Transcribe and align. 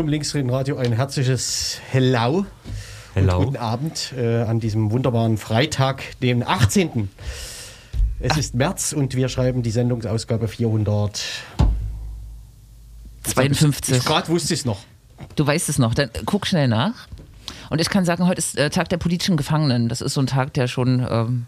Zum, 0.00 0.08
Linksreden-Radio 0.08 0.78
ein 0.78 0.94
herzliches 0.94 1.78
Hello. 1.90 2.46
Hello. 3.12 3.36
Und 3.36 3.44
guten 3.44 3.56
Abend 3.58 4.14
äh, 4.16 4.44
an 4.44 4.58
diesem 4.58 4.92
wunderbaren 4.92 5.36
Freitag, 5.36 6.18
dem 6.22 6.42
18. 6.42 7.10
Es 8.18 8.38
ist 8.38 8.54
März 8.54 8.94
und 8.94 9.14
wir 9.14 9.28
schreiben 9.28 9.62
die 9.62 9.70
Sendungsausgabe 9.70 10.48
400. 10.48 11.22
52. 13.24 14.02
Gerade 14.02 14.28
wusste 14.28 14.54
ich 14.54 14.60
es 14.60 14.64
noch. 14.64 14.78
Du 15.36 15.46
weißt 15.46 15.68
es 15.68 15.78
noch, 15.78 15.92
dann 15.92 16.08
guck 16.24 16.46
schnell 16.46 16.68
nach. 16.68 17.06
Und 17.68 17.82
ich 17.82 17.90
kann 17.90 18.06
sagen, 18.06 18.26
heute 18.26 18.38
ist 18.38 18.56
äh, 18.56 18.70
Tag 18.70 18.88
der 18.88 18.96
politischen 18.96 19.36
Gefangenen. 19.36 19.90
Das 19.90 20.00
ist 20.00 20.14
so 20.14 20.22
ein 20.22 20.26
Tag, 20.26 20.54
der 20.54 20.66
schon, 20.66 21.06
ähm, 21.10 21.44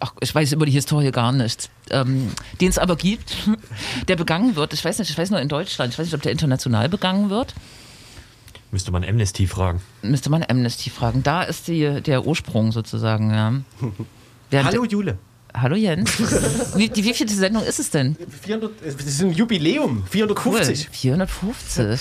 ach, 0.00 0.12
ich 0.20 0.34
weiß 0.34 0.52
über 0.52 0.66
die 0.66 0.72
Historie 0.72 1.10
gar 1.10 1.32
nichts, 1.32 1.70
ähm, 1.90 2.30
den 2.60 2.68
es 2.68 2.78
aber 2.78 2.96
gibt, 2.96 3.36
der 4.08 4.16
begangen 4.16 4.56
wird. 4.56 4.72
Ich 4.72 4.84
weiß 4.84 4.98
nicht, 4.98 5.10
ich 5.10 5.18
weiß 5.18 5.30
nur 5.30 5.40
in 5.40 5.48
Deutschland, 5.48 5.92
ich 5.92 5.98
weiß 5.98 6.06
nicht, 6.06 6.14
ob 6.14 6.22
der 6.22 6.32
international 6.32 6.88
begangen 6.88 7.30
wird. 7.30 7.54
Müsste 8.72 8.90
man 8.90 9.04
Amnesty 9.04 9.46
fragen. 9.46 9.80
Müsste 10.02 10.28
man 10.28 10.44
Amnesty 10.48 10.90
fragen. 10.90 11.22
Da 11.22 11.42
ist 11.44 11.68
die, 11.68 12.00
der 12.02 12.26
Ursprung 12.26 12.72
sozusagen. 12.72 13.30
Ja. 13.30 13.54
Während- 14.50 14.68
Hallo 14.68 14.84
Jule. 14.84 15.18
Hallo 15.54 15.74
Jens. 15.76 16.18
Wie, 16.76 16.88
die 16.90 17.02
wievielte 17.02 17.32
Sendung 17.32 17.62
ist 17.62 17.78
es 17.78 17.88
denn? 17.90 18.14
400, 18.42 18.72
das 18.84 18.94
ist 19.06 19.22
ein 19.22 19.32
Jubiläum. 19.32 20.04
450. 20.10 20.90
450. 20.90 22.00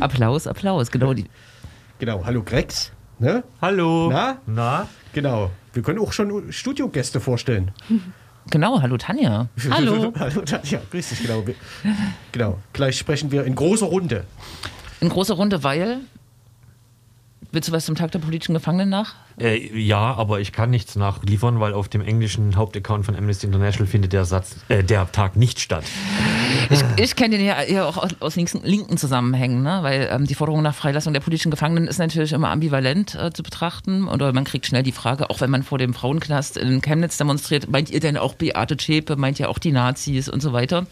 Applaus, 0.00 0.46
Applaus. 0.46 0.90
Genau 0.90 1.12
die. 1.12 1.26
Genau. 1.98 2.24
Hallo 2.24 2.42
Grex. 2.42 2.92
Ne? 3.18 3.42
Hallo. 3.60 4.08
Na? 4.10 4.38
Na? 4.46 4.88
Genau. 5.12 5.50
Wir 5.78 5.84
können 5.84 6.00
auch 6.00 6.12
schon 6.12 6.52
Studiogäste 6.52 7.20
vorstellen. 7.20 7.70
Genau, 8.50 8.80
hallo 8.80 8.96
Tanja. 8.96 9.48
Hallo. 9.70 10.10
Hallo 10.18 10.40
Tanja, 10.40 10.80
grüß 10.90 11.10
dich, 11.10 11.20
genau. 11.20 11.44
Genau. 12.32 12.58
Gleich 12.72 12.96
sprechen 12.96 13.30
wir 13.30 13.44
in 13.44 13.54
großer 13.54 13.84
Runde. 13.84 14.24
In 15.00 15.10
großer 15.10 15.34
Runde, 15.34 15.62
weil. 15.64 15.98
Willst 17.50 17.68
du 17.68 17.72
was 17.72 17.86
zum 17.86 17.94
Tag 17.94 18.12
der 18.12 18.18
politischen 18.18 18.52
Gefangenen 18.52 18.90
nach? 18.90 19.14
Äh, 19.40 19.78
ja, 19.78 20.14
aber 20.14 20.40
ich 20.40 20.52
kann 20.52 20.68
nichts 20.68 20.96
nachliefern, 20.96 21.60
weil 21.60 21.72
auf 21.72 21.88
dem 21.88 22.02
englischen 22.02 22.56
Hauptaccount 22.56 23.06
von 23.06 23.16
Amnesty 23.16 23.46
International 23.46 23.86
findet 23.86 24.12
der 24.12 24.26
Satz, 24.26 24.56
äh, 24.68 24.84
der 24.84 25.10
Tag 25.12 25.36
nicht 25.36 25.58
statt. 25.58 25.84
Ich, 26.68 26.84
ich 27.02 27.16
kenne 27.16 27.38
den 27.38 27.46
ja 27.46 27.62
eher 27.62 27.86
auch 27.86 27.96
aus, 27.96 28.10
aus 28.20 28.36
linken, 28.36 28.60
linken 28.64 28.98
Zusammenhängen, 28.98 29.62
ne? 29.62 29.78
weil 29.80 30.10
ähm, 30.12 30.26
die 30.26 30.34
Forderung 30.34 30.60
nach 30.60 30.74
Freilassung 30.74 31.14
der 31.14 31.20
politischen 31.20 31.50
Gefangenen 31.50 31.88
ist 31.88 31.98
natürlich 31.98 32.32
immer 32.32 32.50
ambivalent 32.50 33.14
äh, 33.14 33.32
zu 33.32 33.42
betrachten. 33.42 34.08
Oder 34.08 34.34
man 34.34 34.44
kriegt 34.44 34.66
schnell 34.66 34.82
die 34.82 34.92
Frage, 34.92 35.30
auch 35.30 35.40
wenn 35.40 35.50
man 35.50 35.62
vor 35.62 35.78
dem 35.78 35.94
Frauenknast 35.94 36.58
in 36.58 36.82
Chemnitz 36.82 37.16
demonstriert, 37.16 37.70
meint 37.70 37.88
ihr 37.88 38.00
denn 38.00 38.18
auch 38.18 38.34
Beate 38.34 38.76
Zschäpe, 38.76 39.16
meint 39.16 39.40
ihr 39.40 39.48
auch 39.48 39.58
die 39.58 39.72
Nazis 39.72 40.28
und 40.28 40.42
so 40.42 40.52
weiter? 40.52 40.86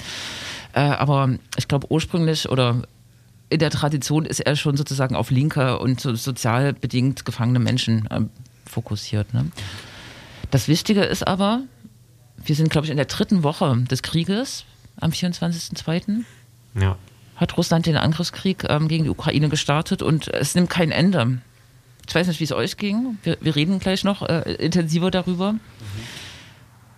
Äh, 0.73 0.81
aber 0.81 1.31
ich 1.59 1.69
glaube 1.69 1.91
ursprünglich 1.91 2.49
oder 2.49 2.83
in 3.49 3.59
der 3.59 3.71
Tradition 3.71 4.27
ist 4.27 4.41
er 4.41 4.57
schon 4.57 4.77
sozusagen 4.77 5.15
auf 5.15 5.31
linke 5.31 5.79
und 5.79 6.01
so 6.01 6.15
sozial 6.15 6.73
bedingt 6.73 7.25
gefangene 7.25 7.59
Menschen 7.59 8.09
ähm, 8.11 8.31
fokussiert. 8.67 9.33
Ne? 9.35 9.47
Das 10.51 10.69
Wichtige 10.69 11.03
ist 11.03 11.27
aber, 11.27 11.63
wir 12.45 12.55
sind, 12.57 12.71
glaube 12.71 12.87
ich, 12.87 12.91
in 12.91 12.97
der 12.97 13.07
dritten 13.07 13.43
Woche 13.43 13.77
des 13.91 14.03
Krieges 14.03 14.65
am 15.01 15.11
24.02. 15.11 16.25
Ja. 16.79 16.97
hat 17.37 17.57
Russland 17.57 17.87
den 17.87 17.97
Angriffskrieg 17.97 18.65
ähm, 18.69 18.89
gegen 18.89 19.05
die 19.05 19.11
Ukraine 19.11 19.49
gestartet 19.49 20.03
und 20.03 20.29
es 20.29 20.55
nimmt 20.55 20.71
kein 20.71 20.91
Ende. 20.91 21.39
Ich 22.09 22.15
weiß 22.15 22.27
nicht, 22.29 22.41
wie 22.41 22.45
es 22.45 22.53
euch 22.53 22.77
ging. 22.77 23.19
Wir, 23.23 23.37
wir 23.41 23.57
reden 23.57 23.79
gleich 23.79 24.05
noch 24.05 24.23
äh, 24.23 24.53
intensiver 24.55 25.11
darüber. 25.11 25.55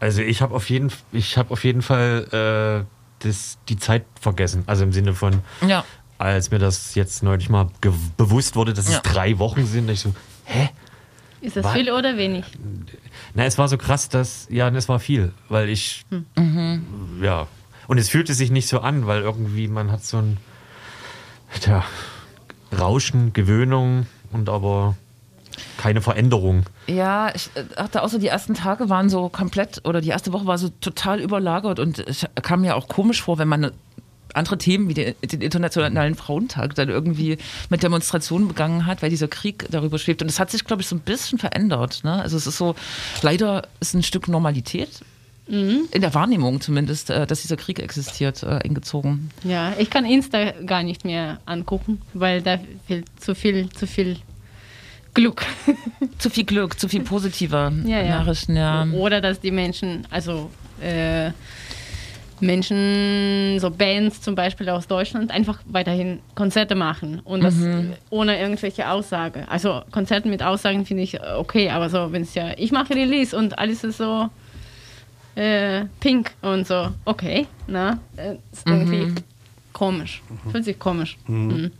Also 0.00 0.22
ich 0.22 0.42
habe 0.42 0.54
auf 0.54 0.68
jeden, 0.70 0.92
ich 1.12 1.36
habe 1.38 1.50
auf 1.50 1.64
jeden 1.64 1.82
Fall 1.82 2.84
äh, 2.84 3.24
das, 3.26 3.58
die 3.68 3.76
Zeit 3.76 4.04
vergessen. 4.20 4.64
Also 4.66 4.84
im 4.84 4.92
Sinne 4.92 5.14
von, 5.14 5.40
Ja. 5.66 5.84
Als 6.18 6.50
mir 6.50 6.58
das 6.58 6.94
jetzt 6.94 7.22
neulich 7.22 7.48
mal 7.48 7.68
ge- 7.80 7.92
bewusst 8.16 8.56
wurde, 8.56 8.72
dass 8.74 8.88
Ja. 8.90 8.96
es 8.96 9.02
drei 9.02 9.38
Wochen 9.38 9.64
sind, 9.66 9.88
ich 9.90 10.00
so, 10.00 10.14
hä? 10.44 10.70
Ist 11.40 11.56
das 11.56 11.64
Was? 11.64 11.72
viel 11.74 11.90
oder 11.92 12.16
wenig? 12.16 12.44
Na, 13.34 13.44
es 13.44 13.56
war 13.58 13.68
so 13.68 13.78
krass, 13.78 14.08
dass, 14.08 14.46
ja, 14.50 14.68
es 14.70 14.88
war 14.88 14.98
viel, 14.98 15.32
weil 15.48 15.68
ich, 15.68 16.04
ja, 17.22 17.46
und 17.86 17.98
es 17.98 18.08
fühlte 18.08 18.34
sich 18.34 18.50
nicht 18.50 18.66
so 18.68 18.80
an, 18.80 19.06
weil 19.06 19.22
irgendwie 19.22 19.68
man 19.68 19.92
hat 19.92 20.04
so 20.04 20.18
ein, 20.18 20.36
tja, 21.60 21.84
Rauschen, 22.76 23.32
Gewöhnung 23.32 24.06
und 24.32 24.48
aber 24.48 24.96
keine 25.76 26.00
Veränderung. 26.02 26.64
Ja, 26.88 27.32
ich 27.34 27.50
äh, 27.54 27.64
dachte 27.76 28.02
auch 28.02 28.08
so, 28.08 28.18
die 28.18 28.26
ersten 28.28 28.54
Tage 28.54 28.88
waren 28.90 29.08
so 29.08 29.28
komplett, 29.28 29.80
oder 29.86 30.00
die 30.00 30.08
erste 30.08 30.32
Woche 30.32 30.46
war 30.46 30.58
so 30.58 30.68
total 30.80 31.20
überlagert 31.20 31.78
und 31.78 31.98
es 32.00 32.26
kam 32.42 32.60
mir 32.62 32.74
auch 32.76 32.88
komisch 32.88 33.22
vor, 33.22 33.38
wenn 33.38 33.48
man 33.48 33.70
andere 34.38 34.58
Themen 34.58 34.88
wie 34.88 34.94
den, 34.94 35.14
den 35.22 35.40
Internationalen 35.40 36.14
Frauentag 36.14 36.74
dann 36.74 36.88
irgendwie 36.88 37.38
mit 37.68 37.82
Demonstrationen 37.82 38.48
begangen 38.48 38.86
hat, 38.86 39.02
weil 39.02 39.10
dieser 39.10 39.28
Krieg 39.28 39.66
darüber 39.70 39.98
schwebt. 39.98 40.22
Und 40.22 40.28
es 40.28 40.40
hat 40.40 40.50
sich, 40.50 40.64
glaube 40.64 40.82
ich, 40.82 40.88
so 40.88 40.96
ein 40.96 41.00
bisschen 41.00 41.38
verändert. 41.38 42.04
Ne? 42.04 42.12
Also 42.22 42.36
es 42.36 42.46
ist 42.46 42.56
so, 42.58 42.74
leider 43.22 43.68
ist 43.80 43.94
ein 43.94 44.02
Stück 44.02 44.28
Normalität, 44.28 45.02
in 45.48 45.88
der 45.94 46.12
Wahrnehmung 46.12 46.60
zumindest, 46.60 47.08
äh, 47.08 47.26
dass 47.26 47.40
dieser 47.40 47.56
Krieg 47.56 47.78
existiert, 47.78 48.42
äh, 48.42 48.60
eingezogen. 48.62 49.30
Ja, 49.44 49.72
ich 49.78 49.88
kann 49.88 50.04
Insta 50.04 50.50
gar 50.66 50.82
nicht 50.82 51.06
mehr 51.06 51.40
angucken, 51.46 52.02
weil 52.12 52.42
da 52.42 52.58
fehlt 52.86 53.06
zu 53.18 53.34
viel, 53.34 53.70
zu 53.70 53.86
viel 53.86 54.18
Glück. 55.14 55.46
Zu 56.18 56.30
viel 56.30 56.44
Glück, 56.44 56.78
zu 56.78 56.88
viel 56.88 57.00
positive 57.02 57.72
Ja, 57.86 58.02
ja. 58.02 58.18
Nachrichten, 58.18 58.56
ja. 58.56 58.86
Oder 58.92 59.20
dass 59.20 59.40
die 59.40 59.50
Menschen, 59.50 60.06
also 60.10 60.50
äh, 60.80 61.30
Menschen, 62.40 63.58
so 63.60 63.70
Bands 63.70 64.20
zum 64.20 64.34
Beispiel 64.34 64.68
aus 64.68 64.86
Deutschland, 64.86 65.30
einfach 65.30 65.60
weiterhin 65.66 66.20
Konzerte 66.34 66.74
machen 66.74 67.20
und 67.24 67.42
das 67.42 67.54
ohne 68.10 68.40
irgendwelche 68.40 68.88
Aussage. 68.88 69.46
Also 69.48 69.82
Konzerte 69.90 70.28
mit 70.28 70.42
Aussagen 70.42 70.84
finde 70.86 71.02
ich 71.02 71.20
okay, 71.20 71.70
aber 71.70 71.90
so, 71.90 72.12
wenn 72.12 72.22
es 72.22 72.34
ja, 72.34 72.52
ich 72.56 72.72
mache 72.72 72.94
Release 72.94 73.36
und 73.36 73.58
alles 73.58 73.84
ist 73.84 73.98
so 73.98 74.28
äh, 75.34 75.84
pink 76.00 76.32
und 76.42 76.66
so, 76.66 76.88
okay, 77.04 77.46
na, 77.66 77.98
äh, 78.16 78.34
ist 78.52 78.66
irgendwie 78.66 79.14
komisch. 79.72 80.22
Fühlt 80.50 80.64
sich 80.64 80.78
komisch. 80.78 81.16
Mhm. 81.26 81.70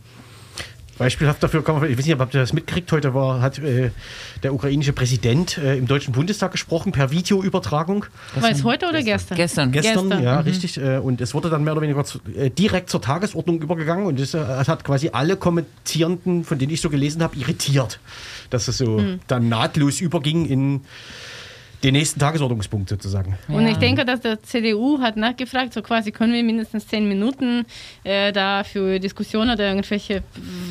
Beispielhaft 0.99 1.41
dafür 1.41 1.63
kann 1.63 1.79
man, 1.79 1.89
ich 1.89 1.97
weiß 1.97 2.05
nicht, 2.05 2.19
ob 2.19 2.33
ihr 2.33 2.41
das 2.41 2.51
mitgekriegt, 2.51 2.91
heute 2.91 3.13
war, 3.13 3.41
hat 3.41 3.57
äh, 3.57 3.91
der 4.43 4.53
ukrainische 4.53 4.91
Präsident 4.91 5.57
äh, 5.57 5.77
im 5.77 5.87
Deutschen 5.87 6.13
Bundestag 6.13 6.51
gesprochen 6.51 6.91
per 6.91 7.09
Videoübertragung. 7.09 8.05
War 8.35 8.51
es 8.51 8.65
heute 8.65 8.87
oder 8.87 9.01
gestern? 9.01 9.37
Gestern. 9.37 9.71
Gestern, 9.71 10.09
Gestern, 10.09 10.23
ja, 10.23 10.41
richtig. 10.41 10.77
Äh, 10.77 10.97
und 10.97 11.21
es 11.21 11.33
wurde 11.33 11.49
dann 11.49 11.63
mehr 11.63 11.71
oder 11.71 11.81
weniger 11.81 12.03
zu, 12.03 12.19
äh, 12.35 12.49
direkt 12.49 12.89
zur 12.89 13.01
Tagesordnung 13.01 13.61
übergegangen 13.61 14.05
und 14.05 14.19
es 14.19 14.33
äh, 14.33 14.39
hat 14.39 14.83
quasi 14.83 15.09
alle 15.13 15.37
Kommentierenden, 15.37 16.43
von 16.43 16.59
denen 16.59 16.73
ich 16.73 16.81
so 16.81 16.89
gelesen 16.89 17.23
habe, 17.23 17.37
irritiert, 17.37 18.01
dass 18.49 18.67
es 18.67 18.77
so 18.77 19.01
dann 19.27 19.47
nahtlos 19.47 20.01
überging 20.01 20.45
in 20.45 20.81
den 21.83 21.93
nächsten 21.93 22.19
Tagesordnungspunkt 22.19 22.89
sozusagen. 22.89 23.37
Und 23.47 23.65
Ja. 23.65 23.71
ich 23.71 23.77
denke, 23.77 24.03
dass 24.05 24.19
der 24.21 24.41
CDU 24.43 24.99
hat 24.99 25.15
nachgefragt, 25.15 25.73
so 25.73 25.81
quasi 25.81 26.11
können 26.11 26.33
wir 26.33 26.43
mindestens 26.43 26.87
zehn 26.87 27.07
Minuten 27.07 27.65
äh, 28.03 28.31
da 28.33 28.63
für 28.63 28.99
Diskussionen 28.99 29.51
oder 29.51 29.67
irgendwelche 29.69 30.23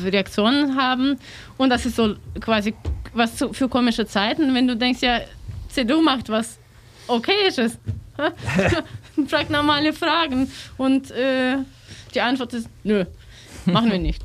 Reaktionen 0.03 0.75
haben. 0.75 1.17
Und 1.57 1.69
das 1.71 1.85
ist 1.85 1.95
so 1.95 2.15
quasi 2.39 2.73
was 3.13 3.35
zu, 3.37 3.53
für 3.53 3.67
komische 3.69 4.05
Zeiten, 4.05 4.53
wenn 4.53 4.67
du 4.67 4.75
denkst, 4.77 5.01
ja, 5.01 5.21
CDU 5.69 6.01
macht 6.01 6.29
was 6.29 6.59
Okayisches. 7.07 7.79
Fragt 9.27 9.49
normale 9.49 9.93
Fragen. 9.93 10.51
Und 10.77 11.09
äh, 11.11 11.57
die 12.13 12.21
Antwort 12.21 12.53
ist, 12.53 12.69
nö, 12.83 13.05
machen 13.65 13.91
wir 13.91 13.97
nicht. 13.99 14.21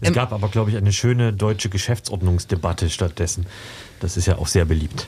Es 0.00 0.08
Im- 0.08 0.14
gab 0.14 0.32
aber, 0.32 0.48
glaube 0.48 0.70
ich, 0.70 0.76
eine 0.76 0.92
schöne 0.92 1.32
deutsche 1.32 1.68
Geschäftsordnungsdebatte 1.68 2.88
stattdessen. 2.90 3.46
Das 4.00 4.16
ist 4.16 4.26
ja 4.26 4.38
auch 4.38 4.46
sehr 4.46 4.64
beliebt. 4.64 5.06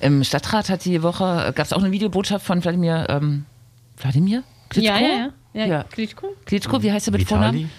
Im 0.00 0.24
Stadtrat 0.24 0.68
hat 0.68 0.84
die 0.84 1.02
Woche, 1.02 1.52
gab 1.54 1.66
es 1.66 1.72
auch 1.72 1.82
eine 1.82 1.90
Videobotschaft 1.90 2.44
von 2.44 2.62
Wladimir, 2.62 3.06
ähm, 3.08 3.44
Wladimir? 3.96 4.42
Klitschko? 4.68 4.94
Ja, 4.94 5.00
ja, 5.00 5.08
ja. 5.08 5.30
ja, 5.54 5.66
Ja. 5.66 5.82
Klitschko? 5.84 6.28
Klitschko, 6.44 6.82
wie 6.82 6.92
heißt 6.92 7.08
er 7.08 7.12
mit 7.12 7.26
Vornamen? 7.26 7.70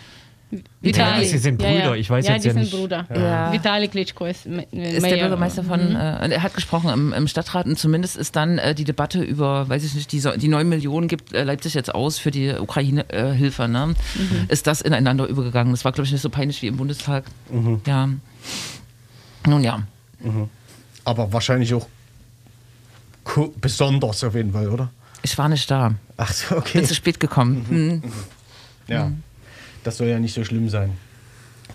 Vitali? 0.81 1.21
Ja, 1.23 1.29
sie 1.29 1.37
sind 1.37 1.59
Brüder, 1.59 1.95
ich 1.95 2.09
weiß 2.09 2.25
ja, 2.25 2.33
jetzt 2.33 2.43
die 2.43 2.47
ja 2.47 2.53
sind 2.53 2.61
nicht. 2.63 2.71
Bruder. 2.73 3.05
Ja. 3.13 3.51
Vitali 3.53 3.87
Klitschko 3.87 4.25
ist, 4.25 4.47
ist 4.47 5.05
der 5.05 5.17
Bürgermeister 5.17 5.63
von, 5.63 5.79
äh, 5.95 6.29
er 6.29 6.41
hat 6.41 6.55
gesprochen 6.55 6.89
im, 6.89 7.13
im 7.13 7.27
Stadtrat 7.27 7.67
und 7.67 7.77
zumindest 7.77 8.17
ist 8.17 8.35
dann 8.35 8.57
äh, 8.57 8.73
die 8.73 8.83
Debatte 8.83 9.21
über, 9.21 9.69
weiß 9.69 9.83
ich 9.83 9.93
nicht, 9.93 10.11
die, 10.11 10.19
so- 10.19 10.35
die 10.35 10.47
9 10.47 10.67
Millionen 10.67 11.07
gibt 11.07 11.33
äh, 11.33 11.43
Leipzig 11.43 11.75
jetzt 11.75 11.93
aus 11.93 12.17
für 12.17 12.31
die 12.31 12.49
Ukraine-Hilfe, 12.51 13.67
ne? 13.67 13.93
Ist 14.47 14.65
das 14.65 14.81
ineinander 14.81 15.27
übergegangen? 15.27 15.71
Das 15.71 15.85
war, 15.85 15.91
glaube 15.91 16.05
ich, 16.07 16.11
nicht 16.13 16.21
so 16.21 16.31
peinlich 16.31 16.61
wie 16.63 16.67
im 16.67 16.77
Bundestag. 16.77 17.25
Ja. 17.85 18.09
Nun 19.45 19.63
ja. 19.63 19.83
Aber 21.05 21.31
wahrscheinlich 21.31 21.73
auch 21.75 21.87
besonders 23.61 24.23
auf 24.23 24.33
jeden 24.35 24.51
Fall, 24.51 24.69
oder? 24.69 24.89
Ich 25.21 25.37
war 25.37 25.49
nicht 25.49 25.69
da. 25.69 25.93
Ach 26.17 26.31
so, 26.33 26.57
okay. 26.57 26.79
Bin 26.79 26.85
zu 26.87 26.95
spät 26.95 27.19
gekommen. 27.19 27.65
Hm. 27.69 28.03
Ja. 28.87 29.11
Das 29.83 29.97
soll 29.97 30.07
ja 30.07 30.19
nicht 30.19 30.33
so 30.33 30.43
schlimm 30.43 30.69
sein. 30.69 30.97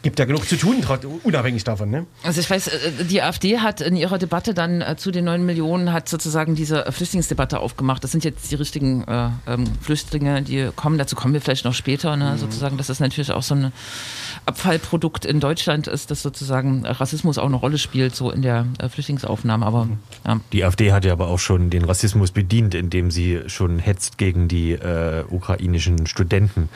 Gibt 0.05 0.19
ja 0.19 0.27
genug 0.27 0.47
zu 0.47 0.59
tun, 0.59 0.85
unabhängig 1.23 1.65
davon, 1.65 1.89
ne? 1.89 2.05
Also 2.23 2.39
ich 2.39 2.51
weiß, 2.51 2.69
äh, 2.69 3.05
die 3.07 3.23
AfD 3.23 3.61
hat 3.61 3.81
in 3.81 3.97
ihrer 3.97 4.19
Debatte 4.19 4.53
dann 4.53 4.83
äh, 4.83 4.97
zu 4.99 5.11
den 5.11 5.25
9 5.25 5.47
Millionen 5.47 5.95
hat 5.95 6.11
sozusagen 6.11 6.55
diese 6.55 6.85
äh, 6.85 6.93
Flüchtlingsdebatte 6.93 7.59
aufgemacht. 7.59 8.05
Das 8.05 8.13
sind 8.13 8.23
jetzt 8.23 8.51
die 8.51 8.57
richtigen 8.57 9.05
äh, 9.05 9.31
ähm, 9.47 9.65
Flüchtlinge, 9.81 10.43
die 10.43 10.69
kommen. 10.77 10.99
Dazu 10.99 11.17
kommen 11.17 11.33
wir 11.33 11.41
vielleicht 11.41 11.65
noch 11.65 11.73
später. 11.73 12.19
Ne? 12.19 12.37
Sozusagen, 12.37 12.77
dass 12.77 12.89
das 12.89 13.01
natürlich 13.01 13.33
auch 13.33 13.43
so 13.43 13.55
ein 13.55 13.73
Abfallprodukt 14.45 15.25
in 15.25 15.41
Deutschland 15.41 15.87
ist, 15.87 16.11
dass 16.11 16.21
sozusagen 16.21 16.85
Rassismus 16.85 17.39
auch 17.39 17.47
eine 17.47 17.57
Rolle 17.57 17.79
spielt, 17.79 18.15
so 18.15 18.31
in 18.31 18.43
der 18.43 18.67
Flüchtlingsaufnahme. 18.91 19.65
Aber 19.65 19.89
ja. 20.27 20.39
Die 20.53 20.65
AfD 20.65 20.93
hat 20.93 21.07
ja 21.07 21.13
aber 21.15 21.29
auch 21.29 21.39
schon 21.39 21.71
den 21.71 21.87
Rassismus 21.87 22.31
bedient, 22.31 22.75
indem 22.75 23.11
sie 23.11 23.41
schon 23.47 23.79
hetzt 23.79 24.19
gegen 24.19 24.49
die 24.49 24.73
äh, 24.73 25.25
ukrainischen 25.31 26.07
Studenten, 26.07 26.69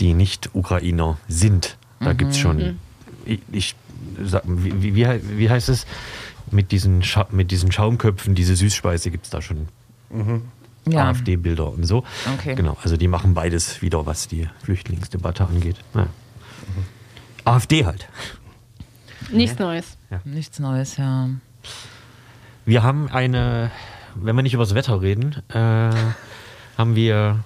die 0.00 0.12
nicht 0.12 0.50
Ukrainer 0.52 1.16
sind. 1.28 1.78
Da 2.04 2.12
gibt 2.12 2.32
es 2.32 2.38
schon, 2.38 2.78
ich, 3.24 3.40
ich 3.52 3.74
sag, 4.22 4.42
wie, 4.46 4.82
wie, 4.82 4.94
wie 4.94 5.06
hei- 5.06 5.20
wie 5.36 5.48
heißt 5.50 5.68
es, 5.68 5.86
mit 6.50 6.70
diesen, 6.72 7.02
Scha 7.02 7.26
mit 7.30 7.50
diesen 7.50 7.72
Schaumköpfen, 7.72 8.34
diese 8.34 8.54
Süßspeise 8.56 9.10
gibt 9.10 9.24
es 9.24 9.30
da 9.30 9.40
schon. 9.42 9.68
ja. 10.86 11.08
AfD-Bilder 11.08 11.70
und 11.72 11.84
so. 11.84 12.04
Okay. 12.34 12.54
Genau, 12.54 12.76
also 12.82 12.96
die 12.96 13.08
machen 13.08 13.34
beides 13.34 13.80
wieder, 13.82 14.04
was 14.06 14.28
die 14.28 14.48
Flüchtlingsdebatte 14.62 15.46
angeht. 15.46 15.76
Ja. 15.94 16.06
AfD 17.44 17.84
halt. 17.84 18.08
Nichts 19.30 19.58
Neues. 19.58 19.96
Nichts 20.24 20.58
Neues, 20.60 20.96
ja. 20.98 21.28
Wir 22.66 22.82
haben 22.82 23.08
eine, 23.10 23.70
wenn 24.14 24.36
wir 24.36 24.42
nicht 24.42 24.54
über 24.54 24.62
das 24.64 24.74
Wetter 24.74 25.00
reden, 25.02 25.36
äh, 25.48 25.90
haben 26.78 26.94
wir 26.94 27.40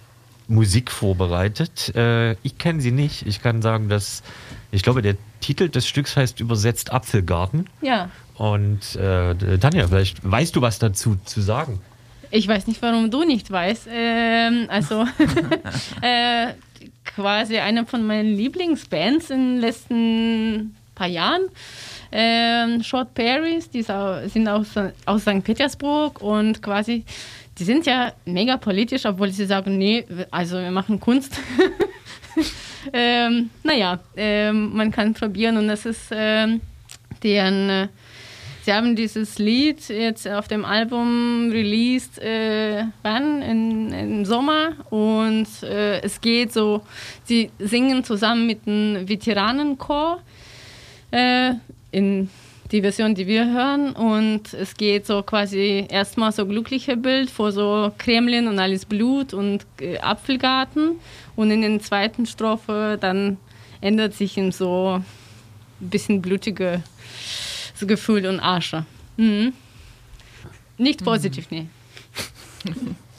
Musik 0.48 0.90
vorbereitet. 0.90 1.94
Äh, 1.94 2.32
ich 2.42 2.58
kenne 2.58 2.80
sie 2.80 2.90
nicht. 2.90 3.26
Ich 3.26 3.42
kann 3.42 3.62
sagen, 3.62 3.88
dass 3.88 4.22
ich 4.70 4.82
glaube, 4.82 5.02
der 5.02 5.16
Titel 5.40 5.68
des 5.68 5.86
Stücks 5.86 6.16
heißt 6.16 6.40
übersetzt 6.40 6.92
Apfelgarten. 6.92 7.66
Ja. 7.80 8.10
Und 8.36 8.96
äh, 8.96 9.58
Tanja, 9.58 9.88
vielleicht 9.88 10.28
weißt 10.28 10.56
du 10.56 10.62
was 10.62 10.78
dazu 10.78 11.16
zu 11.24 11.40
sagen. 11.40 11.80
Ich 12.30 12.46
weiß 12.46 12.66
nicht, 12.66 12.82
warum 12.82 13.10
du 13.10 13.24
nicht 13.24 13.50
weißt. 13.50 13.88
Ähm, 13.90 14.66
also 14.68 15.02
äh, 16.02 16.48
quasi 17.04 17.58
eine 17.58 17.86
von 17.86 18.06
meinen 18.06 18.34
Lieblingsbands 18.34 19.30
in 19.30 19.54
den 19.54 19.60
letzten 19.60 20.76
paar 20.94 21.06
Jahren. 21.06 21.42
Ähm, 22.10 22.82
Short 22.82 23.14
Paris, 23.14 23.70
die 23.70 23.82
sind 23.82 24.48
aus, 24.48 24.68
aus 25.04 25.22
St. 25.22 25.44
Petersburg 25.44 26.20
und 26.22 26.62
quasi, 26.62 27.04
die 27.58 27.64
sind 27.64 27.86
ja 27.86 28.12
mega 28.24 28.56
politisch, 28.56 29.04
obwohl 29.06 29.30
sie 29.30 29.46
sagen, 29.46 29.78
nee, 29.78 30.04
also 30.30 30.58
wir 30.58 30.70
machen 30.70 31.00
Kunst. 31.00 31.38
ähm, 32.92 33.50
naja, 33.62 33.98
ähm, 34.16 34.76
man 34.76 34.90
kann 34.90 35.14
probieren 35.14 35.56
und 35.56 35.68
das 35.68 35.86
ist 35.86 36.08
ähm, 36.12 36.60
deren 37.22 37.70
äh, 37.70 37.88
Sie 38.68 38.74
haben 38.74 38.96
dieses 38.96 39.38
Lied 39.38 39.88
jetzt 39.88 40.28
auf 40.28 40.46
dem 40.46 40.66
Album 40.66 41.48
released, 41.50 42.18
äh, 42.18 42.84
wann? 43.00 43.40
In, 43.40 43.92
Im 43.94 44.24
Sommer. 44.26 44.72
Und 44.90 45.46
äh, 45.62 46.02
es 46.02 46.20
geht 46.20 46.52
so, 46.52 46.82
sie 47.24 47.50
singen 47.58 48.04
zusammen 48.04 48.46
mit 48.46 48.66
einem 48.66 49.08
Veteranenchor 49.08 50.20
äh, 51.12 51.52
in 51.92 52.28
die 52.70 52.82
Version, 52.82 53.14
die 53.14 53.26
wir 53.26 53.46
hören. 53.50 53.92
Und 53.92 54.52
es 54.54 54.74
geht 54.74 55.06
so 55.06 55.22
quasi 55.22 55.86
erstmal 55.88 56.32
so 56.32 56.46
glückliche 56.46 56.96
Bild 56.96 57.30
vor 57.30 57.52
so 57.52 57.92
Kremlin 57.98 58.46
und 58.48 58.58
alles 58.58 58.84
Blut 58.84 59.32
und 59.32 59.66
äh, 59.80 59.98
Apfelgarten. 59.98 60.96
Und 61.36 61.50
in 61.50 61.62
der 61.62 61.80
zweiten 61.80 62.26
Strophe 62.26 62.98
dann 63.00 63.38
ändert 63.80 64.14
sich 64.14 64.36
in 64.36 64.52
so 64.52 65.02
ein 65.80 65.88
bisschen 65.90 66.20
blutige 66.20 66.82
so 67.74 67.86
Gefühl 67.86 68.26
und 68.26 68.40
Asche. 68.40 68.84
Mhm. 69.16 69.52
Nicht 70.76 71.04
positiv, 71.04 71.50
nee. 71.50 71.66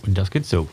Und 0.05 0.17
das 0.17 0.31
geht 0.31 0.45
so. 0.45 0.69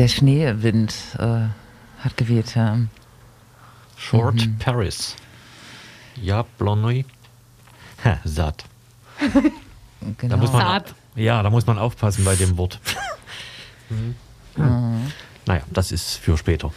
Der 0.00 0.08
Schneewind 0.08 0.94
äh, 1.18 1.48
hat 1.98 2.16
geweht, 2.16 2.54
ja. 2.54 2.78
Short 3.98 4.48
Paris. 4.58 5.14
Ja, 6.16 6.46
Blonny. 6.56 7.04
Ha, 8.02 8.18
satt. 8.24 8.64
Genau. 9.20 10.36
Da 10.36 10.36
muss 10.38 10.52
man, 10.52 10.62
Saat. 10.62 10.94
ja, 11.16 11.42
da 11.42 11.50
muss 11.50 11.66
man 11.66 11.76
aufpassen 11.76 12.24
bei 12.24 12.34
dem 12.34 12.56
Wort. 12.56 12.80
Hm. 13.88 14.14
Naja, 15.44 15.62
das 15.70 15.92
ist 15.92 16.14
für 16.14 16.38
später. 16.38 16.72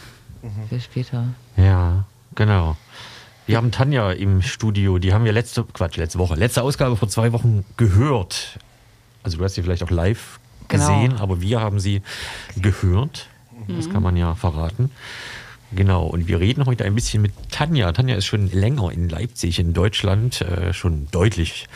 Für 0.68 0.78
später. 0.78 1.28
Ja, 1.56 2.04
genau. 2.34 2.76
Wir 3.46 3.56
haben 3.56 3.70
Tanja 3.70 4.12
im 4.12 4.42
Studio, 4.42 4.98
die 4.98 5.14
haben 5.14 5.24
wir 5.24 5.32
letzte, 5.32 5.64
Quatsch, 5.64 5.96
letzte 5.96 6.18
Woche, 6.18 6.34
letzte 6.34 6.62
Ausgabe 6.62 6.94
vor 6.94 7.08
zwei 7.08 7.32
Wochen 7.32 7.64
gehört. 7.78 8.58
Also 9.22 9.38
du 9.38 9.44
hast 9.44 9.54
sie 9.54 9.62
vielleicht 9.62 9.82
auch 9.82 9.90
live 9.90 10.38
Genau. 10.68 11.02
gesehen, 11.02 11.16
aber 11.18 11.40
wir 11.40 11.60
haben 11.60 11.80
sie 11.80 12.02
gehört. 12.56 13.28
Das 13.68 13.88
kann 13.88 14.02
man 14.02 14.16
ja 14.16 14.34
verraten. 14.34 14.90
Genau, 15.72 16.06
und 16.06 16.28
wir 16.28 16.38
reden 16.38 16.66
heute 16.66 16.84
ein 16.84 16.94
bisschen 16.94 17.22
mit 17.22 17.32
Tanja. 17.50 17.90
Tanja 17.92 18.14
ist 18.14 18.26
schon 18.26 18.50
länger 18.50 18.90
in 18.92 19.08
Leipzig, 19.08 19.58
in 19.58 19.72
Deutschland, 19.72 20.40
äh, 20.40 20.72
schon 20.72 21.08
deutlich 21.10 21.66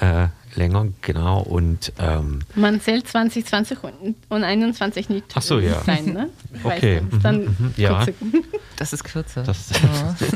äh, 0.00 0.28
länger, 0.54 0.88
genau. 1.02 1.40
Und 1.40 1.92
ähm, 1.98 2.40
Man 2.54 2.80
zählt 2.80 3.06
2020 3.06 3.82
und, 3.82 4.16
und 4.28 4.44
21 4.44 5.08
nicht 5.08 5.26
Ach 5.34 5.42
so, 5.42 5.58
ja. 5.58 5.82
sein, 5.84 6.06
ne? 6.06 6.30
Okay, 6.64 7.02
nicht. 7.02 7.24
Dann 7.24 7.44
mhm, 7.44 7.56
mhm, 7.58 7.74
ja. 7.76 8.06
Das 8.76 8.92
ist 8.92 9.04
kürzer. 9.04 9.42
Das, 9.42 9.70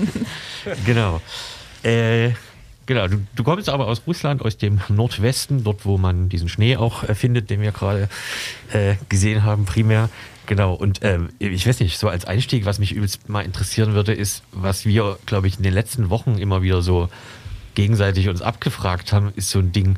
genau. 0.86 1.20
Äh, 1.82 2.32
genau, 2.90 3.06
du, 3.06 3.24
du 3.36 3.44
kommst 3.44 3.68
aber 3.68 3.86
aus 3.86 4.02
Russland, 4.04 4.42
aus 4.42 4.56
dem 4.56 4.80
Nordwesten, 4.88 5.62
dort, 5.62 5.84
wo 5.84 5.96
man 5.96 6.28
diesen 6.28 6.48
Schnee 6.48 6.76
auch 6.76 7.04
äh, 7.04 7.14
findet, 7.14 7.48
den 7.48 7.60
wir 7.60 7.70
gerade 7.70 8.08
äh, 8.72 8.96
gesehen 9.08 9.44
haben, 9.44 9.64
primär. 9.64 10.10
Genau, 10.46 10.74
und 10.74 10.98
ähm, 11.02 11.28
ich 11.38 11.68
weiß 11.68 11.78
nicht, 11.78 11.98
so 11.98 12.08
als 12.08 12.24
Einstieg, 12.24 12.64
was 12.64 12.80
mich 12.80 12.90
übelst 12.92 13.28
mal 13.28 13.42
interessieren 13.42 13.94
würde, 13.94 14.12
ist, 14.12 14.42
was 14.50 14.86
wir, 14.86 15.18
glaube 15.24 15.46
ich, 15.46 15.58
in 15.58 15.62
den 15.62 15.72
letzten 15.72 16.10
Wochen 16.10 16.36
immer 16.36 16.62
wieder 16.62 16.82
so 16.82 17.08
gegenseitig 17.76 18.28
uns 18.28 18.42
abgefragt 18.42 19.12
haben, 19.12 19.32
ist 19.36 19.50
so 19.50 19.60
ein 19.60 19.70
Ding, 19.70 19.96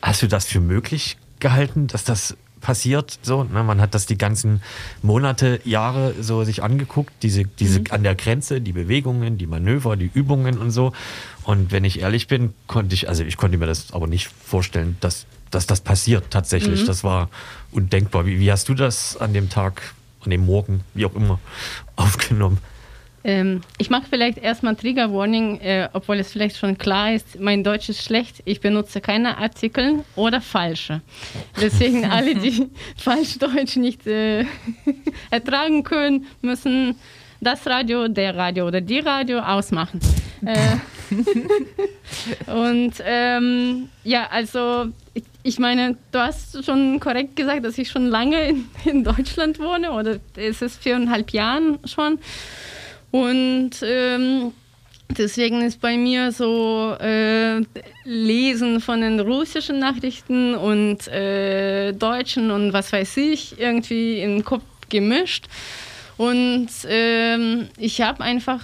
hast 0.00 0.22
du 0.22 0.26
das 0.26 0.46
für 0.46 0.60
möglich 0.60 1.18
gehalten, 1.38 1.86
dass 1.88 2.04
das 2.04 2.34
passiert? 2.64 3.18
So, 3.22 3.44
ne? 3.44 3.62
Man 3.62 3.80
hat 3.80 3.94
das 3.94 4.06
die 4.06 4.18
ganzen 4.18 4.62
Monate, 5.02 5.60
Jahre 5.64 6.14
so 6.20 6.42
sich 6.44 6.62
angeguckt, 6.62 7.12
diese, 7.22 7.44
diese 7.44 7.82
an 7.90 8.02
der 8.02 8.14
Grenze, 8.14 8.60
die 8.60 8.72
Bewegungen, 8.72 9.36
die 9.38 9.46
Manöver, 9.46 9.96
die 9.96 10.10
Übungen 10.12 10.58
und 10.58 10.70
so. 10.70 10.92
Und 11.44 11.70
wenn 11.70 11.84
ich 11.84 12.00
ehrlich 12.00 12.26
bin, 12.26 12.54
konnte 12.66 12.94
ich, 12.94 13.08
also 13.08 13.22
ich 13.22 13.36
konnte 13.36 13.58
mir 13.58 13.66
das 13.66 13.92
aber 13.92 14.06
nicht 14.06 14.28
vorstellen, 14.28 14.96
dass, 15.00 15.26
dass 15.50 15.66
das 15.66 15.82
passiert 15.82 16.24
tatsächlich. 16.30 16.86
Das 16.86 17.04
war 17.04 17.28
undenkbar. 17.70 18.24
Wie, 18.24 18.40
wie 18.40 18.50
hast 18.50 18.68
du 18.68 18.74
das 18.74 19.18
an 19.18 19.34
dem 19.34 19.50
Tag, 19.50 19.94
an 20.24 20.30
dem 20.30 20.46
Morgen, 20.46 20.80
wie 20.94 21.04
auch 21.04 21.14
immer, 21.14 21.38
aufgenommen? 21.96 22.58
Ähm, 23.26 23.62
ich 23.78 23.88
mache 23.88 24.04
vielleicht 24.08 24.36
erstmal 24.36 24.76
Trigger 24.76 25.12
Warning, 25.12 25.58
äh, 25.60 25.88
obwohl 25.94 26.18
es 26.18 26.30
vielleicht 26.30 26.58
schon 26.58 26.76
klar 26.76 27.14
ist, 27.14 27.40
mein 27.40 27.64
Deutsch 27.64 27.88
ist 27.88 28.04
schlecht. 28.04 28.42
Ich 28.44 28.60
benutze 28.60 29.00
keine 29.00 29.38
Artikel 29.38 30.04
oder 30.14 30.42
falsche. 30.42 31.00
Deswegen 31.60 32.04
alle, 32.10 32.34
die 32.34 32.68
falsch 32.96 33.38
Deutsch 33.38 33.76
nicht 33.76 34.06
äh, 34.06 34.44
ertragen 35.30 35.84
können, 35.84 36.26
müssen 36.42 36.96
das 37.40 37.66
Radio, 37.66 38.08
der 38.08 38.36
Radio 38.36 38.66
oder 38.66 38.82
die 38.82 38.98
Radio 38.98 39.38
ausmachen. 39.38 40.00
äh, 40.44 40.76
und 42.50 42.92
ähm, 43.04 43.88
ja, 44.02 44.26
also 44.30 44.86
ich, 45.14 45.24
ich, 45.42 45.58
meine, 45.58 45.96
du 46.12 46.18
hast 46.18 46.62
schon 46.64 47.00
korrekt 47.00 47.36
gesagt, 47.36 47.64
dass 47.64 47.78
ich 47.78 47.90
schon 47.90 48.06
lange 48.06 48.48
in, 48.48 48.66
in 48.84 49.04
Deutschland 49.04 49.58
wohne 49.58 49.92
oder 49.92 50.18
es 50.36 50.60
ist 50.60 50.82
viereinhalb 50.82 51.30
Jahren 51.30 51.78
schon. 51.84 52.18
Und 53.14 53.70
ähm, 53.84 54.52
deswegen 55.08 55.62
ist 55.62 55.80
bei 55.80 55.96
mir 55.96 56.32
so 56.32 56.96
äh, 56.98 57.60
Lesen 58.02 58.80
von 58.80 59.02
den 59.02 59.20
russischen 59.20 59.78
Nachrichten 59.78 60.56
und 60.56 61.06
äh, 61.06 61.92
deutschen 61.92 62.50
und 62.50 62.72
was 62.72 62.92
weiß 62.92 63.18
ich 63.18 63.56
irgendwie 63.60 64.18
in 64.18 64.38
den 64.38 64.44
Kopf 64.44 64.64
gemischt. 64.88 65.44
Und 66.16 66.66
ähm, 66.88 67.68
ich 67.78 68.00
habe 68.00 68.20
einfach, 68.24 68.62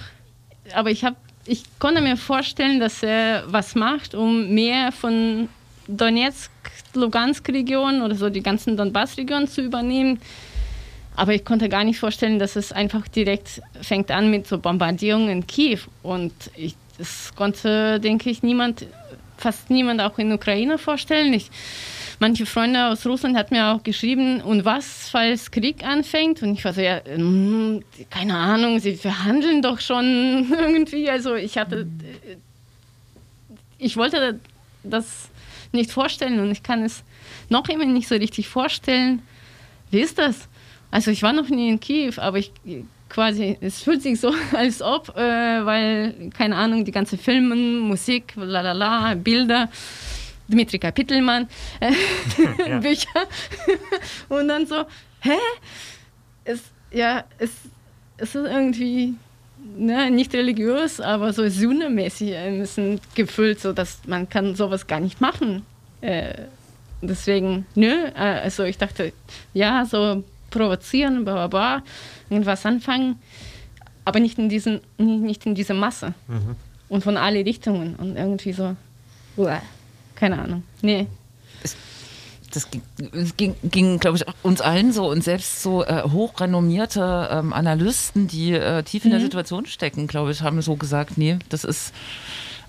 aber 0.73 0.91
ich 0.91 1.05
habe, 1.05 1.15
ich 1.45 1.63
konnte 1.79 2.01
mir 2.01 2.17
vorstellen, 2.17 2.81
dass 2.81 3.03
er 3.03 3.45
was 3.47 3.73
macht, 3.75 4.15
um 4.15 4.53
mehr 4.53 4.91
von 4.91 5.47
Donetsk, 5.87 6.51
Lugansk-Region 6.93 8.01
oder 8.01 8.15
so 8.15 8.29
die 8.29 8.43
ganzen 8.43 8.75
Donbass-Regionen 8.75 9.47
zu 9.47 9.61
übernehmen 9.61 10.19
aber 11.21 11.35
ich 11.35 11.45
konnte 11.45 11.69
gar 11.69 11.83
nicht 11.83 11.99
vorstellen, 11.99 12.39
dass 12.39 12.55
es 12.55 12.71
einfach 12.71 13.07
direkt 13.07 13.61
fängt 13.79 14.09
an 14.09 14.31
mit 14.31 14.47
so 14.47 14.57
Bombardierungen 14.57 15.29
in 15.29 15.45
Kiew. 15.45 15.81
Und 16.01 16.33
ich, 16.55 16.73
das 16.97 17.35
konnte, 17.35 17.99
denke 17.99 18.31
ich, 18.31 18.41
niemand, 18.41 18.87
fast 19.37 19.69
niemand 19.69 20.01
auch 20.01 20.17
in 20.17 20.31
Ukraine 20.31 20.79
vorstellen. 20.79 21.31
Ich, 21.33 21.51
manche 22.17 22.47
Freunde 22.47 22.87
aus 22.87 23.05
Russland 23.05 23.37
hat 23.37 23.51
mir 23.51 23.67
auch 23.67 23.83
geschrieben, 23.83 24.41
und 24.41 24.65
was, 24.65 25.09
falls 25.09 25.51
Krieg 25.51 25.85
anfängt? 25.85 26.41
Und 26.41 26.53
ich 26.53 26.65
war 26.65 26.73
so, 26.73 26.81
ja, 26.81 27.01
hm, 27.05 27.83
keine 28.09 28.35
Ahnung, 28.35 28.79
sie 28.79 28.95
verhandeln 28.95 29.61
doch 29.61 29.79
schon 29.79 30.51
irgendwie. 30.59 31.07
Also 31.07 31.35
ich 31.35 31.55
hatte, 31.59 31.85
ich 33.77 33.95
wollte 33.95 34.39
das 34.81 35.29
nicht 35.71 35.91
vorstellen 35.91 36.39
und 36.39 36.49
ich 36.49 36.63
kann 36.63 36.81
es 36.81 37.03
noch 37.47 37.69
immer 37.69 37.85
nicht 37.85 38.07
so 38.07 38.15
richtig 38.15 38.47
vorstellen. 38.47 39.21
Wie 39.91 39.99
ist 39.99 40.17
das? 40.17 40.47
Also 40.91 41.09
ich 41.09 41.23
war 41.23 41.33
noch 41.33 41.49
nie 41.49 41.69
in 41.69 41.79
Kiew, 41.79 42.13
aber 42.17 42.37
ich 42.37 42.51
quasi, 43.11 43.57
es 43.61 43.81
fühlt 43.81 44.01
sich 44.01 44.19
so, 44.19 44.33
als 44.53 44.81
ob, 44.81 45.15
äh, 45.17 45.65
weil, 45.65 46.29
keine 46.37 46.55
Ahnung, 46.55 46.85
die 46.85 46.91
ganze 46.91 47.17
Filme, 47.17 47.55
Musik, 47.55 48.33
lalala, 48.35 49.15
Bilder, 49.15 49.69
Dmitri 50.47 50.79
Kapitelmann, 50.79 51.47
äh, 51.79 51.91
ja. 52.67 52.79
Bücher. 52.79 53.27
Und 54.29 54.47
dann 54.47 54.65
so, 54.65 54.83
hä? 55.21 55.37
Es, 56.43 56.61
ja, 56.91 57.23
es, 57.37 57.51
es 58.17 58.35
ist 58.35 58.47
irgendwie 58.47 59.13
ne, 59.77 60.09
nicht 60.09 60.33
religiös, 60.33 60.99
aber 60.99 61.33
so 61.33 61.47
sühnemäßig 61.47 62.35
ein 62.35 62.59
bisschen 62.59 62.99
gefüllt, 63.15 63.59
so 63.59 63.73
dass 63.73 63.99
man 64.07 64.27
kann 64.29 64.55
sowas 64.55 64.87
gar 64.87 64.99
nicht 64.99 65.21
machen. 65.21 65.65
Äh, 66.01 66.33
deswegen, 67.01 67.65
nö, 67.75 67.91
äh, 67.91 68.41
also 68.43 68.63
ich 68.63 68.77
dachte, 68.77 69.13
ja, 69.53 69.85
so 69.85 70.23
provozieren, 70.51 71.23
bla 71.23 71.33
bla 71.33 71.47
bla, 71.47 71.83
irgendwas 72.29 72.65
anfangen, 72.65 73.19
aber 74.05 74.19
nicht 74.19 74.37
in, 74.37 74.49
diesen, 74.49 74.81
nicht 74.97 75.45
in 75.45 75.55
diese 75.55 75.73
Masse 75.73 76.13
mhm. 76.27 76.55
und 76.89 77.03
von 77.03 77.17
alle 77.17 77.43
Richtungen 77.45 77.95
und 77.95 78.15
irgendwie 78.15 78.53
so, 78.53 78.75
uah, 79.37 79.61
keine 80.15 80.39
Ahnung, 80.39 80.63
nee. 80.81 81.07
das 82.51 82.69
ging, 82.69 82.83
ging, 83.37 83.55
ging 83.63 83.99
glaube 83.99 84.17
ich, 84.17 84.25
uns 84.43 84.61
allen 84.61 84.91
so 84.91 85.09
und 85.09 85.23
selbst 85.23 85.63
so 85.63 85.83
äh, 85.83 86.03
hochrenommierte 86.03 87.29
ähm, 87.31 87.53
Analysten, 87.53 88.27
die 88.27 88.53
äh, 88.53 88.83
tief 88.83 89.05
in 89.05 89.09
mhm. 89.09 89.13
der 89.13 89.21
Situation 89.21 89.65
stecken, 89.65 90.05
glaube 90.05 90.31
ich, 90.31 90.41
haben 90.43 90.61
so 90.61 90.75
gesagt, 90.75 91.17
nee, 91.17 91.39
das 91.49 91.63
ist 91.63 91.93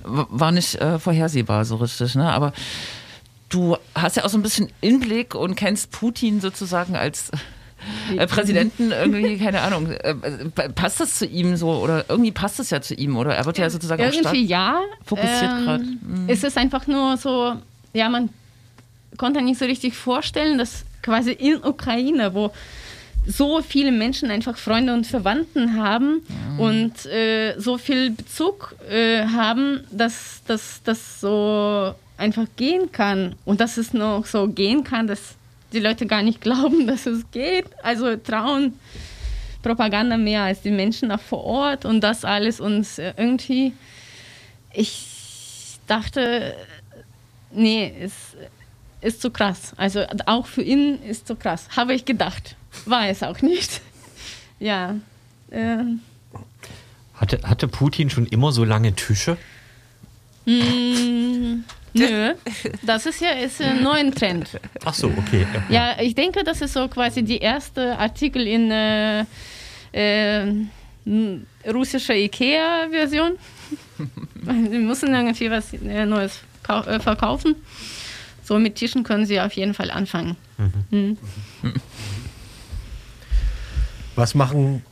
war 0.04 0.52
nicht 0.52 0.74
äh, 0.76 0.98
vorhersehbar 0.98 1.64
so 1.64 1.76
richtig, 1.76 2.14
ne? 2.14 2.30
Aber 2.32 2.52
du 3.48 3.76
hast 3.94 4.16
ja 4.16 4.24
auch 4.24 4.28
so 4.28 4.38
ein 4.38 4.42
bisschen 4.42 4.68
Inblick 4.80 5.34
und 5.34 5.54
kennst 5.54 5.90
Putin 5.90 6.40
sozusagen 6.40 6.96
als 6.96 7.30
äh, 8.16 8.26
Präsidenten 8.26 8.90
irgendwie, 8.92 9.38
keine 9.38 9.60
Ahnung, 9.62 9.90
äh, 9.90 10.14
passt 10.74 11.00
das 11.00 11.18
zu 11.18 11.26
ihm 11.26 11.56
so 11.56 11.70
oder 11.70 12.04
irgendwie 12.08 12.32
passt 12.32 12.60
es 12.60 12.70
ja 12.70 12.80
zu 12.80 12.94
ihm 12.94 13.16
oder 13.16 13.34
er 13.34 13.44
wird 13.44 13.58
ja 13.58 13.70
sozusagen 13.70 14.02
irgendwie 14.02 14.24
auch 14.24 14.30
stark 14.30 14.36
ja, 14.36 14.80
fokussiert 15.04 15.50
ähm, 15.50 15.64
gerade. 15.64 15.84
Mhm. 15.84 16.24
Es 16.28 16.42
ist 16.44 16.56
einfach 16.58 16.86
nur 16.86 17.16
so, 17.16 17.54
ja, 17.92 18.08
man 18.08 18.28
konnte 19.16 19.42
nicht 19.42 19.58
so 19.58 19.64
richtig 19.64 19.94
vorstellen, 19.94 20.58
dass 20.58 20.84
quasi 21.02 21.32
in 21.32 21.62
Ukraine, 21.64 22.34
wo 22.34 22.52
so 23.26 23.62
viele 23.62 23.92
Menschen 23.92 24.30
einfach 24.30 24.56
Freunde 24.56 24.94
und 24.94 25.06
Verwandten 25.06 25.80
haben 25.80 26.22
mhm. 26.54 26.60
und 26.60 27.06
äh, 27.06 27.54
so 27.58 27.78
viel 27.78 28.10
Bezug 28.10 28.74
äh, 28.90 29.26
haben, 29.26 29.84
dass 29.90 30.42
das 30.44 31.20
so 31.20 31.94
einfach 32.16 32.46
gehen 32.56 32.90
kann 32.92 33.34
und 33.44 33.60
dass 33.60 33.76
es 33.76 33.92
noch 33.92 34.26
so 34.26 34.48
gehen 34.48 34.84
kann, 34.84 35.06
dass 35.06 35.34
die 35.72 35.80
Leute 35.80 36.06
gar 36.06 36.22
nicht 36.22 36.40
glauben, 36.42 36.86
dass 36.86 37.06
es 37.06 37.30
geht. 37.30 37.66
Also 37.82 38.16
trauen 38.16 38.74
Propaganda 39.62 40.16
mehr 40.16 40.42
als 40.42 40.62
die 40.62 40.70
Menschen 40.70 41.10
auch 41.12 41.20
vor 41.20 41.44
Ort 41.44 41.84
und 41.84 42.00
das 42.00 42.24
alles 42.24 42.60
uns 42.60 42.98
irgendwie. 42.98 43.72
Ich 44.72 45.78
dachte, 45.86 46.56
nee, 47.52 47.92
es 48.00 48.12
ist 49.00 49.20
zu 49.20 49.30
krass. 49.30 49.72
Also 49.76 50.04
auch 50.26 50.46
für 50.46 50.62
ihn 50.62 51.02
ist 51.02 51.26
zu 51.26 51.36
krass. 51.36 51.68
Habe 51.76 51.94
ich 51.94 52.04
gedacht. 52.04 52.56
War 52.86 53.08
es 53.08 53.22
auch 53.22 53.42
nicht. 53.42 53.80
ja. 54.58 54.96
Äh. 55.50 55.78
Hatte, 57.14 57.40
hatte 57.44 57.68
Putin 57.68 58.10
schon 58.10 58.26
immer 58.26 58.52
so 58.52 58.64
lange 58.64 58.94
Tische? 58.94 59.36
Mm, 60.44 61.60
Nö, 61.94 62.34
das 62.82 63.06
ist 63.06 63.20
ja 63.20 63.30
ist 63.30 63.60
ein 63.60 63.82
neuer 63.82 64.10
Trend. 64.10 64.58
Ach 64.84 64.94
so, 64.94 65.08
okay. 65.08 65.46
Ja, 65.68 65.96
ich 66.00 66.14
denke, 66.14 66.42
das 66.44 66.62
ist 66.62 66.72
so 66.72 66.88
quasi 66.88 67.22
die 67.22 67.38
erste 67.38 67.98
Artikel 67.98 68.46
in 68.46 68.70
äh, 68.70 69.24
äh, 69.92 70.46
russischer 71.70 72.14
Ikea-Version. 72.14 73.32
Sie 74.70 74.78
müssen 74.78 75.14
irgendwie 75.14 75.50
was 75.50 75.72
äh, 75.74 76.06
Neues 76.06 76.40
äh, 76.68 76.98
verkaufen. 76.98 77.56
So 78.44 78.58
mit 78.58 78.76
Tischen 78.76 79.04
können 79.04 79.26
Sie 79.26 79.40
auf 79.40 79.52
jeden 79.52 79.74
Fall 79.74 79.90
anfangen. 79.90 80.36
Mhm. 80.58 81.18
Mhm. 81.62 81.74
Was 84.14 84.34
machen 84.34 84.82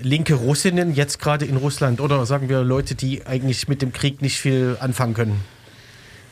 linke 0.00 0.34
Russinnen 0.34 0.94
jetzt 0.94 1.18
gerade 1.18 1.44
in 1.44 1.56
Russland 1.56 2.00
oder 2.00 2.24
sagen 2.24 2.48
wir 2.48 2.62
Leute, 2.62 2.94
die 2.94 3.26
eigentlich 3.26 3.68
mit 3.68 3.82
dem 3.82 3.92
Krieg 3.92 4.22
nicht 4.22 4.38
viel 4.38 4.76
anfangen 4.80 5.14
können? 5.14 5.40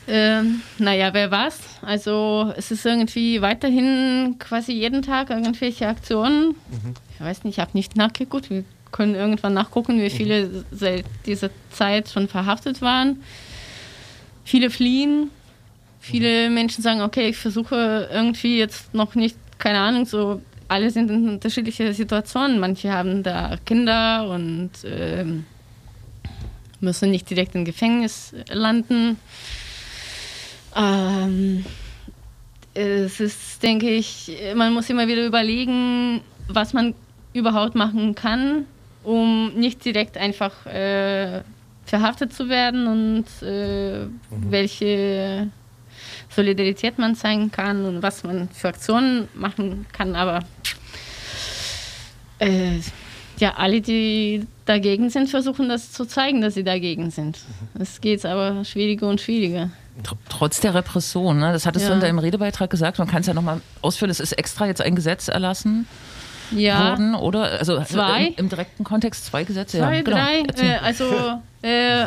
Ähm, 0.09 0.63
naja, 0.79 1.15
wer 1.15 1.31
was? 1.31 1.61
Also 1.81 2.53
es 2.57 2.71
ist 2.71 2.85
irgendwie 2.85 3.41
weiterhin 3.41 4.37
quasi 4.39 4.73
jeden 4.73 5.03
Tag 5.03 5.31
irgendwelche 5.31 5.87
Aktionen. 5.87 6.49
Mhm. 6.49 6.95
Ich 7.15 7.21
weiß 7.21 7.45
nicht, 7.45 7.59
ich 7.59 7.61
habe 7.61 7.71
nicht 7.75 7.97
nachgeguckt. 7.97 8.51
Wir 8.51 8.65
können 8.91 9.15
irgendwann 9.15 9.55
nachgucken, 9.55 10.01
wie 10.01 10.11
viele 10.11 10.47
mhm. 10.47 10.65
seit 10.73 11.05
dieser 11.27 11.51
Zeit 11.71 12.09
schon 12.09 12.29
verhaftet 12.29 12.83
waren. 12.83 13.23
Viele 14.45 14.71
fliehen. 14.71 15.31
Viele 16.01 16.49
mhm. 16.49 16.55
Menschen 16.55 16.83
sagen, 16.83 17.01
okay, 17.01 17.29
ich 17.29 17.37
versuche 17.37 18.09
irgendwie 18.13 18.59
jetzt 18.59 18.93
noch 18.93 19.15
nicht, 19.15 19.37
keine 19.59 19.79
Ahnung, 19.79 20.05
so 20.05 20.43
alle 20.67 20.91
sind 20.91 21.11
in 21.11 21.29
unterschiedlichen 21.29 21.93
Situationen. 21.93 22.59
Manche 22.59 22.93
haben 22.93 23.23
da 23.23 23.57
Kinder 23.65 24.29
und 24.31 24.71
äh, 24.85 25.25
müssen 26.81 27.11
nicht 27.11 27.31
direkt 27.31 27.55
im 27.55 27.65
Gefängnis 27.65 28.35
landen. 28.49 29.19
Ähm, 30.77 31.65
es 32.75 33.21
ist, 33.21 33.63
denke 33.63 33.91
ich, 33.91 34.31
man 34.55 34.73
muss 34.73 34.89
immer 34.89 35.07
wieder 35.07 35.27
überlegen, 35.27 36.23
was 36.49 36.73
man 36.73 36.95
überhaupt 37.33 37.75
machen 37.75 38.15
kann, 38.15 38.67
um 39.05 39.53
nicht 39.55 39.85
direkt 39.85 40.17
einfach 40.17 40.67
äh, 40.67 41.43
verhaftet 41.85 42.33
zu 42.33 42.49
werden 42.49 42.87
und 42.87 43.27
äh, 43.43 44.05
mhm. 44.05 44.21
welche 44.49 45.51
Solidarität 46.31 46.99
man 46.99 47.15
zeigen 47.15 47.51
kann 47.51 47.85
und 47.85 48.03
was 48.03 48.25
man 48.25 48.49
für 48.49 48.69
Aktionen 48.69 49.29
machen 49.35 49.87
kann. 49.93 50.17
Aber 50.17 50.41
äh, 52.39 52.79
ja, 53.39 53.55
alle, 53.57 53.81
die 53.81 54.47
dagegen 54.65 55.11
sind, 55.11 55.29
versuchen 55.29 55.69
das 55.69 55.93
zu 55.93 56.07
zeigen, 56.07 56.41
dass 56.41 56.55
sie 56.55 56.65
dagegen 56.65 57.11
sind. 57.11 57.39
Mhm. 57.75 57.83
Es 57.83 58.01
geht 58.01 58.25
aber 58.25 58.65
schwieriger 58.65 59.09
und 59.09 59.21
schwieriger. 59.21 59.71
Trotz 60.29 60.61
der 60.61 60.75
Repression, 60.75 61.39
ne? 61.39 61.53
das 61.53 61.67
hattest 61.67 61.85
ja. 61.85 61.91
du 61.91 61.95
in 61.97 62.01
deinem 62.01 62.19
Redebeitrag 62.19 62.71
gesagt, 62.71 62.99
man 62.99 63.09
kann 63.09 63.21
es 63.21 63.27
ja 63.27 63.35
nochmal 63.35 63.61
ausführen, 63.83 64.11
es 64.11 64.21
ist 64.21 64.33
extra 64.33 64.67
jetzt 64.67 64.81
ein 64.81 64.95
Gesetz 64.95 65.29
erlassen, 65.29 65.87
Ja. 66.51 66.91
wurden, 66.91 67.15
oder? 67.15 67.59
Also 67.59 67.81
Zwei. 67.83 68.29
Im, 68.29 68.35
im 68.37 68.49
direkten 68.49 68.85
Kontext 68.85 69.27
zwei 69.27 69.45
Gesetze. 69.45 69.79
Zwei, 69.79 69.97
ja, 69.97 70.03
genau. 70.03 70.17
drei. 70.17 70.67
Äh, 70.67 70.79
also 70.79 71.05
äh, 71.63 72.07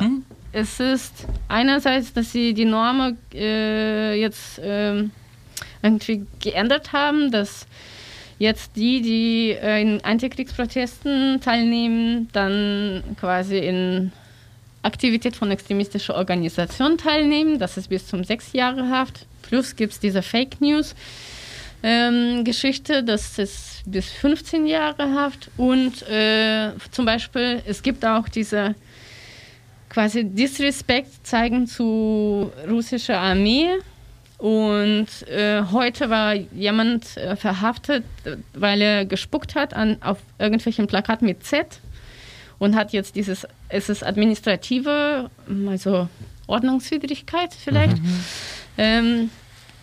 es 0.51 0.79
ist 0.79 1.27
einerseits, 1.47 2.13
dass 2.13 2.31
sie 2.31 2.53
die 2.53 2.65
Norm 2.65 3.17
äh, 3.33 4.15
jetzt 4.19 4.59
ähm, 4.63 5.11
irgendwie 5.81 6.25
geändert 6.39 6.93
haben, 6.93 7.31
dass 7.31 7.67
jetzt 8.39 8.75
die, 8.75 9.01
die 9.01 9.51
äh, 9.51 9.81
in 9.81 10.03
Antikriegsprotesten 10.03 11.39
teilnehmen, 11.41 12.29
dann 12.33 13.03
quasi 13.19 13.57
in 13.57 14.11
Aktivität 14.85 15.35
von 15.35 15.51
extremistischer 15.51 16.15
Organisation 16.15 16.97
teilnehmen. 16.97 17.59
Das 17.59 17.77
ist 17.77 17.89
bis 17.89 18.07
zum 18.07 18.23
sechs 18.23 18.53
Jahre 18.53 18.89
Haft. 18.89 19.25
Plus 19.41 19.75
gibt 19.75 19.93
es 19.93 19.99
diese 19.99 20.21
Fake 20.21 20.61
News. 20.61 20.95
Ähm, 21.83 22.43
Geschichte, 22.43 23.03
das 23.03 23.37
ist 23.37 23.83
bis 23.85 24.09
15 24.09 24.65
Jahre 24.65 25.13
Haft 25.13 25.51
und 25.57 26.01
äh, 26.09 26.71
zum 26.91 27.05
Beispiel, 27.05 27.61
es 27.67 27.83
gibt 27.83 28.03
auch 28.03 28.27
diese 28.27 28.73
quasi 29.89 30.23
Disrespekt 30.23 31.27
zeigen 31.27 31.67
zu 31.67 32.51
russischer 32.67 33.19
Armee 33.19 33.69
und 34.39 35.07
äh, 35.27 35.61
heute 35.71 36.09
war 36.09 36.33
jemand 36.33 37.17
äh, 37.17 37.35
verhaftet, 37.35 38.03
weil 38.53 38.81
er 38.81 39.05
gespuckt 39.05 39.55
hat 39.55 39.73
an, 39.73 39.97
auf 40.01 40.17
irgendwelchen 40.39 40.87
Plakaten 40.87 41.27
mit 41.27 41.43
Z 41.45 41.79
und 42.59 42.75
hat 42.75 42.93
jetzt 42.93 43.15
dieses, 43.15 43.47
es 43.69 43.89
ist 43.89 44.03
administrative, 44.03 45.29
also 45.67 46.07
Ordnungswidrigkeit 46.47 47.53
vielleicht, 47.53 47.97
ähm, 48.77 49.29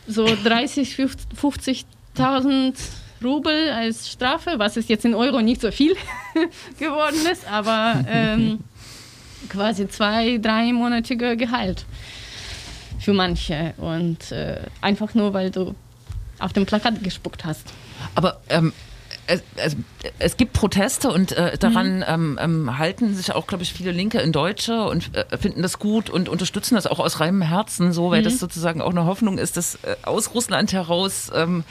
so 0.07 0.27
30, 0.27 0.97
50.000 0.97 2.75
Rubel 3.23 3.71
als 3.71 4.11
Strafe, 4.11 4.55
was 4.59 4.77
ist 4.77 4.89
jetzt 4.89 5.05
in 5.05 5.15
Euro 5.15 5.41
nicht 5.41 5.61
so 5.61 5.71
viel 5.71 5.95
geworden 6.79 7.25
ist, 7.31 7.47
aber 7.49 8.05
ähm, 8.09 8.61
quasi 9.49 9.89
zwei, 9.89 10.39
dreimonatige 10.39 11.37
Gehalt 11.37 11.85
für 12.99 13.13
manche. 13.13 13.75
Und 13.77 14.33
äh, 14.33 14.61
einfach 14.81 15.15
nur, 15.15 15.35
weil 15.35 15.51
du 15.51 15.75
auf 16.39 16.53
dem 16.53 16.67
Plakat 16.67 17.03
gespuckt 17.03 17.45
hast. 17.45 17.73
Aber 18.15 18.41
ähm, 18.49 18.73
es, 19.27 19.43
es, 19.57 19.77
es 20.19 20.37
gibt 20.37 20.53
Proteste 20.53 21.11
und 21.11 21.33
äh, 21.33 21.57
daran 21.59 21.99
Mhm. 21.99 22.05
ähm, 22.07 22.39
ähm, 22.41 22.79
halten 22.79 23.15
sich 23.15 23.33
auch, 23.33 23.47
glaube 23.47 23.63
ich, 23.63 23.73
viele 23.73 23.93
Linke 23.93 24.19
in 24.19 24.33
Deutsche 24.33 24.83
und 24.85 25.15
äh, 25.17 25.39
finden 25.39 25.63
das 25.63 25.79
gut 25.79 26.11
und 26.11 26.29
unterstützen 26.29 26.75
das 26.75 26.87
auch 26.87 26.99
aus 26.99 27.21
reinem 27.21 27.43
Herzen, 27.43 27.93
so, 27.93 28.11
weil 28.11 28.21
Mhm. 28.21 28.25
das 28.25 28.39
sozusagen 28.39 28.83
auch 28.83 28.91
eine 28.91 29.05
Hoffnung 29.05 29.39
ist, 29.39 29.57
dass 29.57 29.77
äh, 29.77 29.97
aus 30.03 30.35
Russland 30.35 30.73
heraus 30.73 31.31
ähm, 31.35 31.65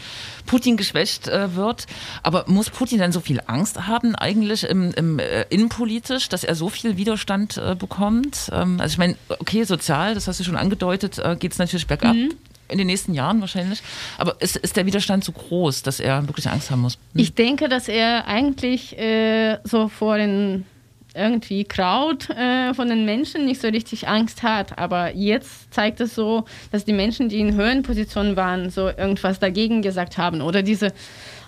Putin 0.46 0.78
geschwächt 0.78 1.28
äh, 1.28 1.56
wird. 1.56 1.88
Aber 2.24 2.46
muss 2.48 2.70
Putin 2.70 3.00
dann 3.00 3.12
so 3.12 3.20
viel 3.20 3.42
Angst 3.48 3.88
haben 3.88 4.16
eigentlich 4.16 4.64
im, 4.64 4.92
im 4.94 5.20
äh, 5.20 5.44
innenpolitisch, 5.50 6.30
dass 6.30 6.44
er 6.44 6.56
so 6.56 6.70
viel 6.70 6.98
Widerstand 6.98 7.58
äh, 7.58 7.76
bekommt? 7.76 8.50
Ähm, 8.54 8.80
also 8.80 8.94
ich 8.94 8.98
meine, 8.98 9.16
okay, 9.40 9.64
sozial, 9.66 10.14
das 10.14 10.28
hast 10.28 10.40
du 10.40 10.44
schon 10.44 10.58
angedeutet, 10.58 11.22
geht 11.40 11.52
es 11.52 11.58
natürlich 11.58 11.88
bergab. 11.88 12.16
Mhm. 12.16 12.32
In 12.72 12.78
den 12.78 12.88
nächsten 12.88 13.14
Jahren 13.14 13.42
wahrscheinlich. 13.42 13.82
Aber 14.18 14.36
ist, 14.40 14.56
ist 14.56 14.78
der 14.78 14.86
Widerstand 14.86 15.24
so 15.24 15.32
groß, 15.32 15.84
dass 15.84 16.00
er 16.00 16.28
wirklich 16.28 16.50
Angst 16.50 16.72
haben 16.72 16.82
muss? 16.82 16.94
Hm. 16.94 17.22
Ich 17.22 17.34
denke, 17.36 17.70
dass 17.70 17.88
er 17.88 18.28
eigentlich 18.28 18.98
äh, 18.98 19.58
so 19.64 19.88
vor 19.88 20.18
den 20.18 20.66
irgendwie 21.14 21.66
Kraut 21.66 22.30
äh, 22.30 22.74
von 22.74 22.88
den 22.88 23.06
Menschen 23.06 23.46
nicht 23.46 23.62
so 23.62 23.68
richtig 23.68 24.08
Angst 24.08 24.44
hat. 24.44 24.78
Aber 24.78 25.14
jetzt 25.14 25.74
zeigt 25.74 26.00
es 26.00 26.16
so, 26.16 26.46
dass 26.72 26.86
die 26.86 26.94
Menschen, 26.94 27.30
die 27.30 27.40
in 27.40 27.56
höheren 27.56 27.84
Positionen 27.84 28.36
waren, 28.36 28.70
so 28.70 28.88
irgendwas 28.88 29.40
dagegen 29.40 29.82
gesagt 29.82 30.18
haben. 30.18 30.42
Oder 30.42 30.64
diese 30.64 30.94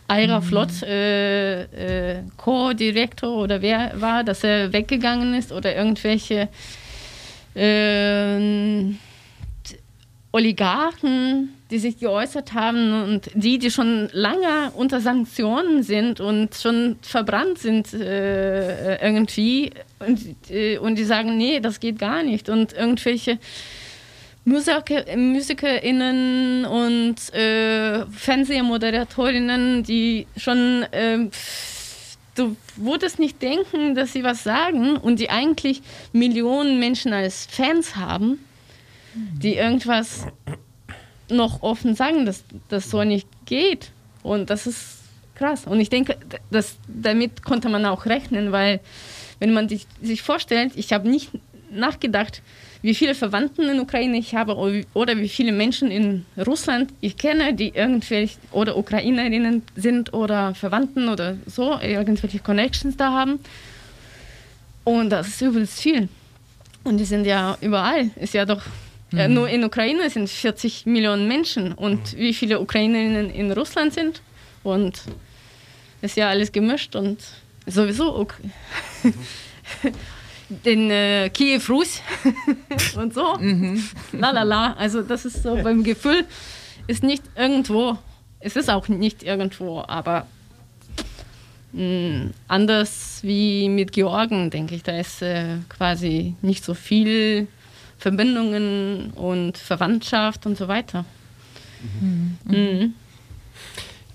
Ira 0.10 0.42
Flott, 0.42 0.84
äh, 0.84 1.64
äh, 2.18 2.24
Co-Direktor 2.38 3.38
oder 3.38 3.62
wer 3.62 4.00
war, 4.02 4.24
dass 4.24 4.44
er 4.44 4.74
weggegangen 4.74 5.34
ist 5.34 5.52
oder 5.52 5.76
irgendwelche 5.76 6.50
ähm, 7.56 9.00
Oligarchen, 10.36 11.54
die 11.70 11.78
sich 11.78 12.00
geäußert 12.00 12.54
haben 12.54 13.04
und 13.04 13.30
die, 13.36 13.60
die 13.60 13.70
schon 13.70 14.10
lange 14.14 14.72
unter 14.76 15.00
Sanktionen 15.00 15.84
sind 15.84 16.20
und 16.20 16.56
schon 16.56 16.98
verbrannt 17.04 17.60
sind 17.60 17.94
äh, 17.94 18.96
irgendwie 18.96 19.70
und, 20.00 20.20
äh, 20.50 20.80
und 20.80 20.96
die 20.96 21.04
sagen, 21.04 21.38
nee, 21.38 21.60
das 21.60 21.80
geht 21.80 22.00
gar 22.00 22.24
nicht. 22.24 22.50
Und 22.50 22.74
irgendwelche 22.74 23.38
Musiker, 24.44 25.06
MusikerInnen 25.16 26.66
und 26.66 27.34
äh, 27.36 28.04
Fernsehmoderatorinnen, 28.08 29.84
die 29.84 30.26
schon, 30.36 30.84
ähm, 30.94 31.30
du 32.34 32.58
würdest 32.76 33.20
nicht 33.20 33.40
denken, 33.40 33.94
dass 33.94 34.14
sie 34.14 34.24
was 34.24 34.44
sagen 34.44 34.98
und 34.98 35.20
die 35.20 35.30
eigentlich 35.30 35.84
Millionen 36.12 36.80
Menschen 36.80 37.14
als 37.14 37.46
Fans 37.46 37.96
haben, 37.96 38.40
die 39.14 39.56
irgendwas 39.56 40.26
noch 41.30 41.62
offen 41.62 41.96
sagen, 41.96 42.26
dass 42.26 42.44
das 42.70 42.90
so 42.90 43.04
nicht 43.04 43.28
geht. 43.46 43.92
Und 44.22 44.50
das 44.50 44.68
ist 44.68 45.00
krass. 45.36 45.66
Und 45.66 45.80
ich 45.80 45.90
denke, 45.90 46.18
dass 46.52 46.78
damit 46.88 47.44
konnte 47.44 47.70
man 47.70 47.86
auch 47.86 48.06
rechnen, 48.06 48.52
weil 48.52 48.80
wenn 49.40 49.54
man 49.54 49.68
sich, 49.70 49.88
sich 50.02 50.22
vorstellt, 50.22 50.74
ich 50.76 50.94
habe 50.94 51.10
nicht 51.10 51.32
nachgedacht, 51.72 52.42
wie 52.82 52.94
viele 52.94 53.16
Verwandten 53.16 53.68
in 53.70 53.80
Ukraine 53.80 54.18
ich 54.18 54.36
habe 54.36 54.56
oder 54.94 55.18
wie 55.18 55.30
viele 55.30 55.54
Menschen 55.54 55.90
in 55.90 56.26
Russland 56.46 56.92
ich 57.00 57.18
kenne, 57.18 57.54
die 57.54 57.70
irgendwelche 57.70 58.38
oder 58.52 58.78
Ukrainerinnen 58.78 59.64
sind 59.76 60.14
oder 60.14 60.54
Verwandten 60.54 61.08
oder 61.08 61.38
so, 61.46 61.80
irgendwelche 61.80 62.40
Connections 62.40 62.98
da 62.98 63.12
haben. 63.12 63.40
Und 64.84 65.12
das 65.12 65.30
ist 65.30 65.42
übelst 65.42 65.80
viel. 65.80 66.10
Und 66.84 66.98
die 66.98 67.06
sind 67.06 67.26
ja 67.26 67.58
überall. 67.62 68.10
Ist 68.18 68.34
ja 68.34 68.46
doch 68.46 68.62
äh, 69.16 69.28
nur 69.28 69.50
in 69.50 69.64
Ukraine 69.64 70.10
sind 70.10 70.30
40 70.30 70.86
Millionen 70.86 71.28
Menschen 71.28 71.74
und 71.74 72.18
wie 72.18 72.34
viele 72.34 72.60
Ukrainerinnen 72.60 73.30
in 73.30 73.52
Russland 73.52 73.94
sind. 73.94 74.22
Und 74.64 75.02
ist 76.02 76.18
ja 76.18 76.30
alles 76.30 76.52
gemischt 76.52 76.96
und 76.96 77.20
sowieso 77.66 78.20
Uk 78.20 78.36
den 80.50 80.92
äh, 80.92 81.30
Kiew 81.30 81.62
Rus 81.70 82.02
und 82.96 83.14
so. 83.14 83.38
La 84.12 84.32
la 84.32 84.44
la. 84.44 84.74
Also 84.74 85.02
das 85.02 85.26
ist 85.26 85.44
so 85.44 85.56
beim 85.56 85.84
Gefühl 85.84 86.26
ist 86.88 87.04
nicht 87.04 87.24
irgendwo. 87.36 87.98
Es 88.40 88.56
ist 88.56 88.70
auch 88.70 88.90
nicht 88.90 89.24
irgendwo, 89.24 89.84
aber 89.88 90.28
mh, 91.72 92.32
anders 92.48 93.20
wie 93.24 93.70
mit 93.70 93.94
Georgen, 93.94 94.50
denke 94.50 94.76
ich, 94.76 94.84
da 94.84 94.98
ist 94.98 95.22
äh, 95.22 95.58
quasi 95.70 96.36
nicht 96.42 96.64
so 96.66 96.74
viel 96.74 97.48
Verbindungen 98.04 99.12
und 99.12 99.58
Verwandtschaft 99.58 100.46
und 100.46 100.58
so 100.58 100.68
weiter. 100.68 101.06
Mhm. 102.46 102.94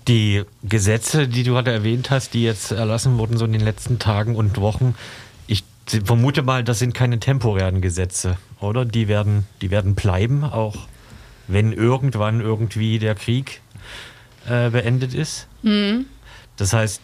Die 0.07 0.43
Gesetze, 0.61 1.27
die 1.27 1.41
du 1.41 1.53
gerade 1.53 1.71
erwähnt 1.71 2.11
hast, 2.11 2.35
die 2.35 2.43
jetzt 2.43 2.71
erlassen 2.71 3.17
wurden, 3.17 3.39
so 3.39 3.45
in 3.45 3.51
den 3.51 3.61
letzten 3.61 3.97
Tagen 3.97 4.35
und 4.35 4.61
Wochen, 4.61 4.93
ich 5.47 5.63
vermute 6.05 6.43
mal, 6.43 6.63
das 6.63 6.77
sind 6.77 6.93
keine 6.93 7.19
temporären 7.19 7.81
Gesetze, 7.81 8.37
oder? 8.59 8.85
Die 8.85 9.07
werden, 9.07 9.47
die 9.63 9.71
werden 9.71 9.95
bleiben, 9.95 10.43
auch 10.43 10.75
wenn 11.47 11.73
irgendwann 11.73 12.41
irgendwie 12.41 12.99
der 12.99 13.15
Krieg 13.15 13.61
äh, 14.47 14.69
beendet 14.69 15.15
ist. 15.15 15.47
Das 16.57 16.73
heißt, 16.73 17.01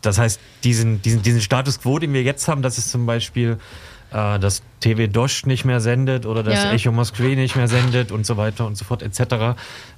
das 0.00 0.18
heißt, 0.18 0.40
diesen, 0.64 1.00
diesen, 1.00 1.22
diesen 1.22 1.40
Status 1.40 1.80
quo, 1.80 2.00
den 2.00 2.12
wir 2.12 2.24
jetzt 2.24 2.48
haben, 2.48 2.62
dass 2.62 2.76
es 2.76 2.90
zum 2.90 3.06
Beispiel 3.06 3.58
äh, 4.12 4.38
das 4.38 4.62
TV 4.80 5.06
Dosh 5.06 5.46
nicht 5.46 5.64
mehr 5.64 5.80
sendet 5.80 6.26
oder 6.26 6.42
das 6.42 6.54
Ja. 6.62 6.72
Echo 6.72 6.92
Moskwe 6.92 7.34
nicht 7.36 7.56
mehr 7.56 7.68
sendet 7.68 8.12
und 8.12 8.26
so 8.26 8.36
weiter 8.36 8.66
und 8.66 8.76
so 8.76 8.84
fort 8.84 9.02
etc. 9.02 9.56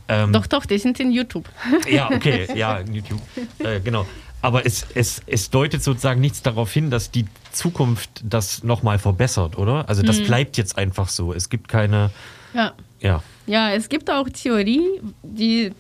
Ähm, 0.09 0.33
Doch, 0.33 0.47
doch, 0.47 0.67
die 0.67 0.79
sind 0.79 1.01
in 1.01 1.11
YouTube. 1.13 1.49
ja, 1.91 2.11
okay, 2.11 2.49
ja, 2.55 2.81
YouTube. 2.81 3.21
Äh, 3.59 3.81
genau. 3.81 4.07
Aber 4.43 4.67
es, 4.67 4.87
es, 4.95 5.23
es 5.27 5.49
deutet 5.49 5.83
sozusagen 5.83 6.21
nichts 6.21 6.43
darauf 6.43 6.71
hin, 6.71 6.91
dass 6.91 7.11
die 7.11 7.25
Zukunft 7.53 8.11
das 8.23 8.63
nochmal 8.63 8.99
verbessert, 8.99 9.57
oder? 9.57 9.89
Also 9.89 10.03
das 10.03 10.23
bleibt 10.23 10.59
jetzt 10.59 10.77
einfach 10.77 11.09
so. 11.09 11.33
Es 11.33 11.49
gibt 11.49 11.69
keine, 11.69 12.11
Ja. 12.53 12.73
ja. 13.01 13.23
Ja, 13.47 13.73
es 13.73 13.89
gibt 13.89 14.11
auch 14.11 14.29
Theorie, 14.29 15.01
die 15.23 15.73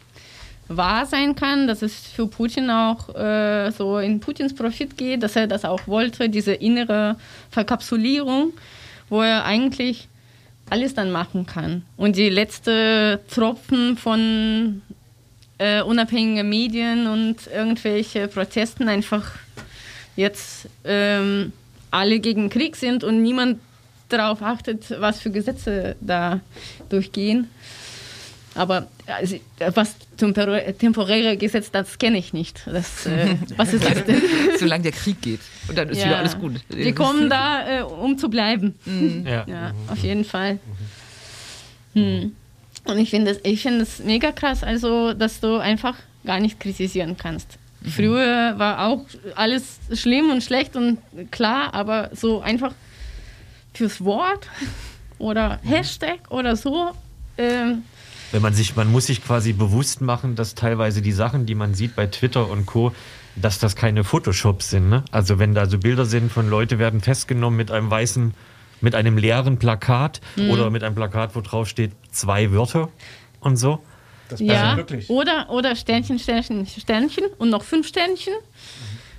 wahr 0.68 1.06
sein 1.06 1.34
kann, 1.34 1.66
dass 1.66 1.82
es 1.82 1.94
für 2.08 2.26
Putin 2.26 2.70
auch 2.70 3.14
äh, 3.14 3.70
so 3.70 3.98
in 3.98 4.20
Putins 4.20 4.54
Profit 4.54 4.96
geht, 4.96 5.22
dass 5.22 5.36
er 5.36 5.46
das 5.46 5.64
auch 5.64 5.86
wollte, 5.86 6.28
diese 6.28 6.52
innere 6.54 7.16
Verkapsulierung, 7.50 8.52
wo 9.08 9.22
er 9.22 9.44
eigentlich 9.44 10.08
alles 10.70 10.94
dann 10.94 11.10
machen 11.10 11.46
kann. 11.46 11.82
Und 11.96 12.16
die 12.16 12.30
letzte 12.30 13.20
Tropfen 13.28 13.96
von 13.96 14.82
äh, 15.58 15.82
unabhängigen 15.82 16.48
Medien 16.48 17.06
und 17.06 17.46
irgendwelche 17.46 18.28
Protesten 18.28 18.88
einfach 18.88 19.32
jetzt 20.16 20.68
ähm, 20.84 21.52
alle 21.90 22.18
gegen 22.20 22.50
Krieg 22.50 22.76
sind 22.76 23.04
und 23.04 23.22
niemand 23.22 23.60
darauf 24.08 24.42
achtet, 24.42 24.94
was 25.00 25.20
für 25.20 25.30
Gesetze 25.30 25.96
da 26.00 26.40
durchgehen. 26.88 27.48
Aber 28.54 28.86
also, 29.06 29.36
was 29.74 29.96
tempor- 30.18 30.72
temporäre 30.78 31.36
Gesetz, 31.36 31.70
das 31.70 31.98
kenne 31.98 32.18
ich 32.18 32.32
nicht. 32.32 32.62
Das, 32.66 33.06
äh, 33.06 33.36
was 33.56 33.72
ist 33.72 33.84
das 33.84 34.04
denn? 34.04 34.22
Solange 34.58 34.84
der 34.84 34.92
Krieg 34.92 35.20
geht. 35.20 35.40
Und 35.68 35.76
dann 35.76 35.88
ist 35.88 36.04
wieder 36.04 36.18
alles 36.18 36.38
gut. 36.38 36.60
Die 36.72 36.92
kommen 36.92 37.28
da, 37.28 37.80
äh, 37.80 37.82
um 37.82 38.16
zu 38.18 38.28
bleiben. 38.28 38.74
Ja. 39.24 39.44
Ja, 39.46 39.72
auf 39.88 39.98
jeden 39.98 40.24
Fall. 40.24 40.58
Hm. 41.94 42.34
Und 42.84 42.98
ich 42.98 43.10
finde 43.10 43.30
es 43.32 43.40
ich 43.42 43.62
find 43.62 43.86
mega 44.04 44.30
krass, 44.32 44.62
also, 44.62 45.14
dass 45.14 45.40
du 45.40 45.56
einfach 45.58 45.96
gar 46.24 46.38
nicht 46.40 46.60
kritisieren 46.60 47.16
kannst. 47.16 47.58
Früher 47.88 48.54
war 48.58 48.86
auch 48.86 49.04
alles 49.34 49.78
schlimm 49.92 50.30
und 50.30 50.42
schlecht 50.42 50.76
und 50.76 50.98
klar, 51.30 51.74
aber 51.74 52.10
so 52.14 52.40
einfach 52.40 52.72
fürs 53.74 54.02
Wort 54.04 54.48
oder 55.18 55.58
Hashtag 55.62 56.20
oder 56.30 56.56
so. 56.56 56.92
Ähm, 57.36 57.82
Wenn 58.34 58.42
man 58.42 58.52
sich, 58.52 58.74
man 58.74 58.90
muss 58.90 59.06
sich 59.06 59.24
quasi 59.24 59.52
bewusst 59.52 60.00
machen, 60.00 60.34
dass 60.34 60.56
teilweise 60.56 61.00
die 61.02 61.12
Sachen, 61.12 61.46
die 61.46 61.54
man 61.54 61.72
sieht 61.72 61.94
bei 61.94 62.08
Twitter 62.08 62.50
und 62.50 62.66
Co., 62.66 62.92
dass 63.36 63.60
das 63.60 63.76
keine 63.76 64.02
Photoshops 64.02 64.70
sind. 64.70 64.88
Ne? 64.88 65.04
Also 65.12 65.38
wenn 65.38 65.54
da 65.54 65.66
so 65.66 65.78
Bilder 65.78 66.04
sind 66.04 66.32
von 66.32 66.50
Leute 66.50 66.80
werden 66.80 67.00
festgenommen 67.00 67.56
mit 67.56 67.70
einem 67.70 67.88
weißen, 67.88 68.34
mit 68.80 68.96
einem 68.96 69.18
leeren 69.18 69.60
Plakat 69.60 70.20
oder 70.50 70.70
mit 70.70 70.82
einem 70.82 70.96
Plakat, 70.96 71.36
wo 71.36 71.42
drauf 71.42 71.68
steht 71.68 71.92
zwei 72.10 72.50
Wörter 72.50 72.88
und 73.38 73.56
so. 73.56 73.78
Das 74.28 74.40
ja, 74.40 74.76
wirklich. 74.76 75.08
oder, 75.10 75.48
oder 75.50 75.76
Sternchen, 75.76 76.18
Sternchen, 76.18 76.66
Sternchen 76.66 77.26
und 77.38 77.50
noch 77.50 77.62
fünf 77.62 77.86
Sternchen. 77.86 78.34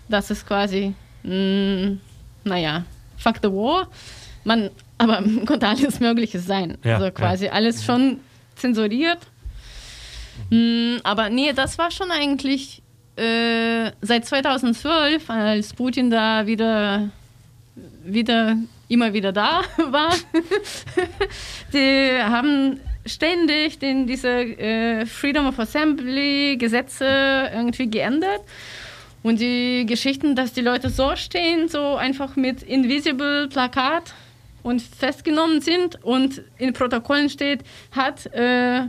Das 0.10 0.30
ist 0.30 0.46
quasi, 0.46 0.94
mh, 1.24 1.96
naja, 2.44 2.84
fuck 3.16 3.36
the 3.42 3.48
war. 3.48 3.88
Man, 4.44 4.72
aber 4.98 5.24
konnte 5.46 5.70
alles 5.70 6.02
Mögliche 6.02 6.42
sein. 6.42 6.78
Ja, 6.84 6.96
also 6.98 7.12
quasi 7.12 7.48
alles 7.48 7.86
schon 7.86 8.20
zensuriert. 8.56 9.20
Mm, 10.50 10.98
aber 11.04 11.30
nee, 11.30 11.54
das 11.54 11.78
war 11.78 11.92
schon 11.92 12.12
eigentlich 12.12 12.82
äh, 13.16 13.92
seit 14.02 14.26
2012, 14.26 15.30
als 15.30 15.74
Putin 15.74 16.10
da 16.10 16.46
wieder, 16.48 17.10
wieder 18.04 18.58
immer 18.88 19.14
wieder 19.14 19.32
da 19.32 19.62
war. 19.78 20.14
die 21.74 22.22
haben 22.22 22.80
ständig 23.06 23.80
den, 23.80 24.08
diese 24.08 24.30
äh, 24.30 25.06
Freedom 25.06 25.48
of 25.48 25.60
Assembly 25.60 26.58
Gesetze 26.58 27.50
irgendwie 27.54 27.90
geändert. 27.90 28.42
Und 29.24 29.40
die 29.40 29.86
Geschichten, 29.88 30.36
dass 30.36 30.54
die 30.54 30.62
Leute 30.62 30.90
so 30.90 31.16
stehen, 31.16 31.68
so 31.68 31.96
einfach 31.96 32.36
mit 32.36 32.62
Invisible 32.62 33.48
Plakat 33.48 34.14
und 34.66 34.82
festgenommen 34.82 35.62
sind 35.62 36.04
und 36.04 36.42
in 36.58 36.74
Protokollen 36.74 37.30
steht, 37.30 37.64
hat 37.92 38.26
äh, 38.34 38.82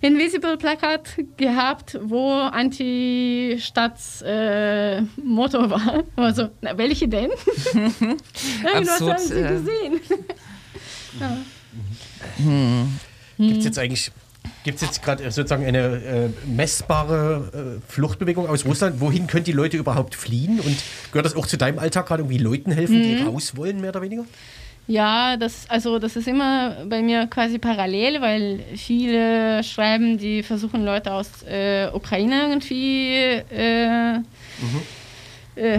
Invisible 0.00 0.56
Plakat 0.56 1.16
gehabt, 1.36 1.96
wo 2.02 2.32
Anti-Stats 2.32 4.22
äh, 4.22 5.02
Motto 5.22 5.70
war. 5.70 6.02
Also, 6.16 6.48
na, 6.60 6.76
welche 6.76 7.06
denn? 7.06 7.30
Nein, 7.72 7.94
was 8.80 8.88
Absurd, 8.88 9.12
haben 9.12 9.28
Sie 9.28 9.34
äh. 9.34 9.48
gesehen? 9.48 10.00
Gibt 13.38 13.58
es 13.58 13.64
jetzt 13.64 13.78
eigentlich 13.78 14.10
Gibt 14.64 14.76
es 14.76 14.82
jetzt 14.82 15.02
gerade 15.02 15.24
sozusagen 15.30 15.64
eine 15.64 15.78
äh, 15.78 16.28
messbare 16.48 17.78
äh, 17.78 17.92
Fluchtbewegung 17.92 18.48
aus 18.48 18.64
Russland? 18.64 19.00
Wohin 19.00 19.28
können 19.28 19.44
die 19.44 19.52
Leute 19.52 19.76
überhaupt 19.76 20.16
fliehen? 20.16 20.58
Und 20.60 20.76
gehört 21.12 21.26
das 21.26 21.36
auch 21.36 21.46
zu 21.46 21.56
deinem 21.56 21.78
Alltag 21.78 22.06
gerade 22.06 22.22
irgendwie 22.22 22.38
Leuten 22.38 22.72
helfen, 22.72 22.98
Mhm. 22.98 23.02
die 23.02 23.22
raus 23.22 23.56
wollen, 23.56 23.80
mehr 23.80 23.90
oder 23.90 24.02
weniger? 24.02 24.24
Ja, 24.88 25.36
das, 25.36 25.70
also 25.70 25.98
das 25.98 26.16
ist 26.16 26.26
immer 26.26 26.84
bei 26.86 27.02
mir 27.02 27.26
quasi 27.28 27.58
parallel, 27.58 28.20
weil 28.20 28.64
viele 28.76 29.62
schreiben, 29.62 30.18
die 30.18 30.42
versuchen 30.42 30.84
Leute 30.84 31.12
aus 31.12 31.42
äh, 31.44 31.88
Ukraine 31.92 32.48
irgendwie 32.48 33.14
äh, 33.14 34.16
äh, 35.54 35.78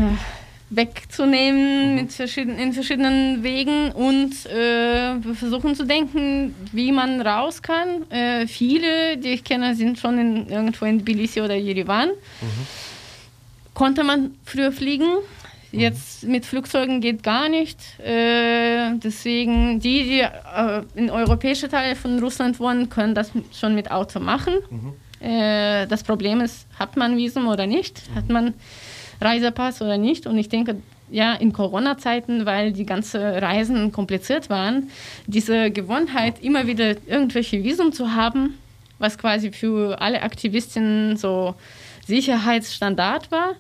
wegzunehmen 0.70 1.96
mit 1.96 2.14
verschieden, 2.14 2.58
in 2.58 2.74
verschiedenen 2.74 3.44
Wegen 3.44 3.92
und 3.92 4.46
äh, 4.46 5.16
wir 5.24 5.36
versuchen 5.36 5.76
zu 5.76 5.86
denken, 5.86 6.56
wie 6.72 6.92
man 6.92 7.22
raus 7.22 7.62
kann. 7.62 8.10
Äh, 8.10 8.48
viele, 8.48 9.18
die 9.18 9.30
ich 9.34 9.44
kenne, 9.44 9.76
sind 9.76 10.00
schon 10.00 10.18
in, 10.18 10.50
irgendwo 10.50 10.86
in 10.86 11.00
Tbilisi 11.00 11.42
oder 11.42 11.56
Yerevan. 11.56 12.10
Konnte 13.74 14.04
man 14.04 14.32
früher 14.46 14.72
fliegen. 14.72 15.08
Jetzt 15.74 16.24
mit 16.24 16.46
Flugzeugen 16.46 17.02
geht 17.02 17.24
gar 17.24 17.50
nicht. 17.50 17.80
Äh, 18.00 18.96
deswegen, 19.04 19.80
die, 19.80 20.04
die 20.04 20.20
äh, 20.20 20.84
in 20.96 21.10
europäische 21.10 21.68
Teile 21.68 21.96
von 21.96 22.20
Russland 22.20 22.60
wohnen, 22.60 22.90
können 22.90 23.16
das 23.16 23.32
schon 23.52 23.74
mit 23.74 23.90
Auto 23.90 24.20
machen. 24.20 24.54
Äh, 25.20 25.88
das 25.88 26.04
Problem 26.04 26.42
ist, 26.42 26.68
hat 26.78 26.96
man 26.96 27.18
Visum 27.18 27.48
oder 27.48 27.66
nicht? 27.66 28.04
Hat 28.14 28.30
man 28.30 28.54
Reisepass 29.20 29.82
oder 29.82 29.98
nicht? 29.98 30.28
Und 30.28 30.38
ich 30.38 30.50
denke, 30.50 30.76
ja, 31.10 31.34
in 31.34 31.54
Corona-Zeiten, 31.54 32.46
weil 32.46 32.72
die 32.72 32.86
ganzen 32.86 33.22
Reisen 33.22 33.92
kompliziert 33.92 34.50
waren, 34.50 34.90
diese 35.28 35.72
Gewohnheit, 35.72 36.42
immer 36.42 36.68
wieder 36.68 36.96
irgendwelche 37.08 37.64
Visum 37.64 37.94
zu 37.94 38.14
haben, 38.14 38.58
was 39.00 39.18
quasi 39.18 39.52
für 39.52 40.00
alle 40.02 40.22
Aktivistinnen 40.22 41.18
so 41.18 41.56
Sicherheitsstandard 42.06 43.32
war, 43.32 43.56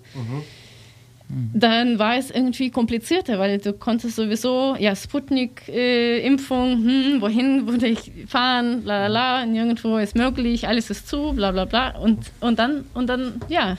dann 1.53 1.99
war 1.99 2.17
es 2.17 2.31
irgendwie 2.31 2.69
komplizierter, 2.69 3.39
weil 3.39 3.57
du 3.57 3.73
konntest 3.73 4.15
sowieso, 4.15 4.75
ja, 4.77 4.95
Sputnik-Impfung, 4.95 6.71
hm, 6.83 7.21
wohin 7.21 7.67
würde 7.67 7.87
ich 7.87 8.11
fahren, 8.27 8.83
la 8.85 9.07
la 9.07 9.07
la, 9.07 9.45
nirgendwo 9.45 9.97
ist 9.97 10.15
möglich, 10.15 10.67
alles 10.67 10.89
ist 10.89 11.07
zu, 11.07 11.33
bla 11.33 11.51
bla 11.51 11.65
bla. 11.65 11.97
Und, 11.97 12.31
und 12.39 12.59
dann, 12.59 12.85
und 12.93 13.07
dann, 13.07 13.41
ja, 13.49 13.77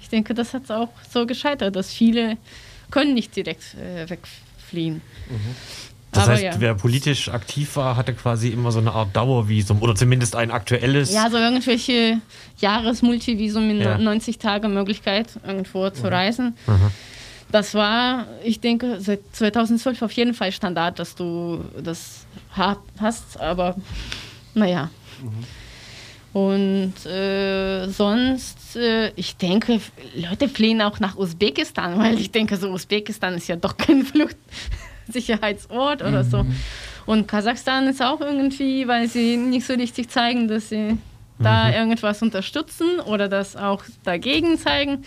ich 0.00 0.08
denke, 0.08 0.34
das 0.34 0.54
hat 0.54 0.70
auch 0.70 0.90
so 1.10 1.26
gescheitert, 1.26 1.74
dass 1.76 1.92
viele 1.92 2.36
können 2.90 3.14
nicht 3.14 3.34
direkt 3.34 3.74
äh, 3.74 4.08
wegfliehen. 4.08 5.00
Das 6.16 6.24
Aber 6.24 6.32
heißt, 6.34 6.42
ja. 6.44 6.52
wer 6.58 6.74
politisch 6.74 7.28
aktiv 7.28 7.76
war, 7.76 7.96
hatte 7.96 8.12
quasi 8.14 8.48
immer 8.48 8.72
so 8.72 8.78
eine 8.80 8.92
Art 8.92 9.14
Dauervisum 9.14 9.82
oder 9.82 9.94
zumindest 9.94 10.34
ein 10.36 10.50
aktuelles. 10.50 11.12
Ja, 11.12 11.30
so 11.30 11.36
irgendwelche 11.36 12.20
Jahresmultivisum 12.58 13.70
in 13.70 13.80
Ja. 13.80 13.98
90 13.98 14.38
Tage 14.38 14.68
Möglichkeit, 14.68 15.28
irgendwo 15.46 15.88
zu 15.90 16.10
reisen. 16.10 16.56
Das 17.52 17.74
war, 17.74 18.26
ich 18.42 18.58
denke, 18.60 19.00
seit 19.00 19.20
2012 19.32 20.02
auf 20.02 20.12
jeden 20.12 20.34
Fall 20.34 20.50
Standard, 20.52 20.98
dass 20.98 21.14
du 21.14 21.64
das 21.82 22.26
ha- 22.56 22.78
hast, 22.98 23.38
aber 23.40 23.76
naja. 24.54 24.90
Und 26.32 26.92
äh, 27.06 27.88
sonst, 27.88 28.76
äh, 28.76 29.10
ich 29.16 29.36
denke, 29.36 29.80
Leute 30.14 30.48
fliehen 30.48 30.82
auch 30.82 31.00
nach 31.00 31.16
Usbekistan, 31.16 31.98
weil 31.98 32.18
ich 32.20 32.30
denke, 32.30 32.56
so 32.56 32.70
Usbekistan 32.70 33.34
ist 33.34 33.48
ja 33.48 33.56
doch 33.56 33.76
kein 33.76 34.04
Fluchtsicherheitsort 35.12 36.02
oder 36.02 36.24
so. 36.24 36.44
Und 37.06 37.28
Kasachstan 37.28 37.86
ist 37.86 38.02
auch 38.02 38.20
irgendwie, 38.20 38.88
weil 38.88 39.08
sie 39.08 39.36
nicht 39.36 39.66
so 39.66 39.74
richtig 39.74 40.08
zeigen, 40.08 40.48
dass 40.48 40.70
sie 40.70 40.98
da 41.38 41.70
irgendwas 41.70 42.22
unterstützen 42.22 42.98
oder 43.00 43.28
das 43.28 43.56
auch 43.56 43.84
dagegen 44.04 44.58
zeigen. 44.58 45.04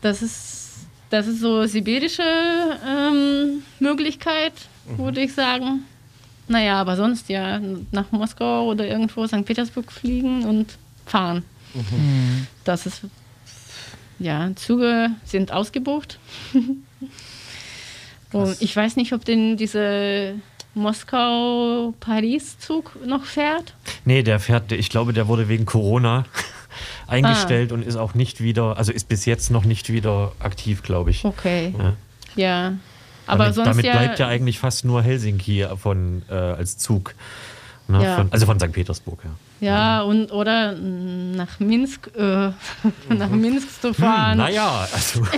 Das 0.00 0.22
ist, 0.22 0.86
das 1.10 1.26
ist 1.26 1.40
so 1.40 1.66
sibirische 1.66 2.22
ähm, 2.22 3.62
Möglichkeit, 3.80 4.52
würde 4.96 5.20
ich 5.20 5.34
sagen. 5.34 5.84
Naja, 6.48 6.80
aber 6.80 6.96
sonst 6.96 7.28
ja 7.28 7.60
nach 7.90 8.10
Moskau 8.12 8.66
oder 8.66 8.86
irgendwo 8.86 9.26
St. 9.26 9.44
Petersburg 9.44 9.90
fliegen 9.92 10.44
und 10.44 10.78
fahren. 11.06 11.44
Das 12.64 12.86
ist, 12.86 13.02
ja, 14.18 14.50
Züge 14.54 15.10
sind 15.24 15.52
ausgebucht. 15.52 16.18
und 18.32 18.60
ich 18.60 18.74
weiß 18.74 18.96
nicht, 18.96 19.12
ob 19.12 19.24
denn 19.24 19.56
diese 19.56 20.34
Moskau-Paris-Zug 20.74 22.96
noch 23.06 23.24
fährt. 23.24 23.74
Nee, 24.04 24.22
der 24.22 24.40
fährt, 24.40 24.72
ich 24.72 24.88
glaube, 24.90 25.12
der 25.12 25.28
wurde 25.28 25.48
wegen 25.48 25.66
Corona 25.66 26.24
eingestellt 27.06 27.70
Ah. 27.72 27.74
und 27.74 27.82
ist 27.84 27.96
auch 27.96 28.14
nicht 28.14 28.42
wieder, 28.42 28.76
also 28.78 28.92
ist 28.92 29.08
bis 29.08 29.24
jetzt 29.26 29.50
noch 29.50 29.64
nicht 29.64 29.92
wieder 29.92 30.32
aktiv, 30.40 30.82
glaube 30.82 31.10
ich. 31.10 31.24
Okay. 31.24 31.74
Ja. 31.78 31.92
Ja. 32.34 32.72
Aber 33.26 33.44
damit 33.44 33.54
sonst 33.54 33.68
damit 33.68 33.84
ja, 33.84 33.92
bleibt 33.92 34.18
ja 34.18 34.26
eigentlich 34.28 34.58
fast 34.58 34.84
nur 34.84 35.02
Helsinki 35.02 35.66
von, 35.76 36.22
äh, 36.28 36.34
als 36.34 36.78
Zug. 36.78 37.14
Ne, 37.88 38.02
Ja. 38.02 38.16
von, 38.16 38.32
also 38.32 38.46
von 38.46 38.58
St. 38.58 38.72
Petersburg, 38.72 39.20
ja. 39.24 39.30
Ja, 39.62 40.02
und 40.02 40.32
oder 40.32 40.72
nach 40.72 41.60
Minsk, 41.60 42.10
äh, 42.16 42.50
nach 43.08 43.30
Minsk 43.30 43.80
zu 43.80 43.94
fahren. 43.94 44.38
Naja, 44.38 44.88
also. 44.92 45.22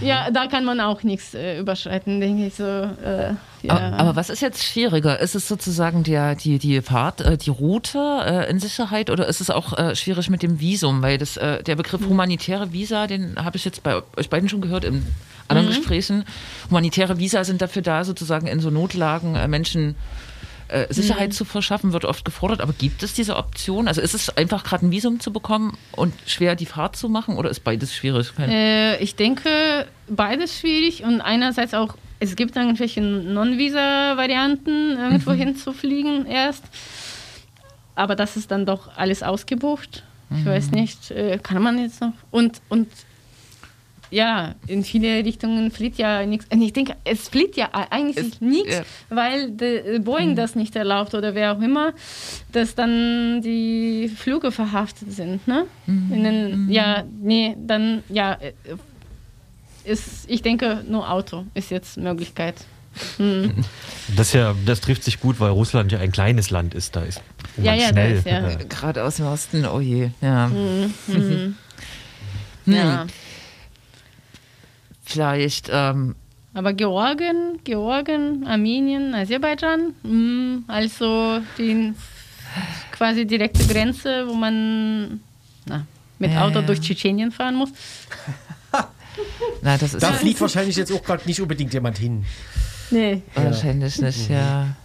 Ja, 0.00 0.30
da 0.32 0.48
kann 0.48 0.64
man 0.64 0.80
auch 0.80 1.04
nichts 1.04 1.34
äh, 1.34 1.60
überschreiten, 1.60 2.20
denke 2.20 2.46
ich 2.46 2.54
so. 2.54 2.64
Äh, 2.64 3.34
ja. 3.62 3.76
Aber, 3.76 3.98
aber 3.98 4.16
was 4.16 4.30
ist 4.30 4.42
jetzt 4.42 4.64
schwieriger? 4.64 5.20
Ist 5.20 5.36
es 5.36 5.46
sozusagen 5.46 6.02
der, 6.02 6.34
die, 6.34 6.58
die 6.58 6.80
Fahrt, 6.82 7.20
äh, 7.20 7.36
die 7.36 7.50
Route 7.50 7.98
äh, 8.26 8.50
in 8.50 8.58
Sicherheit 8.58 9.10
oder 9.10 9.28
ist 9.28 9.40
es 9.40 9.50
auch 9.50 9.78
äh, 9.78 9.94
schwierig 9.94 10.28
mit 10.28 10.42
dem 10.42 10.58
Visum? 10.58 11.02
Weil 11.02 11.18
das, 11.18 11.36
äh, 11.36 11.62
der 11.62 11.76
Begriff 11.76 12.04
humanitäre 12.04 12.72
Visa, 12.72 13.06
den 13.06 13.36
habe 13.36 13.56
ich 13.56 13.64
jetzt 13.64 13.84
bei 13.84 14.02
euch 14.16 14.28
beiden 14.30 14.48
schon 14.48 14.62
gehört 14.62 14.84
in 14.84 15.06
anderen 15.46 15.68
Gesprächen. 15.68 16.24
Humanitäre 16.70 17.18
Visa 17.18 17.44
sind 17.44 17.62
dafür 17.62 17.82
da, 17.82 18.02
sozusagen 18.02 18.48
in 18.48 18.58
so 18.58 18.70
Notlagen 18.70 19.36
äh, 19.36 19.46
Menschen 19.46 19.94
äh, 20.72 20.86
Sicherheit 20.92 21.32
zu 21.34 21.44
verschaffen, 21.44 21.92
wird 21.92 22.04
oft 22.04 22.24
gefordert. 22.24 22.60
Aber 22.60 22.72
gibt 22.72 23.02
es 23.02 23.12
diese 23.12 23.36
Option? 23.36 23.88
Also 23.88 24.00
ist 24.00 24.14
es 24.14 24.36
einfach 24.36 24.64
gerade 24.64 24.86
ein 24.86 24.90
Visum 24.90 25.20
zu 25.20 25.32
bekommen 25.32 25.76
und 25.92 26.14
schwer 26.26 26.54
die 26.56 26.66
Fahrt 26.66 26.96
zu 26.96 27.08
machen 27.08 27.36
oder 27.36 27.50
ist 27.50 27.60
beides 27.64 27.94
schwierig? 27.94 28.32
Äh, 28.38 28.96
ich 29.02 29.14
denke, 29.16 29.86
beides 30.08 30.58
schwierig 30.58 31.04
und 31.04 31.20
einerseits 31.20 31.74
auch, 31.74 31.96
es 32.20 32.36
gibt 32.36 32.56
irgendwelche 32.56 33.00
Non-Visa-Varianten, 33.00 34.96
irgendwo 34.98 35.30
Mhm. 35.32 35.36
hinzufliegen 35.38 36.26
erst. 36.26 36.64
Aber 37.94 38.16
das 38.16 38.36
ist 38.36 38.50
dann 38.50 38.64
doch 38.66 38.96
alles 38.96 39.22
ausgebucht. 39.22 40.02
Ich 40.34 40.46
weiß 40.46 40.70
Mhm. 40.70 40.80
nicht, 40.80 41.10
äh, 41.10 41.38
kann 41.42 41.62
man 41.62 41.78
jetzt 41.78 42.00
noch? 42.00 42.14
Und, 42.30 42.62
und 42.70 42.88
ja, 44.12 44.54
in 44.66 44.84
viele 44.84 45.24
Richtungen 45.24 45.70
fliegt 45.70 45.96
ja 45.98 46.24
nichts. 46.26 46.46
Und 46.52 46.60
Ich 46.62 46.72
denke, 46.74 46.94
es 47.04 47.28
fliegt 47.28 47.56
ja 47.56 47.70
eigentlich 47.72 48.40
nichts, 48.40 48.74
ja. 48.74 48.80
Mhm. 48.80 48.84
weil 49.16 49.50
der 49.50 49.98
Boeing 50.00 50.36
das 50.36 50.54
nicht 50.54 50.76
erlaubt 50.76 51.14
oder 51.14 51.34
wer 51.34 51.56
auch 51.56 51.60
immer, 51.62 51.94
dass 52.52 52.74
dann 52.74 53.40
die 53.42 54.08
Flüge 54.14 54.52
verhaftet 54.52 55.10
sind. 55.12 55.48
Ne? 55.48 55.64
Mhm. 55.86 56.12
In 56.12 56.24
den, 56.24 56.68
ja, 56.70 57.04
nee, 57.20 57.56
dann, 57.58 58.02
ja, 58.10 58.34
äh, 58.34 58.52
ist, 59.84 60.26
ich 60.28 60.42
denke, 60.42 60.84
nur 60.88 61.10
Auto 61.10 61.44
ist 61.54 61.70
jetzt 61.70 61.96
Möglichkeit. 61.96 62.54
Hm. 63.16 63.52
Das, 64.16 64.32
ja, 64.34 64.54
das 64.66 64.80
trifft 64.80 65.04
sich 65.04 65.20
gut, 65.20 65.38
weil 65.40 65.50
Russland 65.50 65.90
ja 65.92 65.98
ein 66.00 66.10
kleines 66.12 66.50
Land 66.50 66.74
ist. 66.74 66.94
Da 66.96 67.02
ist 67.02 67.22
Ja, 67.56 67.70
man 67.70 67.80
ja, 67.80 67.88
schnell. 67.88 68.12
ist, 68.16 68.26
ja. 68.26 68.48
äh, 68.50 68.64
Gerade 68.68 69.04
aus 69.04 69.16
dem 69.16 69.26
Osten, 69.26 69.64
oh 69.64 69.80
je. 69.80 70.10
Ja. 70.20 70.50
Hm. 70.50 70.92
Hm. 71.06 71.54
Hm. 72.66 72.74
Ja. 72.74 73.06
Vielleicht, 75.02 75.68
ähm, 75.72 76.14
Aber 76.54 76.72
Georgien, 76.72 77.58
Georgien, 77.64 78.46
Armenien, 78.46 79.14
Aserbaidschan, 79.14 79.94
hm, 80.02 80.64
also 80.68 81.40
die 81.58 81.92
quasi 82.92 83.26
direkte 83.26 83.64
Grenze, 83.66 84.26
wo 84.28 84.34
man 84.34 85.20
na, 85.66 85.86
mit 86.18 86.32
Ja, 86.32 86.44
Auto 86.44 86.60
ja. 86.60 86.66
durch 86.66 86.80
Tschetschenien 86.80 87.32
fahren 87.32 87.56
muss. 87.56 87.70
na, 89.62 89.76
das 89.76 89.94
ist 89.94 90.02
Da 90.02 90.12
fliegt 90.12 90.40
wahrscheinlich 90.40 90.76
jetzt 90.76 90.92
auch 90.92 91.02
gerade 91.02 91.22
nicht 91.26 91.40
unbedingt 91.40 91.72
jemand 91.74 91.98
hin. 91.98 92.24
Nee. 92.90 93.22
wahrscheinlich 93.34 94.00
nicht, 94.00 94.28
ja. 94.28 94.76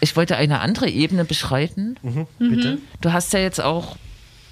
Ich 0.00 0.16
wollte 0.16 0.36
eine 0.36 0.60
andere 0.60 0.88
Ebene 0.88 1.24
beschreiten. 1.24 1.96
Mhm, 2.02 2.26
Bitte. 2.38 2.78
Du 3.00 3.12
hast 3.12 3.32
ja 3.32 3.40
jetzt 3.40 3.60
auch 3.60 3.96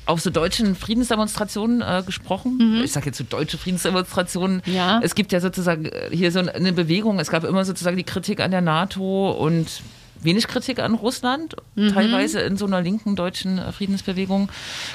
auf 0.07 0.21
so 0.21 0.31
deutschen 0.31 0.75
Friedensdemonstrationen 0.75 1.83
äh, 1.83 2.03
gesprochen. 2.07 2.81
Ich 2.83 2.93
sage 2.93 3.07
jetzt 3.07 3.19
so 3.19 3.25
deutsche 3.25 3.59
Friedensdemonstrationen. 3.59 4.63
Ja. 4.67 5.01
Es 5.03 5.15
gibt 5.15 5.33
ja 5.33 5.41
sozusagen 5.41 5.87
äh, 5.87 6.09
hier 6.13 6.31
so 6.33 6.39
eine 6.41 6.73
Bewegung. 6.73 7.19
Es 7.19 7.31
gab 7.31 7.45
immer 7.45 7.65
sozusagen 7.65 7.97
die 7.97 8.05
Kritik 8.05 8.41
an 8.41 8.51
der 8.53 8.61
NATO 8.61 9.31
und 9.33 9.83
wenig 10.23 10.49
Kritik 10.49 10.79
an 10.79 10.95
Russland, 10.95 11.55
teilweise 11.77 12.41
in 12.41 12.57
so 12.57 12.65
einer 12.67 12.81
linken 12.81 13.17
deutschen 13.17 13.59
äh, 13.59 13.71
Friedensbewegung. 13.71 14.49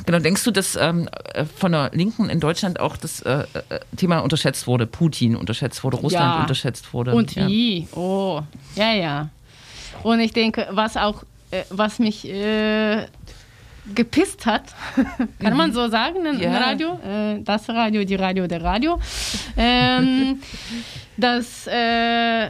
Genau, 0.06 0.19
denkst 0.19 0.43
du, 0.43 0.52
dass 0.52 0.76
ähm, 0.76 1.08
äh, 1.34 1.45
von 1.45 1.71
der 1.71 1.91
Linken 1.93 2.30
in 2.30 2.39
Deutschland 2.39 2.80
auch 2.80 2.97
das 2.97 3.21
äh, 3.21 3.45
Thema 3.97 4.19
unterschätzt 4.19 4.65
wurde, 4.67 4.88
Putin 4.88 5.36
unterschätzt 5.36 5.84
wurde, 5.84 5.97
Russland 5.97 6.36
Ja. 6.36 6.41
unterschätzt 6.41 6.93
wurde? 6.93 7.13
Und 7.13 7.36
ja. 7.36 7.47
wie? 7.47 7.88
Oh, 7.93 8.41
ja, 8.76 8.93
ja. 8.93 9.30
Und 10.04 10.19
ich 10.21 10.34
denke, 10.34 10.67
was 10.71 10.97
auch, 10.97 11.24
äh, 11.52 11.63
was 11.69 12.00
mich 12.00 12.28
äh, 12.28 13.06
gepisst 13.96 14.46
hat, 14.46 14.63
kann 15.39 15.58
man 15.58 15.74
so 15.74 15.88
sagen 15.88 16.26
im 16.26 16.39
Ja. 16.39 16.58
Radio, 16.58 17.00
äh, 17.06 17.41
das 17.41 17.67
Radio, 17.70 18.04
die 18.04 18.15
Radio, 18.15 18.48
der 18.48 18.63
Radio, 18.63 19.00
ähm, 19.58 20.39
dass 21.17 21.67
äh, 21.67 22.50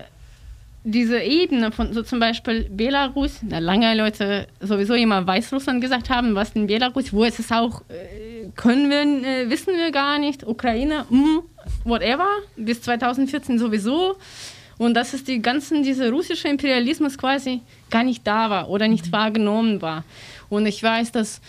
diese 0.84 1.22
Ebene 1.22 1.72
von 1.72 1.94
so 1.94 2.02
zum 2.02 2.20
Beispiel 2.20 2.67
Belarus, 2.70 3.39
na, 3.44 3.60
lange 3.60 3.96
Leute 3.96 4.48
sowieso 4.60 4.94
immer 4.96 5.26
Weißrussland 5.26 5.80
gesagt 5.80 6.10
haben, 6.10 6.34
was 6.34 6.52
in 6.52 6.67
Belarus, 6.67 7.13
wo 7.13 7.24
ist 7.24 7.39
es 7.39 7.52
auch, 7.52 7.82
äh, 7.89 8.50
können 8.56 8.89
wir, 8.89 9.02
äh, 9.02 9.50
wissen 9.50 9.76
wir 9.76 9.91
gar 9.91 10.17
nicht, 10.17 10.46
Ukraine, 10.46 11.06
mm, 11.10 11.39
whatever, 11.84 12.28
bis 12.56 12.82
2014 12.82 13.60
sowieso. 13.60 14.17
Und 14.80 14.96
dass 14.96 15.13
es 15.13 15.24
die 15.24 15.39
ganzen, 15.39 15.84
dieser 15.84 16.10
russische 16.10 16.48
Imperialismus 16.48 17.15
quasi 17.15 17.62
gar 17.91 18.04
nicht 18.04 18.26
da 18.26 18.50
war 18.50 18.67
oder 18.67 18.88
nicht 18.88 19.12
wahrgenommen 19.12 19.80
war. 19.80 20.04
Und 20.51 20.65
ich 20.65 20.83
weiß, 20.83 21.13
dass 21.13 21.39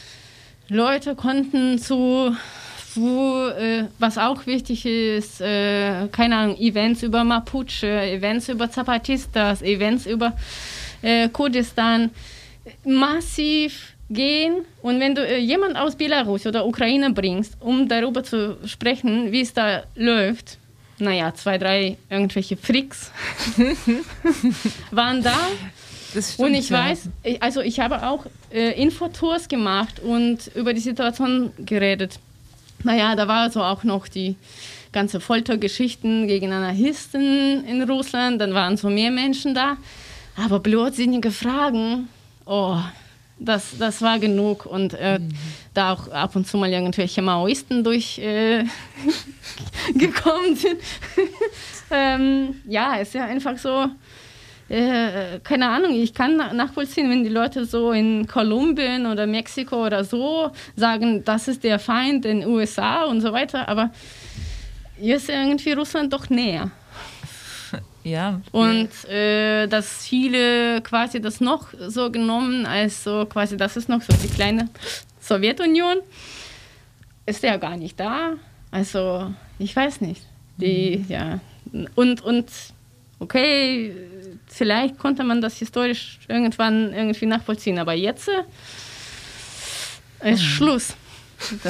Leute 0.68 1.16
konnten 1.16 1.76
zu, 1.78 2.36
wo, 2.94 3.48
äh, 3.48 3.86
was 3.98 4.16
auch 4.16 4.46
wichtig 4.46 4.86
ist, 4.86 5.40
äh, 5.40 6.06
keine 6.12 6.36
Ahnung, 6.36 6.56
Events 6.56 7.02
über 7.02 7.24
Mapuche, 7.24 7.88
Events 7.88 8.48
über 8.48 8.70
Zapatistas, 8.70 9.60
Events 9.60 10.06
über 10.06 10.34
äh, 11.02 11.28
Kurdistan, 11.28 12.10
massiv 12.84 13.94
gehen. 14.08 14.64
Und 14.82 15.00
wenn 15.00 15.16
du 15.16 15.26
äh, 15.26 15.38
jemand 15.38 15.76
aus 15.76 15.96
Belarus 15.96 16.46
oder 16.46 16.64
Ukraine 16.64 17.10
bringst, 17.10 17.56
um 17.58 17.88
darüber 17.88 18.22
zu 18.22 18.56
sprechen, 18.66 19.32
wie 19.32 19.40
es 19.40 19.52
da 19.52 19.82
läuft, 19.96 20.58
naja, 20.98 21.34
zwei, 21.34 21.58
drei 21.58 21.96
irgendwelche 22.08 22.56
Freaks 22.56 23.10
waren 24.92 25.24
da. 25.24 25.36
Das 26.14 26.34
stimmt, 26.34 26.48
Und 26.48 26.54
ich 26.54 26.68
ja. 26.68 26.84
weiß, 26.84 27.08
also 27.40 27.60
ich 27.60 27.80
habe 27.80 28.06
auch 28.06 28.26
äh, 28.52 28.80
Infotours 28.80 29.48
gemacht 29.48 30.00
und 30.00 30.50
über 30.54 30.74
die 30.74 30.80
Situation 30.80 31.52
geredet. 31.58 32.18
Naja, 32.84 33.14
da 33.16 33.28
war 33.28 33.50
so 33.50 33.62
auch 33.62 33.84
noch 33.84 34.08
die 34.08 34.36
ganze 34.92 35.20
Foltergeschichten 35.20 36.26
gegen 36.26 36.52
Anarchisten 36.52 37.64
in 37.64 37.82
Russland. 37.82 38.40
Dann 38.40 38.54
waren 38.54 38.76
so 38.76 38.90
mehr 38.90 39.10
Menschen 39.10 39.54
da. 39.54 39.76
Aber 40.36 40.60
blödsinnige 40.60 41.30
Fragen, 41.30 42.08
oh, 42.46 42.76
das, 43.38 43.78
das 43.78 44.02
war 44.02 44.18
genug. 44.18 44.66
Und 44.66 44.94
äh, 44.94 45.20
da 45.74 45.92
auch 45.92 46.08
ab 46.08 46.36
und 46.36 46.46
zu 46.46 46.58
mal 46.58 46.70
irgendwelche 46.70 47.22
Maoisten 47.22 47.84
durch 47.84 48.18
äh, 48.18 48.64
sind. 49.94 50.76
ähm, 51.90 52.56
ja, 52.66 52.96
ist 52.96 53.14
ja 53.14 53.24
einfach 53.24 53.56
so 53.58 53.88
äh, 54.72 55.38
keine 55.44 55.68
Ahnung, 55.68 55.92
ich 55.92 56.14
kann 56.14 56.36
na- 56.36 56.52
nachvollziehen, 56.52 57.10
wenn 57.10 57.22
die 57.22 57.28
Leute 57.28 57.64
so 57.66 57.92
in 57.92 58.26
Kolumbien 58.26 59.06
oder 59.06 59.26
Mexiko 59.26 59.84
oder 59.86 60.02
so 60.04 60.50
sagen, 60.76 61.22
das 61.24 61.46
ist 61.48 61.62
der 61.62 61.78
Feind 61.78 62.24
in 62.24 62.40
den 62.40 62.48
USA 62.48 63.04
und 63.04 63.20
so 63.20 63.32
weiter, 63.32 63.68
aber 63.68 63.90
hier 64.98 65.16
ist 65.16 65.28
irgendwie 65.28 65.72
Russland 65.72 66.12
doch 66.12 66.28
näher. 66.30 66.70
Ja. 68.04 68.40
Und 68.50 68.88
äh, 69.08 69.68
dass 69.68 70.04
viele 70.04 70.80
quasi 70.82 71.20
das 71.20 71.40
noch 71.40 71.68
so 71.86 72.10
genommen 72.10 72.66
als 72.66 73.04
so 73.04 73.26
quasi, 73.26 73.56
das 73.56 73.76
ist 73.76 73.88
noch 73.88 74.02
so 74.02 74.12
die 74.20 74.26
kleine 74.28 74.68
Sowjetunion, 75.20 75.98
ist 77.26 77.44
ja 77.44 77.56
gar 77.58 77.76
nicht 77.76 78.00
da. 78.00 78.32
Also, 78.72 79.32
ich 79.60 79.76
weiß 79.76 80.00
nicht. 80.00 80.20
Die, 80.56 81.04
ja. 81.08 81.38
Und, 81.94 82.22
und 82.22 82.46
okay, 83.20 83.94
vielleicht 84.52 84.98
konnte 84.98 85.24
man 85.24 85.40
das 85.40 85.56
historisch 85.58 86.18
irgendwann 86.28 86.92
irgendwie 86.92 87.26
nachvollziehen, 87.26 87.78
aber 87.78 87.94
jetzt 87.94 88.28
äh, 90.20 90.32
ist 90.32 90.42
Schluss. 90.44 90.94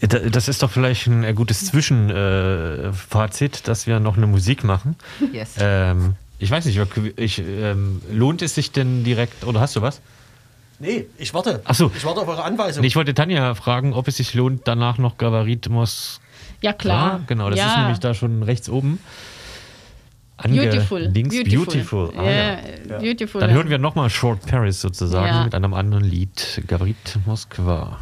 Da- 0.00 0.18
Das 0.18 0.48
ist 0.48 0.62
doch 0.62 0.70
vielleicht 0.70 1.06
ein 1.06 1.24
äh, 1.24 1.34
gutes 1.34 1.66
Zwischenfazit, 1.66 3.68
dass 3.68 3.86
wir 3.86 4.00
noch 4.00 4.16
eine 4.16 4.26
Musik 4.26 4.64
machen. 4.64 4.96
Yes. 5.32 5.54
Ähm, 5.58 6.14
ich 6.38 6.50
weiß 6.50 6.64
nicht, 6.64 6.80
ich, 7.16 7.38
ähm, 7.40 8.00
lohnt 8.10 8.40
es 8.42 8.54
sich 8.54 8.72
denn 8.72 9.04
direkt, 9.04 9.44
oder 9.44 9.60
hast 9.60 9.76
du 9.76 9.82
was? 9.82 10.00
Nee, 10.78 11.06
ich 11.18 11.32
warte. 11.34 11.60
Ach 11.64 11.74
so. 11.74 11.92
Ich 11.94 12.04
warte 12.04 12.20
auf 12.22 12.28
eure 12.28 12.44
Anweisung. 12.44 12.80
Nee, 12.80 12.88
ich 12.88 12.96
wollte 12.96 13.14
Tanja 13.14 13.54
fragen, 13.54 13.92
ob 13.92 14.08
es 14.08 14.16
sich 14.16 14.34
lohnt, 14.34 14.62
danach 14.64 14.98
noch 14.98 15.18
Gavarit 15.18 15.68
Moskwa. 15.68 16.22
Ja, 16.62 16.72
klar. 16.72 17.20
Genau, 17.26 17.50
das 17.50 17.58
ja. 17.58 17.68
ist 17.68 17.76
nämlich 17.76 17.98
da 17.98 18.14
schon 18.14 18.42
rechts 18.42 18.68
oben. 18.70 18.98
Ange 20.36 20.62
Beautiful. 20.62 21.00
Links 21.00 21.36
Beautiful. 21.44 22.10
Ah, 22.16 22.22
ja, 22.24 22.30
ja. 22.88 22.98
beautiful. 22.98 23.40
Dann 23.40 23.52
hören 23.52 23.68
wir 23.70 23.78
nochmal 23.78 24.10
Short 24.10 24.44
Paris 24.46 24.80
sozusagen 24.80 25.26
Ja. 25.26 25.44
mit 25.44 25.54
einem 25.54 25.74
anderen 25.74 26.04
Lied. 26.04 26.62
Gavarit 26.66 27.18
Moskwa. 27.24 27.98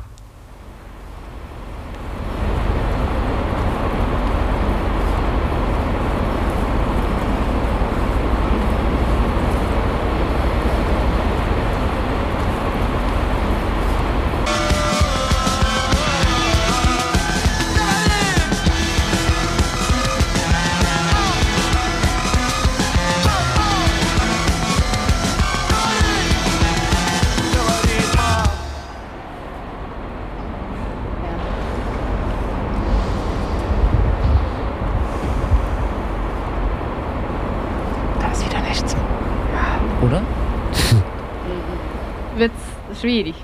Schwierig. 43.02 43.34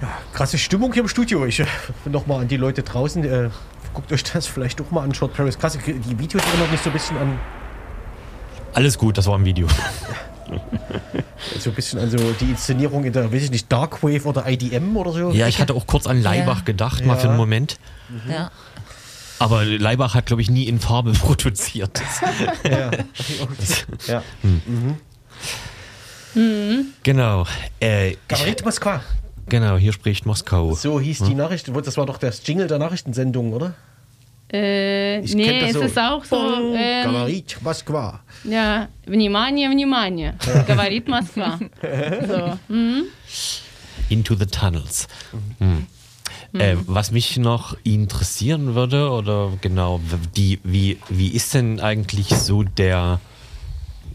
Ja, 0.00 0.08
krasse 0.32 0.56
Stimmung 0.58 0.92
hier 0.92 1.02
im 1.02 1.08
Studio. 1.08 1.44
Ich 1.46 1.60
äh, 1.60 1.66
nochmal 2.04 2.40
an 2.42 2.48
die 2.48 2.56
Leute 2.56 2.82
draußen. 2.82 3.24
Äh, 3.24 3.50
guckt 3.92 4.12
euch 4.12 4.22
das 4.22 4.46
vielleicht 4.46 4.78
doch 4.80 4.90
mal 4.90 5.02
an. 5.02 5.12
Short 5.14 5.34
Paris. 5.34 5.58
Krasse, 5.58 5.78
die 5.84 6.18
Videos 6.18 6.42
erinnern 6.44 6.70
mich 6.70 6.80
so 6.80 6.90
ein 6.90 6.92
bisschen 6.92 7.16
an. 7.18 7.38
Alles 8.72 8.96
gut, 8.96 9.18
das 9.18 9.26
war 9.26 9.36
ein 9.38 9.44
Video. 9.44 9.66
So 11.60 11.70
ein 11.70 11.76
bisschen 11.76 12.00
an 12.00 12.10
so 12.10 12.16
die 12.40 12.46
Inszenierung 12.50 13.04
in 13.04 13.12
der, 13.12 13.32
weiß 13.32 13.44
ich 13.44 13.50
nicht, 13.52 13.70
Darkwave 13.70 14.24
oder 14.26 14.48
IDM 14.48 14.96
oder 14.96 15.12
so. 15.12 15.30
Ja, 15.30 15.46
ich 15.46 15.60
hatte 15.60 15.74
auch 15.74 15.86
kurz 15.86 16.08
an 16.08 16.20
Leibach 16.20 16.58
Ja. 16.58 16.64
gedacht, 16.64 17.04
mal 17.06 17.14
für 17.16 17.24
einen 17.28 17.32
Ja. 17.34 17.36
Moment. 17.36 17.78
Ja. 18.28 18.50
Aber 19.38 19.64
Leibach 19.64 20.14
hat, 20.14 20.26
glaube 20.26 20.42
ich, 20.42 20.50
nie 20.50 20.64
in 20.64 20.80
Farbe 20.80 21.12
produziert. 21.20 22.02
Ja. 22.68 22.90
ja. 24.08 24.22
genau. 27.03 27.45
Äh, 27.81 28.11
ich, 28.11 28.17
Gavarit 28.27 28.65
Moskwa. 28.65 29.01
genau, 29.47 29.77
hier 29.77 29.93
spricht 29.93 30.25
Moskau. 30.25 30.73
So 30.75 30.99
hieß 30.99 31.19
die 31.19 31.35
Nachricht. 31.35 31.69
Das 31.73 31.97
war 31.97 32.05
doch 32.05 32.17
das 32.17 32.41
Jingle 32.45 32.67
der 32.67 32.77
Nachrichtensendung, 32.79 33.53
oder? 33.53 33.73
Äh, 34.51 35.19
Ich 35.21 35.33
nee, 35.33 35.45
kenn 35.45 35.59
das 35.61 35.69
es 35.69 35.73
so. 35.75 35.81
ist 35.81 35.97
auch 35.99 36.23
so. 36.25 36.35
Bong, 36.35 36.75
Ähm, 36.77 37.03
Gavarit 37.05 37.57
Moskwa. 37.61 38.19
ja, 38.43 38.87
внимание, 39.05 39.69
внимание. 39.69 40.35
Говорит 40.67 41.07
Москва. 41.07 41.57
So. 42.27 42.59
Mhm. 42.73 43.03
Into 44.09 44.35
the 44.35 44.45
Tunnels. 44.45 45.07
Hm. 45.59 45.87
Äh, 46.53 46.75
was 46.85 47.11
mich 47.11 47.37
noch 47.37 47.75
interessieren 47.83 48.75
würde, 48.75 49.09
oder 49.09 49.51
genau, 49.61 49.99
die, 50.37 50.59
wie, 50.63 50.99
wie 51.09 51.29
ist 51.29 51.53
denn 51.53 51.79
eigentlich 51.81 52.27
so 52.29 52.63
der, 52.63 53.19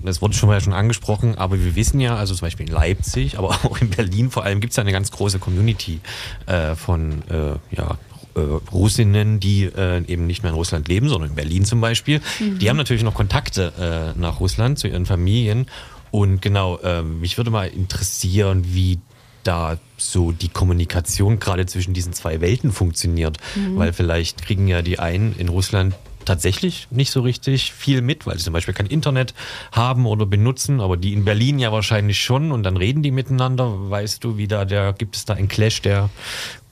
das 0.03 0.21
wurde 0.21 0.33
schon 0.33 0.49
mal 0.49 0.61
schon 0.61 0.73
angesprochen, 0.73 1.35
aber 1.35 1.59
wir 1.63 1.75
wissen 1.75 1.99
ja, 1.99 2.15
also 2.15 2.33
zum 2.33 2.45
Beispiel 2.45 2.67
in 2.67 2.73
Leipzig, 2.73 3.37
aber 3.37 3.49
auch 3.63 3.79
in 3.79 3.89
Berlin 3.89 4.31
vor 4.31 4.43
allem 4.43 4.59
gibt 4.59 4.71
es 4.71 4.77
ja 4.77 4.81
eine 4.81 4.91
ganz 4.91 5.11
große 5.11 5.39
Community 5.39 5.99
äh, 6.45 6.75
von 6.75 7.23
äh, 7.29 7.75
ja, 7.75 7.97
äh, 8.35 8.39
Russinnen, 8.71 9.39
die 9.39 9.63
äh, 9.63 10.03
eben 10.07 10.27
nicht 10.27 10.43
mehr 10.43 10.51
in 10.51 10.55
Russland 10.55 10.87
leben, 10.87 11.09
sondern 11.09 11.29
in 11.29 11.35
Berlin 11.35 11.65
zum 11.65 11.81
Beispiel. 11.81 12.21
Die 12.39 12.69
haben 12.69 12.77
natürlich 12.77 13.03
noch 13.03 13.13
Kontakte 13.13 14.13
äh, 14.15 14.19
nach 14.19 14.39
Russland 14.39 14.77
zu 14.77 14.87
ihren 14.87 15.05
Familien. 15.05 15.67
Und 16.11 16.41
genau, 16.41 16.77
äh, 16.79 17.01
mich 17.01 17.37
würde 17.37 17.49
mal 17.49 17.67
interessieren, 17.67 18.63
wie 18.67 18.99
da 19.43 19.77
so 19.97 20.31
die 20.31 20.49
Kommunikation 20.49 21.39
gerade 21.39 21.65
zwischen 21.65 21.93
diesen 21.93 22.13
zwei 22.13 22.41
Welten 22.41 22.71
funktioniert. 22.71 23.37
Weil 23.75 23.93
vielleicht 23.93 24.41
kriegen 24.41 24.67
ja 24.67 24.81
die 24.81 24.99
einen 24.99 25.35
in 25.37 25.49
Russland 25.49 25.95
tatsächlich 26.25 26.87
nicht 26.91 27.11
so 27.11 27.21
richtig 27.21 27.71
viel 27.71 28.01
mit, 28.01 28.25
weil 28.25 28.37
sie 28.37 28.43
zum 28.43 28.53
Beispiel 28.53 28.73
kein 28.73 28.87
Internet 28.87 29.33
haben 29.71 30.05
oder 30.05 30.25
benutzen, 30.25 30.81
aber 30.81 30.97
die 30.97 31.13
in 31.13 31.25
Berlin 31.25 31.59
ja 31.59 31.71
wahrscheinlich 31.71 32.19
schon 32.19 32.51
und 32.51 32.63
dann 32.63 32.77
reden 32.77 33.03
die 33.03 33.11
miteinander. 33.11 33.89
Weißt 33.89 34.23
du, 34.23 34.37
wie 34.37 34.47
da 34.47 34.65
der, 34.65 34.93
gibt 34.93 35.15
es 35.15 35.25
da 35.25 35.35
einen 35.35 35.47
Clash 35.47 35.81
der 35.81 36.09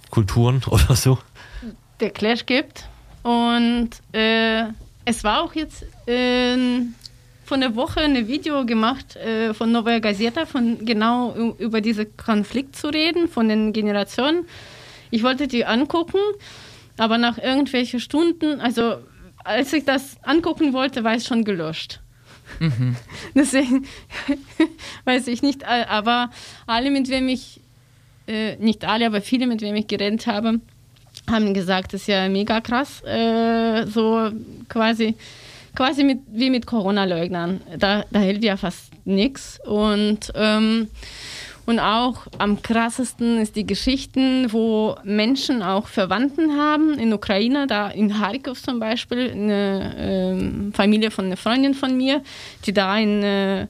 Kulturen 0.10 0.62
oder 0.70 0.96
so? 0.96 1.18
der 2.00 2.12
Clash 2.12 2.46
gibt. 2.46 2.86
Und 3.24 3.90
äh, 4.12 4.64
es 5.06 5.24
war 5.24 5.44
auch 5.44 5.56
jetzt 5.56 5.86
ähm, 6.08 6.94
von 7.46 7.62
der 7.62 7.76
Woche 7.76 8.02
ein 8.02 8.28
Video 8.28 8.66
gemacht 8.66 9.16
äh, 9.16 9.54
von 9.54 9.72
Novaya 9.72 10.00
Gazeta, 10.00 10.46
von 10.46 10.86
genau 10.86 11.56
über 11.58 11.82
diesen 11.82 12.16
Konflikt 12.18 12.76
zu 12.76 12.88
reden, 12.88 13.28
von 13.28 13.48
den 13.48 13.74
Generationen. 13.74 14.46
Ich 15.12 15.24
wollte 15.24 15.48
die 15.48 15.66
angucken, 15.66 16.20
aber 16.98 17.18
nach 17.18 17.38
irgendwelchen 17.38 18.00
Stunden, 18.00 18.60
also 18.60 18.98
als 19.44 19.74
ich 19.74 19.86
das 19.86 20.18
angucken 20.24 20.74
wollte, 20.74 21.04
war 21.04 21.16
es 21.16 21.26
schon 21.26 21.44
gelöscht. 21.44 22.00
Deswegen 23.36 23.86
weiß 25.06 25.28
ich 25.28 25.42
nicht, 25.42 25.66
aber 25.66 26.30
alle, 26.68 26.92
mit 26.92 27.10
wem 27.10 27.28
ich, 27.28 27.62
äh, 28.28 28.56
nicht 28.58 28.86
alle, 28.86 29.06
aber 29.06 29.22
viele, 29.22 29.48
mit 29.48 29.62
wem 29.62 29.76
ich 29.76 29.88
geredet 29.88 30.28
habe, 30.28 30.60
haben 31.30 31.54
gesagt, 31.54 31.94
das 31.94 32.02
ist 32.02 32.08
ja 32.08 32.28
mega 32.28 32.62
krass, 32.62 33.02
äh, 33.04 33.86
so 33.86 34.32
quasi, 34.70 35.16
quasi 35.76 36.04
mit, 36.04 36.20
wie 36.28 36.50
mit 36.50 36.66
Corona-Leugnern. 36.66 37.62
Da, 37.78 38.06
da 38.12 38.20
hält 38.20 38.44
ja 38.44 38.58
fast 38.58 38.92
nichts. 39.06 39.60
Und, 39.66 40.32
ähm, 40.36 40.90
und 41.66 41.80
auch 41.80 42.28
am 42.40 42.62
krassesten 42.62 43.38
ist 43.40 43.56
die 43.56 43.66
Geschichten, 43.66 44.52
wo 44.52 44.96
Menschen 45.04 45.62
auch 45.62 45.88
Verwandten 45.88 46.58
haben 46.58 46.98
in 47.00 47.14
Ukraine, 47.14 47.68
da 47.68 47.90
in 47.90 48.12
Kharkov 48.12 48.62
zum 48.62 48.80
Beispiel, 48.80 49.32
eine 49.32 49.96
ähm, 49.98 50.74
Familie 50.74 51.10
von 51.10 51.26
einer 51.26 51.38
Freundin 51.38 51.74
von 51.74 51.96
mir, 51.96 52.22
die 52.66 52.74
da 52.74 52.98
in 52.98 53.24
äh, 53.24 53.68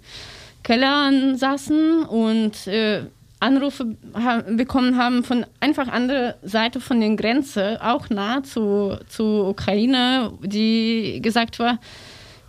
Kellern 0.64 1.38
saßen 1.38 2.04
und 2.06 2.66
äh, 2.68 3.04
Anrufe 3.40 3.98
ha 4.14 4.42
bekommen 4.48 4.98
haben 4.98 5.24
von 5.24 5.46
einfach 5.60 5.90
anderer 5.90 6.36
Seite 6.44 6.80
von 6.80 7.02
der 7.02 7.16
Grenze, 7.16 7.80
auch 7.84 8.10
nah 8.10 8.42
zu, 8.42 8.98
zu 9.10 9.46
Ukraine, 9.50 10.32
die 10.42 11.20
gesagt 11.22 11.60
war, 11.60 11.78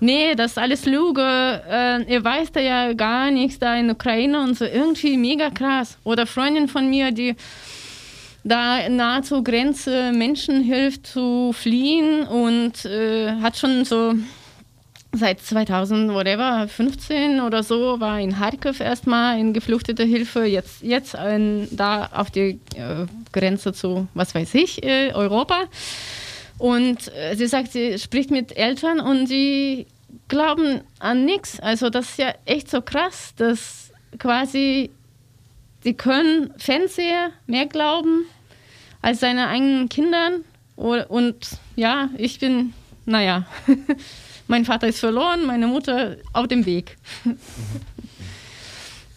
nee, 0.04 0.34
das 0.34 0.52
ist 0.52 0.58
alles 0.58 0.84
Lüge, 0.84 1.62
äh, 1.68 2.12
ihr 2.12 2.22
weiß 2.22 2.52
da 2.52 2.60
ja 2.60 2.92
gar 2.92 3.30
nichts 3.30 3.58
da 3.58 3.76
in 3.76 3.90
Ukraine 3.90 4.40
und 4.40 4.56
so, 4.56 4.64
irgendwie 4.64 5.16
mega 5.16 5.50
krass. 5.50 5.98
Oder 6.04 6.26
Freundin 6.26 6.68
von 6.68 6.88
mir, 6.88 7.10
die 7.10 7.34
da 8.44 8.88
nahe 8.88 9.22
zur 9.22 9.42
Grenze 9.42 10.12
Menschen 10.12 10.62
hilft 10.62 11.06
zu 11.06 11.52
fliehen 11.52 12.24
und 12.26 12.84
äh, 12.84 13.32
hat 13.40 13.56
schon 13.56 13.84
so 13.84 14.14
seit 15.12 15.40
2000, 15.40 16.12
whatever, 16.12 16.68
15 16.68 17.40
oder 17.40 17.62
so, 17.62 18.00
war 18.00 18.20
in 18.20 18.34
Kharkiv 18.34 18.80
erstmal 18.80 19.38
in 19.38 19.52
geflüchtete 19.52 20.04
Hilfe, 20.04 20.44
jetzt, 20.44 20.82
jetzt 20.82 21.14
in, 21.14 21.68
da 21.70 22.10
auf 22.12 22.30
die 22.30 22.60
äh, 22.74 23.06
Grenze 23.32 23.72
zu, 23.72 24.08
was 24.14 24.34
weiß 24.34 24.54
ich, 24.54 24.82
äh, 24.82 25.12
Europa. 25.14 25.64
Und 26.58 27.12
äh, 27.14 27.34
sie 27.36 27.46
sagt, 27.46 27.72
sie 27.72 27.98
spricht 27.98 28.30
mit 28.30 28.56
Eltern 28.56 29.00
und 29.00 29.28
die 29.28 29.86
glauben 30.28 30.80
an 30.98 31.24
nichts. 31.24 31.60
Also 31.60 31.90
das 31.90 32.10
ist 32.10 32.18
ja 32.18 32.34
echt 32.44 32.70
so 32.70 32.80
krass, 32.82 33.34
dass 33.36 33.92
quasi 34.18 34.90
die 35.84 35.94
können 35.94 36.52
Fernseher 36.58 37.30
mehr 37.46 37.66
glauben 37.66 38.24
als 39.02 39.20
seine 39.20 39.48
eigenen 39.48 39.88
Kindern. 39.88 40.44
Und, 40.76 41.36
ja, 41.76 42.08
ich 42.16 42.40
bin, 42.40 42.72
naja, 43.04 43.46
mein 44.48 44.64
Vater 44.64 44.88
ist 44.88 44.98
verloren, 44.98 45.46
meine 45.46 45.66
Mutter 45.66 46.16
auf 46.32 46.48
dem 46.48 46.66
Weg. 46.66 46.96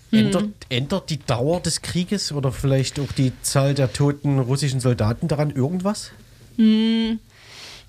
Ändert, 0.09 0.45
ändert 0.69 1.09
die 1.09 1.19
Dauer 1.19 1.59
des 1.59 1.81
Krieges 1.81 2.31
oder 2.31 2.53
vielleicht 2.53 2.97
auch 2.99 3.11
die 3.11 3.33
Zahl 3.41 3.73
der 3.73 3.91
toten 3.91 4.39
russischen 4.39 4.79
Soldaten 4.79 5.27
daran 5.27 5.51
irgendwas? 5.51 6.11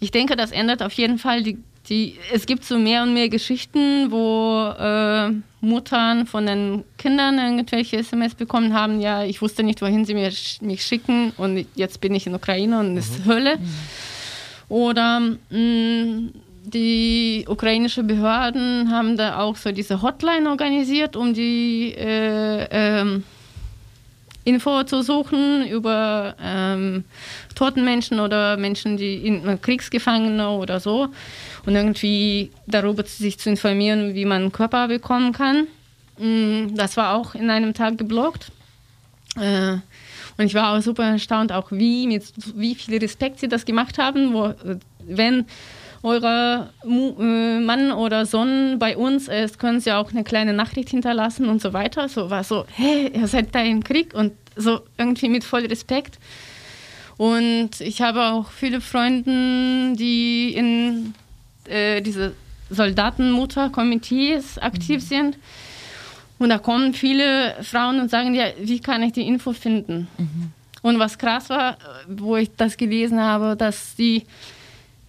Ich 0.01 0.11
denke, 0.11 0.37
das 0.37 0.51
ändert 0.51 0.83
auf 0.83 0.92
jeden 0.94 1.18
Fall 1.18 1.44
die. 1.44 1.59
Die 1.88 2.18
es 2.33 2.46
gibt 2.46 2.64
so 2.64 2.79
mehr 2.79 3.03
und 3.03 3.14
mehr 3.14 3.29
Geschichten, 3.29 4.11
wo 4.11 4.72
äh, 4.79 5.33
Muttern 5.61 6.27
von 6.27 6.46
den 6.46 6.85
Kindern 6.98 7.38
irgendwelche 7.38 7.96
SMS 7.96 8.35
bekommen 8.35 8.74
haben. 8.74 9.01
Ja, 9.01 9.24
ich 9.24 9.42
wusste 9.42 9.62
nicht, 9.62 9.83
wohin 9.83 10.05
sie 10.05 10.14
mir, 10.14 10.31
mich 10.61 10.85
schicken 10.85 11.33
und 11.37 11.66
jetzt 11.74 12.01
bin 12.01 12.14
ich 12.14 12.27
in 12.27 12.35
Ukraine 12.35 12.79
und 12.81 12.96
es 12.96 13.09
ist 13.09 13.24
Hölle. 13.27 13.59
Oder 14.68 15.20
mh, 15.20 16.31
die 16.64 17.46
ukrainischen 17.48 18.07
Behörden 18.07 18.90
haben 18.90 19.16
da 19.16 19.38
auch 19.40 19.57
so 19.57 19.72
diese 19.72 20.03
Hotline 20.03 20.48
organisiert, 20.51 21.16
um 21.16 21.33
die 21.33 21.94
äh, 21.96 22.68
ähm, 22.70 23.24
Info 24.44 24.83
zu 24.85 25.03
suchen 25.03 25.66
über 25.66 26.35
ähm, 26.42 27.05
toten 27.55 27.85
Menschen 27.85 28.20
oder 28.20 28.57
Menschen, 28.57 28.96
die 28.96 29.27
in 29.27 29.61
Kriegsgefangene 29.61 30.51
oder 30.51 30.81
so 30.81 31.09
und 31.68 31.74
irgendwie 31.74 32.50
darüber 32.66 33.04
sich 33.04 33.38
zu 33.38 33.50
informieren, 33.50 34.14
wie 34.14 34.24
man 34.24 34.40
einen 34.40 34.52
Körper 34.52 34.88
bekommen 34.88 35.33
kann. 35.33 35.66
Mm, 36.18 36.74
Das 36.74 36.96
war 36.96 37.14
auch 37.14 37.35
in 37.35 37.50
einem 37.50 37.74
Tag 37.74 37.98
geblockt. 37.98 38.50
Äh, 39.37 39.72
und 40.38 40.46
ich 40.46 40.54
war 40.54 40.72
auch 40.74 40.81
super 40.81 41.04
erstaunt, 41.04 41.52
auch 41.52 41.70
wie, 41.70 42.07
mit 42.07 42.24
wie 42.54 42.74
viel 42.74 42.96
Respekt 42.96 43.40
sie 43.40 43.48
das 43.48 43.66
gemacht 43.66 43.98
haben, 43.98 44.33
wo, 44.33 44.46
äh, 44.46 44.78
wenn 45.07 45.44
euer 46.02 46.70
Mu 46.87 47.14
äh, 47.20 47.61
Mann 47.61 47.92
oder 47.92 48.24
Sohn 48.24 48.78
bei 48.78 48.96
uns 48.96 49.28
ist, 49.28 49.59
können 49.59 49.81
sie 49.81 49.92
auch 49.92 50.11
eine 50.11 50.24
kleine 50.24 50.54
Nachricht 50.54 50.88
hinterlassen 50.88 51.50
und 51.50 51.61
so 51.61 51.74
weiter. 51.74 52.09
So 52.09 52.31
war 52.31 52.44
so, 52.44 52.64
hey, 52.76 53.12
ihr 53.14 53.27
seid 53.27 53.54
da 53.54 53.60
im 53.60 53.85
Krieg 53.85 54.14
und 54.14 54.33
so 54.56 54.81
irgendwie 54.96 55.29
mit 55.29 55.44
voll 55.44 55.66
Respekt. 55.66 56.19
Und 57.19 57.73
ich 57.81 58.00
habe 58.00 58.23
auch 58.23 58.52
viele 58.52 58.81
Freunde, 58.81 59.94
die 59.98 60.54
in 60.54 61.12
äh, 61.69 62.00
diese 62.00 62.35
Soldatenmutter-Komitees 62.71 64.58
aktiv 64.58 65.02
sind. 65.02 65.38
Und 66.38 66.50
da 66.50 66.58
kommen 66.58 66.94
viele 66.94 67.56
Frauen 67.62 68.00
und 68.00 68.10
sagen, 68.10 68.35
ja, 68.35 68.46
wie 68.60 68.81
kann 68.81 69.02
ich 69.02 69.12
die 69.12 69.27
Info 69.27 69.52
finden? 69.52 70.08
Und 70.83 70.98
was 70.98 71.19
krass 71.19 71.50
war, 71.50 71.77
wo 72.06 72.37
ich 72.37 72.50
das 72.56 72.77
gelesen 72.77 73.21
habe, 73.21 73.56
dass 73.56 73.96
sie 73.96 74.25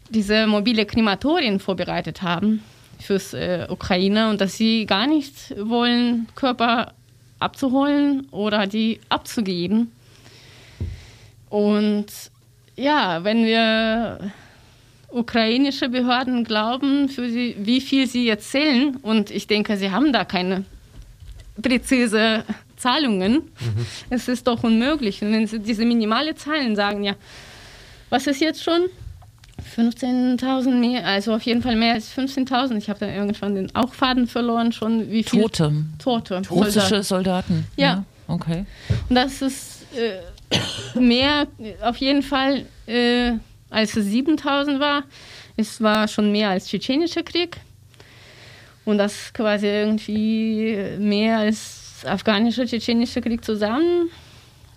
diese 0.10 0.48
mobile 0.48 0.86
Krematorien 0.86 1.60
vorbereitet 1.60 2.24
haben 2.24 2.64
fürs 3.00 3.34
äh, 3.34 3.68
Ukraine 3.70 4.30
und 4.30 4.42
dass 4.42 4.58
sie 4.58 4.86
gar 4.86 5.06
nicht 5.06 5.54
wollen 5.58 6.28
Körper 6.36 6.94
abzuholen 7.40 8.28
oder 8.32 8.68
die 8.68 9.00
abzugeben. 9.10 9.92
Und 11.50 12.08
ja, 12.76 13.24
wenn 13.24 13.46
wir 13.46 14.32
ukrainische 15.12 15.90
Behörden 15.90 16.44
glauben, 16.44 17.10
für 17.10 17.30
sie, 17.30 17.56
wie 17.60 17.82
viel 17.82 18.08
sie 18.08 18.26
jetzt 18.26 18.52
zählen, 18.52 18.96
und 18.98 19.32
ich 19.32 19.48
denke, 19.48 19.78
sie 19.78 19.92
haben 19.92 20.14
da 20.14 20.26
keine 20.26 20.66
präzise 21.62 22.44
Zahlungen, 22.78 23.34
mhm. 23.34 23.86
es 24.10 24.28
ist 24.28 24.48
doch 24.48 24.64
unmöglich. 24.64 25.22
Und 25.22 25.32
wenn 25.34 25.48
sie 25.48 25.60
diese 25.60 25.86
minimale 25.86 26.36
Zahlen 26.36 26.76
sagen, 26.76 27.04
ja, 27.04 27.16
was 28.10 28.28
ist 28.28 28.42
jetzt 28.42 28.64
schon? 28.64 28.84
15.000 29.76 30.70
mehr, 30.72 31.06
also 31.06 31.34
auf 31.34 31.42
jeden 31.42 31.62
Fall 31.62 31.76
mehr 31.76 31.94
als 31.94 32.16
15.000. 32.16 32.78
Ich 32.78 32.90
habe 32.90 33.00
da 33.00 33.08
irgendwann 33.08 33.56
den 33.56 33.76
auch 33.76 33.94
Faden 33.94 34.28
verloren, 34.28 34.72
schon 34.72 35.12
wie 35.12 35.24
viele 35.24 35.44
Tote. 35.44 35.74
Tote. 36.00 36.42
Russische 36.50 37.04
Soldaten. 37.04 37.66
Ja. 37.76 37.88
ja. 37.88 38.04
Okay. 38.28 38.66
Und 39.10 39.16
das 39.16 39.42
ist 39.42 39.86
äh, 39.96 41.00
mehr, 41.00 41.48
auf 41.82 41.98
jeden 41.98 42.22
Fall, 42.22 42.66
äh, 42.88 43.34
als 43.70 43.96
es 43.96 44.08
7.000 44.08 44.80
war. 44.80 45.04
Es 45.58 45.82
war 45.82 46.08
schon 46.08 46.32
mehr 46.32 46.50
als 46.50 46.68
tschetschenischer 46.68 47.24
Krieg. 47.24 47.58
Und 48.86 48.98
das 48.98 49.34
quasi 49.34 49.68
irgendwie 49.68 50.98
mehr 51.00 51.40
als 51.40 52.04
afghanischer, 52.06 52.66
tschetschenischer 52.66 53.22
Krieg 53.22 53.44
zusammen 53.44 54.10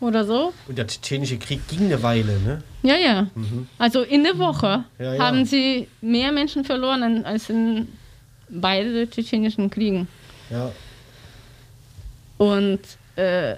oder 0.00 0.24
so. 0.24 0.52
Und 0.68 0.76
der 0.76 0.86
tschetschenische 0.86 1.38
Krieg 1.38 1.66
ging 1.68 1.86
eine 1.86 2.02
Weile, 2.02 2.38
ne? 2.40 2.62
Ja, 2.82 2.96
ja. 2.96 3.22
Mhm. 3.34 3.68
Also 3.78 4.02
in 4.02 4.24
der 4.24 4.38
Woche 4.38 4.84
ja, 4.98 5.14
ja. 5.14 5.22
haben 5.22 5.44
sie 5.44 5.86
mehr 6.00 6.32
Menschen 6.32 6.64
verloren 6.64 7.24
als 7.24 7.48
in 7.48 7.88
beiden 8.48 9.08
tschetschenischen 9.10 9.70
Kriegen. 9.70 10.08
Ja. 10.50 10.72
Und 12.38 12.80
äh, 13.16 13.54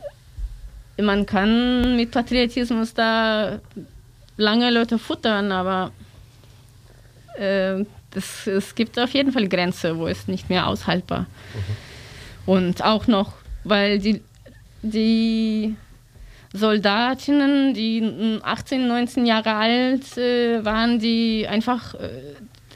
man 1.03 1.27
kann 1.27 1.97
mit 1.97 2.11
Patriotismus 2.11 2.95
da 2.95 3.61
lange 4.37 4.71
Leute 4.71 4.99
futtern, 4.99 5.53
aber 5.53 5.93
äh, 7.37 7.85
das, 8.11 8.47
es 8.47 8.75
gibt 8.75 8.99
auf 8.99 9.11
jeden 9.11 9.33
Fall 9.33 9.49
Grenzen, 9.49 9.99
wo 9.99 10.07
es 10.07 10.29
nicht 10.29 10.49
mehr 10.49 10.67
aushaltbar. 10.67 11.21
Mhm. 11.21 12.47
Und 12.47 12.85
auch 12.85 13.07
noch, 13.07 13.33
weil 13.65 13.99
die, 13.99 14.23
die 14.83 15.77
Soldatinnen, 16.53 17.75
die 17.75 18.41
18, 18.43 18.87
19 18.87 19.27
Jahre 19.27 19.55
alt 19.55 20.17
äh, 20.17 20.65
waren, 20.65 21.01
die 21.01 21.47
einfach, 21.49 21.95
äh, 21.95 22.09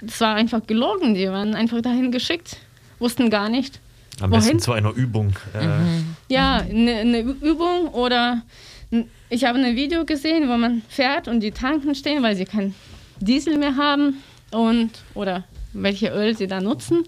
das 0.01 0.21
war 0.21 0.35
einfach 0.35 0.67
gelogen, 0.67 1.15
die 1.15 1.29
waren 1.31 1.55
einfach 1.55 1.81
dahin 1.81 2.11
geschickt, 2.11 2.57
wussten 2.99 3.31
gar 3.31 3.49
nicht. 3.49 3.81
Am 4.21 4.31
wohin. 4.31 4.43
besten 4.43 4.59
zu 4.59 4.73
einer 4.73 4.93
Übung. 4.93 5.35
Äh. 5.55 5.67
Mhm. 5.67 6.17
Ja, 6.29 6.57
eine, 6.57 6.97
eine 6.97 7.21
Übung 7.21 7.89
oder 7.93 8.43
ich 9.29 9.45
habe 9.45 9.59
ein 9.59 9.77
Video 9.77 10.05
gesehen, 10.05 10.49
wo 10.49 10.57
man 10.57 10.83
fährt 10.89 11.29
und 11.29 11.41
die 11.41 11.51
Tanken 11.51 11.95
stehen, 11.95 12.23
weil 12.23 12.37
sie 12.37 12.45
kein 12.45 12.75
Diesel 13.21 13.59
mehr 13.59 13.77
haben 13.77 14.23
und 14.51 14.91
oder 15.15 15.45
welche 15.73 16.09
Öl 16.09 16.37
sie 16.37 16.47
da 16.47 16.61
nutzen. 16.61 17.05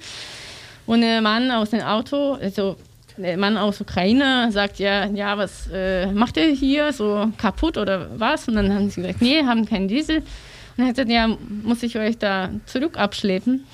Und 0.86 1.02
ein 1.02 1.22
Mann 1.22 1.50
aus 1.50 1.70
dem 1.70 1.80
Auto, 1.80 2.34
also 2.34 2.76
der 3.16 3.36
Mann 3.36 3.56
aus 3.56 3.80
Ukraine 3.80 4.50
sagt 4.50 4.78
ja, 4.78 5.06
ja, 5.06 5.36
was 5.36 5.68
äh, 5.72 6.06
macht 6.12 6.36
ihr 6.36 6.50
hier 6.52 6.92
so 6.92 7.30
kaputt 7.38 7.76
oder 7.76 8.08
was? 8.18 8.48
Und 8.48 8.56
dann 8.56 8.72
haben 8.72 8.90
sie 8.90 9.02
gesagt, 9.02 9.22
nee, 9.22 9.42
haben 9.44 9.66
keinen 9.66 9.88
Diesel. 9.88 10.18
Und 10.18 10.24
er 10.78 10.86
hat 10.86 10.94
gesagt, 10.94 11.10
ja, 11.10 11.28
muss 11.62 11.82
ich 11.82 11.96
euch 11.98 12.18
da 12.18 12.50
zurück 12.66 12.98
abschleppen 12.98 13.64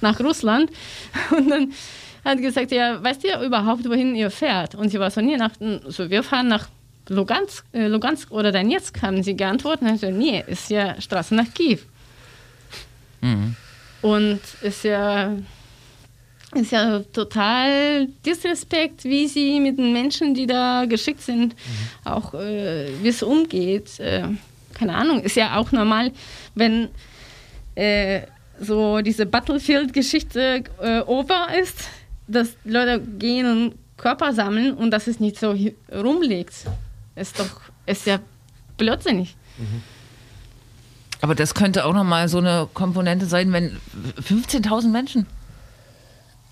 nach 0.00 0.20
Russland? 0.20 0.70
Und 1.30 1.48
dann 1.48 1.72
hat 2.24 2.36
er 2.36 2.42
gesagt, 2.42 2.72
ja, 2.72 3.02
weißt 3.02 3.24
ihr 3.24 3.40
überhaupt, 3.40 3.88
wohin 3.88 4.14
ihr 4.14 4.30
fährt? 4.30 4.74
Und 4.74 4.90
sie 4.90 4.98
war 4.98 5.10
so, 5.10 5.20
nee, 5.20 5.36
nach, 5.36 5.52
so, 5.88 6.10
wir 6.10 6.22
fahren 6.22 6.48
nach 6.48 6.68
Lugansk, 7.08 7.64
äh, 7.72 7.86
Lugansk 7.86 8.30
oder 8.30 8.52
Donetsk, 8.52 9.02
haben 9.02 9.22
sie 9.22 9.36
geantwortet. 9.36 9.88
Gesagt, 9.88 10.14
nee, 10.14 10.42
ist 10.46 10.70
ja 10.70 11.00
Straße 11.00 11.34
nach 11.34 11.52
Kiew. 11.52 11.78
Mhm. 13.20 13.56
Und 14.02 14.40
ist 14.62 14.84
ja 14.84 15.34
ist 16.54 16.70
ja 16.70 17.00
total 17.12 18.06
Disrespekt, 18.24 19.04
wie 19.04 19.26
sie 19.26 19.58
mit 19.60 19.76
den 19.76 19.92
Menschen, 19.92 20.34
die 20.34 20.46
da 20.46 20.84
geschickt 20.84 21.22
sind, 21.22 21.54
mhm. 21.54 22.10
auch 22.10 22.34
äh, 22.34 22.88
wie 23.02 23.08
es 23.08 23.22
umgeht. 23.22 23.98
Äh, 23.98 24.28
keine 24.72 24.94
Ahnung, 24.94 25.22
ist 25.22 25.36
ja 25.36 25.56
auch 25.56 25.72
normal, 25.72 26.12
wenn 26.54 26.88
äh, 27.74 28.22
so 28.60 29.00
diese 29.00 29.26
Battlefield-Geschichte 29.26 30.64
äh, 30.80 31.00
over 31.00 31.48
ist, 31.60 31.88
dass 32.28 32.56
Leute 32.64 33.00
gehen 33.00 33.46
und 33.46 33.74
Körper 33.96 34.32
sammeln 34.32 34.74
und 34.74 34.90
dass 34.90 35.06
es 35.06 35.20
nicht 35.20 35.38
so 35.38 35.56
rumliegt. 35.92 36.54
Ist 37.16 37.38
doch, 37.38 37.60
ist 37.86 38.06
ja 38.06 38.18
blödsinnig. 38.76 39.36
Mhm. 39.58 39.82
Aber 41.20 41.34
das 41.34 41.54
könnte 41.54 41.84
auch 41.86 41.94
nochmal 41.94 42.28
so 42.28 42.38
eine 42.38 42.68
Komponente 42.74 43.26
sein, 43.26 43.52
wenn 43.52 43.78
15.000 44.20 44.88
Menschen 44.88 45.26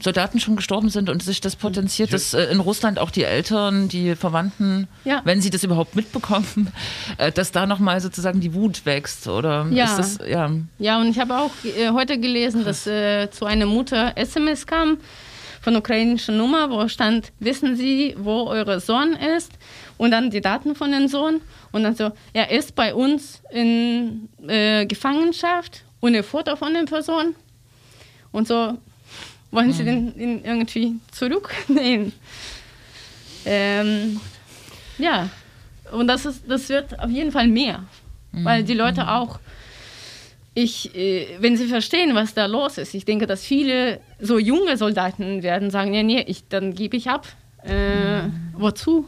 Soldaten 0.03 0.41
schon 0.41 0.57
gestorben 0.57 0.89
sind 0.89 1.09
und 1.09 1.23
sich 1.23 1.41
das 1.41 1.57
potenziert, 1.57 2.13
dass 2.13 2.35
äh, 2.35 2.45
in 2.45 2.61
Russland 2.61 2.99
auch 2.99 3.11
die 3.11 3.25
Eltern, 3.25 3.89
die 3.89 4.17
Verwandten, 4.17 4.89
ja. 5.05 5.21
wenn 5.25 5.41
sie 5.41 5.51
das 5.51 5.63
überhaupt 5.63 5.95
mitbekommen, 5.95 6.73
äh, 7.19 7.31
dass 7.31 7.53
da 7.53 7.67
nochmal 7.67 8.01
sozusagen 8.01 8.41
die 8.41 8.55
Wut 8.55 8.85
wächst 8.85 9.29
oder 9.29 9.67
ja. 9.71 9.97
Das, 9.97 10.19
ja. 10.27 10.51
ja, 10.79 11.01
und 11.01 11.09
ich 11.09 11.19
habe 11.19 11.37
auch 11.39 11.53
äh, 11.65 11.91
heute 11.91 12.19
gelesen, 12.19 12.65
dass 12.65 12.87
äh, 12.87 13.31
zu 13.31 13.45
einer 13.45 13.67
Mutter 13.67 14.17
SMS 14.17 14.67
kam 14.67 14.99
von 15.61 15.77
ukrainischer 15.77 16.33
Nummer, 16.33 16.71
wo 16.71 16.89
stand, 16.89 17.33
wissen 17.39 17.77
Sie, 17.77 18.17
wo 18.19 18.49
euer 18.49 18.81
Sohn 18.81 19.13
ist? 19.13 19.53
Und 19.99 20.11
dann 20.11 20.31
die 20.31 20.41
Daten 20.41 20.75
von 20.75 20.91
dem 20.93 21.09
Sohn. 21.09 21.41
Und 21.71 21.85
dann 21.85 21.95
so, 21.95 22.11
er 22.33 22.51
ist 22.51 22.75
bei 22.75 22.95
uns 22.95 23.43
in 23.51 24.29
äh, 24.47 24.87
Gefangenschaft 24.87 25.85
und 26.01 26.15
ein 26.15 26.23
Foto 26.23 26.57
von 26.57 26.75
der 26.75 26.85
Person. 26.85 27.35
Und 28.33 28.49
so, 28.49 28.79
wollen 29.51 29.69
mhm. 29.69 29.73
Sie 29.73 29.85
den, 29.85 30.19
den 30.19 30.45
irgendwie 30.45 30.97
zurücknehmen? 31.13 32.13
Ähm, 33.45 34.21
ja, 34.99 35.29
und 35.91 36.07
das, 36.07 36.27
ist, 36.27 36.45
das 36.49 36.69
wird 36.69 36.99
auf 37.01 37.11
jeden 37.11 37.33
Fall 37.33 37.49
mehr, 37.49 37.85
mhm. 38.31 38.45
weil 38.45 38.63
die 38.63 38.75
Leute 38.75 39.03
mhm. 39.03 39.09
auch, 39.09 39.41
ich, 40.55 40.95
äh, 40.95 41.27
wenn 41.41 41.57
sie 41.57 41.67
verstehen, 41.67 42.15
was 42.15 42.35
da 42.35 42.47
los 42.47 42.79
ist, 42.79 42.95
ich 42.95 43.05
denke, 43.05 43.27
dass 43.27 43.45
viele 43.45 44.01
so 44.21 44.39
junge 44.39 44.77
Soldaten 44.77 45.43
werden 45.43 45.71
sagen, 45.71 45.93
ja, 45.93 46.05
nee, 46.05 46.25
ich, 46.29 46.47
dann 46.49 46.75
gebe 46.75 46.97
ich 46.97 47.11
ab. 47.11 47.27
Äh, 47.65 48.23
mhm. 48.23 48.55
wozu? 48.55 49.07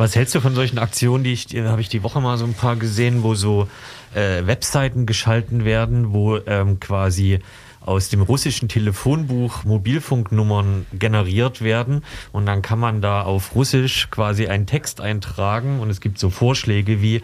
Was 0.00 0.16
hältst 0.16 0.34
du 0.34 0.40
von 0.40 0.54
solchen 0.54 0.78
Aktionen, 0.78 1.24
die 1.24 1.34
ich, 1.34 1.48
habe 1.54 1.82
ich 1.82 1.90
die 1.90 2.02
Woche 2.02 2.22
mal 2.22 2.38
so 2.38 2.46
ein 2.46 2.54
paar 2.54 2.76
gesehen, 2.76 3.22
wo 3.22 3.34
so 3.34 3.68
äh, 4.14 4.46
Webseiten 4.46 5.04
geschalten 5.04 5.66
werden, 5.66 6.14
wo 6.14 6.38
ähm, 6.38 6.80
quasi 6.80 7.40
aus 7.82 8.08
dem 8.08 8.22
russischen 8.22 8.70
Telefonbuch 8.70 9.64
Mobilfunknummern 9.64 10.86
generiert 10.98 11.60
werden 11.60 12.02
und 12.32 12.46
dann 12.46 12.62
kann 12.62 12.78
man 12.78 13.02
da 13.02 13.24
auf 13.24 13.54
Russisch 13.54 14.08
quasi 14.10 14.46
einen 14.46 14.64
Text 14.64 15.02
eintragen 15.02 15.80
und 15.80 15.90
es 15.90 16.00
gibt 16.00 16.18
so 16.18 16.30
Vorschläge 16.30 17.02
wie, 17.02 17.20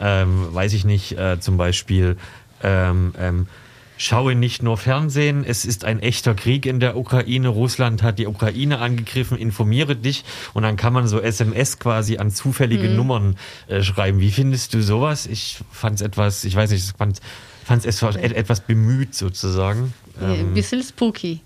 ähm, 0.00 0.54
weiß 0.54 0.72
ich 0.74 0.84
nicht, 0.84 1.18
äh, 1.18 1.40
zum 1.40 1.56
Beispiel 1.56 2.16
ähm, 2.62 3.12
ähm, 3.18 3.48
Schaue 4.02 4.34
nicht 4.34 4.62
nur 4.62 4.78
Fernsehen, 4.78 5.44
es 5.46 5.66
ist 5.66 5.84
ein 5.84 6.00
echter 6.00 6.34
Krieg 6.34 6.64
in 6.64 6.80
der 6.80 6.96
Ukraine. 6.96 7.48
Russland 7.48 8.02
hat 8.02 8.18
die 8.18 8.26
Ukraine 8.26 8.78
angegriffen, 8.78 9.36
informiere 9.36 9.94
dich. 9.94 10.24
Und 10.54 10.62
dann 10.62 10.78
kann 10.78 10.94
man 10.94 11.06
so 11.06 11.20
SMS 11.20 11.78
quasi 11.78 12.16
an 12.16 12.30
zufällige 12.30 12.88
mhm. 12.88 12.96
Nummern 12.96 13.36
äh, 13.68 13.82
schreiben. 13.82 14.20
Wie 14.20 14.30
findest 14.30 14.72
du 14.72 14.82
sowas? 14.82 15.26
Ich 15.26 15.58
fand 15.70 15.96
es 15.96 16.00
etwas, 16.00 16.44
ich 16.44 16.56
weiß 16.56 16.70
nicht, 16.70 16.82
ich 16.82 16.96
fand 16.96 17.20
es 17.84 18.00
etwas 18.00 18.60
bemüht 18.62 19.14
sozusagen. 19.14 19.92
Ähm, 20.18 20.30
Ein 20.30 20.54
bisschen 20.54 20.82
spooky. 20.82 21.40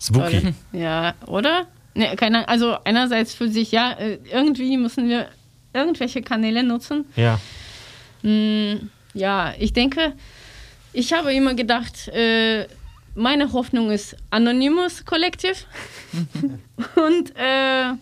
Spooky. 0.00 0.54
Ja, 0.72 1.12
oder? 1.26 1.66
Ne, 1.94 2.16
keine, 2.16 2.48
also 2.48 2.78
einerseits 2.84 3.34
für 3.34 3.50
sich, 3.50 3.70
ja, 3.70 3.92
äh, 3.92 4.18
irgendwie 4.32 4.78
müssen 4.78 5.10
wir 5.10 5.28
irgendwelche 5.74 6.22
Kanäle 6.22 6.62
nutzen. 6.62 7.04
Ja. 7.16 7.38
Hm, 8.22 8.88
ja, 9.12 9.52
ich 9.58 9.74
denke, 9.74 10.14
ich 10.96 11.12
habe 11.12 11.34
immer 11.34 11.54
gedacht, 11.54 12.08
äh, 12.08 12.66
meine 13.14 13.52
Hoffnung 13.52 13.90
ist 13.90 14.16
Anonymous 14.30 15.04
Collective 15.04 15.56
und, 16.96 17.36
äh, 17.36 17.92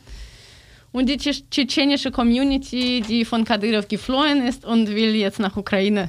und 0.92 1.08
die 1.08 1.16
tschetschenische 1.16 2.12
Community, 2.12 3.02
die 3.06 3.24
von 3.24 3.44
Kadyrov 3.44 3.88
geflohen 3.88 4.46
ist 4.46 4.64
und 4.64 4.88
will 4.88 5.14
jetzt 5.16 5.40
nach 5.40 5.56
Ukraine 5.56 6.08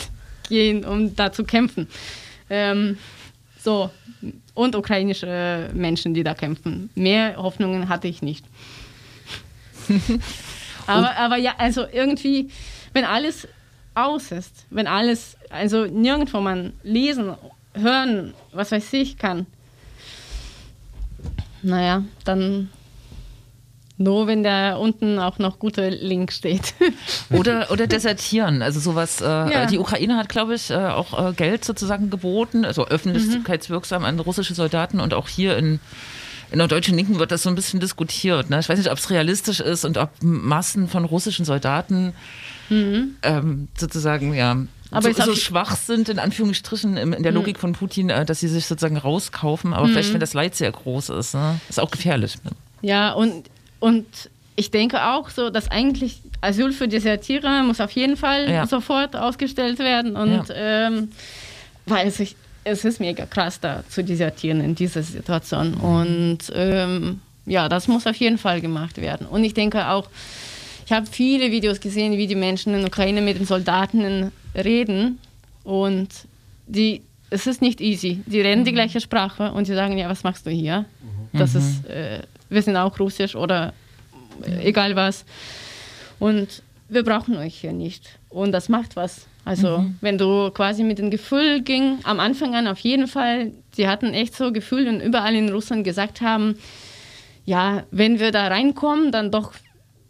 gehen, 0.50 0.84
um 0.84 1.16
da 1.16 1.32
zu 1.32 1.44
kämpfen. 1.44 1.88
Ähm, 2.50 2.98
so, 3.58 3.90
und 4.52 4.76
ukrainische 4.76 5.70
Menschen, 5.72 6.12
die 6.12 6.24
da 6.24 6.34
kämpfen. 6.34 6.90
Mehr 6.94 7.36
Hoffnungen 7.36 7.88
hatte 7.88 8.06
ich 8.06 8.20
nicht. 8.20 8.44
aber, 10.86 11.16
aber 11.16 11.36
ja, 11.38 11.54
also 11.56 11.86
irgendwie, 11.90 12.50
wenn 12.92 13.04
alles 13.04 13.48
aus 14.06 14.32
ist, 14.32 14.66
wenn 14.70 14.86
alles, 14.86 15.36
also 15.50 15.86
nirgendwo 15.86 16.40
man 16.40 16.72
lesen, 16.82 17.34
hören, 17.74 18.34
was 18.52 18.72
weiß 18.72 18.92
ich 18.94 19.18
kann, 19.18 19.46
naja, 21.62 22.04
dann 22.24 22.70
nur 23.98 24.28
wenn 24.28 24.44
da 24.44 24.76
unten 24.76 25.18
auch 25.18 25.38
noch 25.38 25.58
guter 25.58 25.90
Link 25.90 26.32
steht. 26.32 26.74
Oder, 27.30 27.70
oder 27.72 27.88
desertieren. 27.88 28.62
Also 28.62 28.78
sowas, 28.78 29.20
äh, 29.20 29.24
ja. 29.24 29.66
die 29.66 29.78
Ukraine 29.78 30.16
hat, 30.16 30.28
glaube 30.28 30.54
ich, 30.54 30.70
äh, 30.70 30.76
auch 30.76 31.30
äh, 31.30 31.32
Geld 31.32 31.64
sozusagen 31.64 32.08
geboten, 32.08 32.64
also 32.64 32.86
öffentlichkeitswirksam 32.86 34.04
an 34.04 34.20
russische 34.20 34.54
Soldaten 34.54 35.00
und 35.00 35.14
auch 35.14 35.28
hier 35.28 35.56
in, 35.58 35.80
in 36.50 36.58
der 36.58 36.68
deutschen 36.68 36.96
Linken 36.96 37.18
wird 37.18 37.30
das 37.30 37.42
so 37.42 37.48
ein 37.48 37.54
bisschen 37.54 37.80
diskutiert. 37.80 38.50
Ne? 38.50 38.60
Ich 38.60 38.68
weiß 38.68 38.78
nicht, 38.78 38.90
ob 38.90 38.98
es 38.98 39.10
realistisch 39.10 39.60
ist 39.60 39.84
und 39.84 39.98
ob 39.98 40.10
Massen 40.22 40.88
von 40.88 41.04
russischen 41.04 41.44
Soldaten 41.44 42.14
mhm. 42.68 43.16
ähm, 43.22 43.68
sozusagen, 43.76 44.34
ja, 44.34 44.56
aber 44.90 45.12
so, 45.12 45.22
so 45.22 45.34
schwach 45.34 45.76
sind, 45.76 46.08
in 46.08 46.18
Anführungsstrichen, 46.18 46.96
in, 46.96 47.22
der 47.22 47.32
Logik 47.32 47.56
mhm. 47.56 47.60
von 47.60 47.72
Putin, 47.74 48.08
äh, 48.08 48.24
dass 48.24 48.40
sie 48.40 48.48
sich 48.48 48.66
sozusagen 48.66 48.96
rauskaufen. 48.96 49.74
Aber 49.74 49.86
mhm. 49.86 49.90
vielleicht, 49.90 50.12
wenn 50.12 50.20
das 50.20 50.32
Leid 50.32 50.54
sehr 50.54 50.72
groß 50.72 51.10
ist, 51.10 51.34
ne? 51.34 51.60
ist 51.68 51.78
auch 51.78 51.90
gefährlich. 51.90 52.36
Ne? 52.44 52.52
Ja, 52.80 53.12
und 53.12 53.44
und 53.80 54.06
ich 54.56 54.70
denke 54.70 55.04
auch 55.04 55.30
so, 55.30 55.50
dass 55.50 55.70
eigentlich 55.70 56.20
Asyl 56.40 56.72
für 56.72 56.88
Desertiere 56.88 57.62
muss 57.62 57.80
auf 57.80 57.92
jeden 57.92 58.16
Fall 58.16 58.50
ja. 58.50 58.66
sofort 58.66 59.14
ausgestellt 59.14 59.78
werden. 59.78 60.16
Und 60.16 60.48
ja. 60.48 60.54
ähm, 60.88 61.10
weil 61.86 62.08
es, 62.08 62.20
es 62.64 62.84
ist 62.84 63.00
mega 63.00 63.26
krass, 63.26 63.60
da 63.60 63.82
zu 63.88 64.04
desertieren 64.04 64.60
in 64.60 64.74
dieser 64.74 65.02
Situation. 65.02 65.74
Und 65.74 66.38
ähm, 66.54 67.20
ja, 67.46 67.68
das 67.68 67.88
muss 67.88 68.06
auf 68.06 68.16
jeden 68.16 68.38
Fall 68.38 68.60
gemacht 68.60 68.98
werden. 68.98 69.26
Und 69.26 69.44
ich 69.44 69.54
denke 69.54 69.88
auch, 69.88 70.08
ich 70.84 70.92
habe 70.92 71.06
viele 71.06 71.50
Videos 71.50 71.80
gesehen, 71.80 72.16
wie 72.16 72.26
die 72.26 72.34
Menschen 72.34 72.74
in 72.74 72.80
der 72.80 72.88
Ukraine 72.88 73.20
mit 73.20 73.38
den 73.38 73.46
Soldaten 73.46 74.32
reden. 74.54 75.18
Und 75.64 76.08
die, 76.66 77.02
es 77.30 77.46
ist 77.46 77.62
nicht 77.62 77.80
easy. 77.80 78.22
Die 78.26 78.40
reden 78.40 78.64
die 78.64 78.70
mhm. 78.70 78.76
gleiche 78.76 79.00
Sprache 79.00 79.52
und 79.52 79.66
sie 79.66 79.74
sagen, 79.74 79.98
ja, 79.98 80.08
was 80.08 80.24
machst 80.24 80.46
du 80.46 80.50
hier? 80.50 80.86
Das 81.32 81.54
mhm. 81.54 81.60
ist 81.60 81.86
äh, 81.86 82.20
wir 82.48 82.62
sind 82.62 82.76
auch 82.76 82.98
russisch 82.98 83.34
oder 83.34 83.72
egal 84.60 84.96
was. 84.96 85.24
Und 86.18 86.62
wir 86.88 87.04
brauchen 87.04 87.36
euch 87.36 87.56
hier 87.56 87.72
nicht. 87.72 88.18
Und 88.28 88.52
das 88.52 88.68
macht 88.68 88.96
was. 88.96 89.26
Also, 89.48 89.78
mhm. 89.78 89.96
wenn 90.02 90.18
du 90.18 90.50
quasi 90.50 90.84
mit 90.84 90.98
dem 90.98 91.10
Gefühl 91.10 91.62
ging, 91.62 92.00
am 92.04 92.20
Anfang 92.20 92.54
an 92.54 92.66
auf 92.66 92.80
jeden 92.80 93.06
Fall, 93.06 93.52
sie 93.74 93.88
hatten 93.88 94.12
echt 94.12 94.36
so 94.36 94.52
Gefühl 94.52 94.86
und 94.88 95.00
überall 95.00 95.34
in 95.34 95.48
Russland 95.48 95.84
gesagt 95.84 96.20
haben, 96.20 96.58
ja, 97.46 97.84
wenn 97.90 98.20
wir 98.20 98.30
da 98.30 98.48
reinkommen, 98.48 99.10
dann 99.10 99.30
doch 99.30 99.54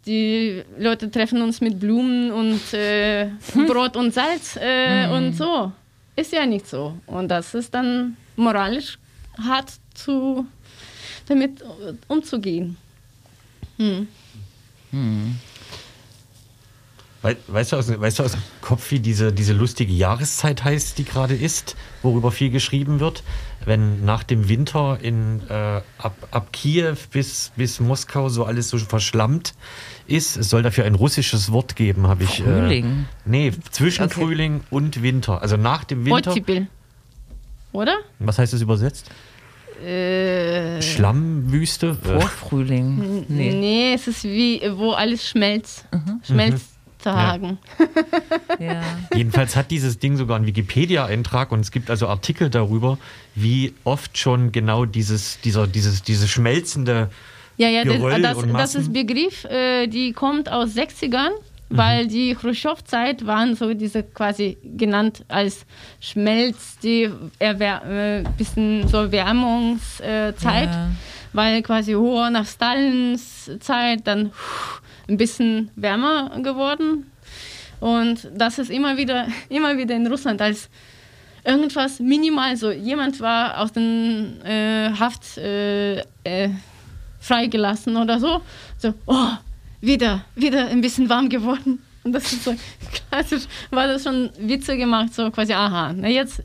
die 0.05 0.61
Leute 0.77 1.09
treffen 1.09 1.41
uns 1.41 1.61
mit 1.61 1.79
Blumen 1.79 2.31
und 2.31 2.73
äh, 2.73 3.29
Brot 3.67 3.95
und 3.95 4.13
Salz 4.13 4.59
äh, 4.61 5.07
mhm. 5.07 5.13
und 5.13 5.37
so. 5.37 5.71
Ist 6.17 6.33
ja 6.33 6.45
nicht 6.45 6.67
so. 6.67 6.97
Und 7.07 7.29
das 7.29 7.53
ist 7.53 7.73
dann 7.73 8.17
moralisch 8.35 8.99
hart 9.37 9.71
zu 9.93 10.45
damit 11.29 11.63
umzugehen. 12.09 12.75
Hm. 13.77 14.05
Hm. 14.91 15.39
Weißt 17.21 17.73
du, 17.73 17.75
aus, 17.75 17.99
weißt 17.99 18.19
du 18.19 18.23
aus 18.23 18.31
dem 18.31 18.41
Kopf, 18.61 18.91
wie 18.91 18.99
diese, 18.99 19.33
diese 19.33 19.51
lustige 19.51 19.91
Jahreszeit 19.91 20.63
heißt, 20.63 20.97
die 20.97 21.03
gerade 21.03 21.35
ist, 21.35 21.75
worüber 22.01 22.31
viel 22.31 22.49
geschrieben 22.49 23.01
wird? 23.01 23.23
Wenn 23.65 24.05
nach 24.05 24.23
dem 24.23 24.47
Winter 24.47 24.97
in, 25.01 25.41
äh, 25.49 25.81
ab, 25.97 26.15
ab 26.31 26.53
Kiew 26.53 26.95
bis, 27.11 27.51
bis 27.57 27.81
Moskau 27.81 28.29
so 28.29 28.45
alles 28.45 28.69
so 28.69 28.77
verschlammt 28.77 29.53
ist, 30.07 30.37
es 30.37 30.49
soll 30.49 30.63
dafür 30.63 30.85
ein 30.85 30.95
russisches 30.95 31.51
Wort 31.51 31.75
geben, 31.75 32.07
habe 32.07 32.23
ich. 32.23 32.39
Äh, 32.39 32.43
Frühling? 32.43 32.85
Äh, 32.85 33.29
nee, 33.29 33.51
zwischen 33.69 34.05
okay. 34.05 34.13
Frühling 34.13 34.61
und 34.69 35.03
Winter. 35.03 35.41
Also 35.41 35.57
nach 35.57 35.83
dem 35.83 36.05
Winter. 36.05 36.31
Ottipil. 36.31 36.67
Oder? 37.73 37.97
Was 38.19 38.39
heißt 38.39 38.53
das 38.53 38.61
übersetzt? 38.61 39.09
Äh, 39.85 40.81
Schlammwüste? 40.81 41.95
Vorfrühling. 41.95 43.25
Nee. 43.27 43.53
nee, 43.53 43.93
es 43.93 44.07
ist 44.07 44.23
wie, 44.23 44.61
wo 44.75 44.91
alles 44.91 45.27
schmelzt. 45.27 45.85
Mhm. 45.93 46.21
Schmelztagen. 46.99 47.57
Ja. 48.59 48.65
ja. 48.73 48.81
Jedenfalls 49.15 49.55
hat 49.55 49.71
dieses 49.71 49.99
Ding 49.99 50.17
sogar 50.17 50.37
einen 50.37 50.45
Wikipedia-Eintrag 50.45 51.51
und 51.51 51.61
es 51.61 51.71
gibt 51.71 51.89
also 51.89 52.07
Artikel 52.07 52.49
darüber, 52.49 52.97
wie 53.35 53.73
oft 53.83 54.17
schon 54.17 54.51
genau 54.51 54.85
dieses, 54.85 55.39
dieser, 55.41 55.67
dieses, 55.67 56.03
diese 56.03 56.27
schmelzende 56.27 57.09
ja, 57.57 57.67
ja, 57.67 57.83
Geröll 57.83 58.21
das, 58.21 58.37
das, 58.37 58.51
das 58.53 58.75
ist 58.75 58.93
Begriff, 58.93 59.43
äh, 59.43 59.87
die 59.87 60.13
kommt 60.13 60.49
aus 60.49 60.75
60ern 60.75 61.31
weil 61.71 62.05
mhm. 62.05 62.09
die 62.09 62.33
Khrushchev-Zeit 62.35 63.27
waren 63.27 63.55
so 63.55 63.75
diese 63.75 64.01
quasi 64.01 64.57
genannt 64.63 65.23
als 65.27 65.67
Schmelz, 65.99 66.79
die 66.81 67.11
Erwär 67.37 67.83
äh, 67.85 68.23
bisschen 68.37 68.87
so 68.87 69.11
Wärmungszeit, 69.11 70.33
ja. 70.43 70.89
weil 71.31 71.61
quasi 71.61 71.93
hoher 71.93 72.31
nach 72.31 72.47
Stalins 72.47 73.51
Zeit 73.59 74.07
dann 74.07 74.31
ein 75.09 75.17
bisschen 75.17 75.71
wärmer 75.75 76.39
geworden 76.41 77.11
und 77.79 78.29
das 78.33 78.59
ist 78.59 78.69
immer 78.69 78.97
wieder 78.97 79.27
immer 79.49 79.77
wieder 79.77 79.95
in 79.95 80.07
Russland 80.07 80.41
als 80.41 80.69
irgendwas 81.43 81.99
minimal 81.99 82.55
so 82.55 82.71
jemand 82.71 83.19
war 83.19 83.59
aus 83.59 83.71
den 83.73 84.41
äh, 84.45 84.91
Haft 84.99 85.37
äh, 85.37 85.99
äh 86.23 86.49
freigelassen 87.19 87.97
oder 87.97 88.19
so 88.19 88.41
so 88.77 88.93
oh 89.05 89.37
wieder, 89.81 90.25
wieder 90.35 90.67
ein 90.67 90.81
bisschen 90.81 91.09
warm 91.09 91.29
geworden. 91.29 91.79
Und 92.03 92.13
das 92.13 92.31
ist 92.31 92.43
so 92.43 92.55
klassisch, 93.09 93.43
war 93.71 93.87
das 93.87 94.03
schon 94.03 94.29
Witze 94.39 94.77
gemacht, 94.77 95.13
so 95.13 95.29
quasi, 95.31 95.53
aha, 95.53 95.93
na 95.93 96.07
jetzt 96.07 96.41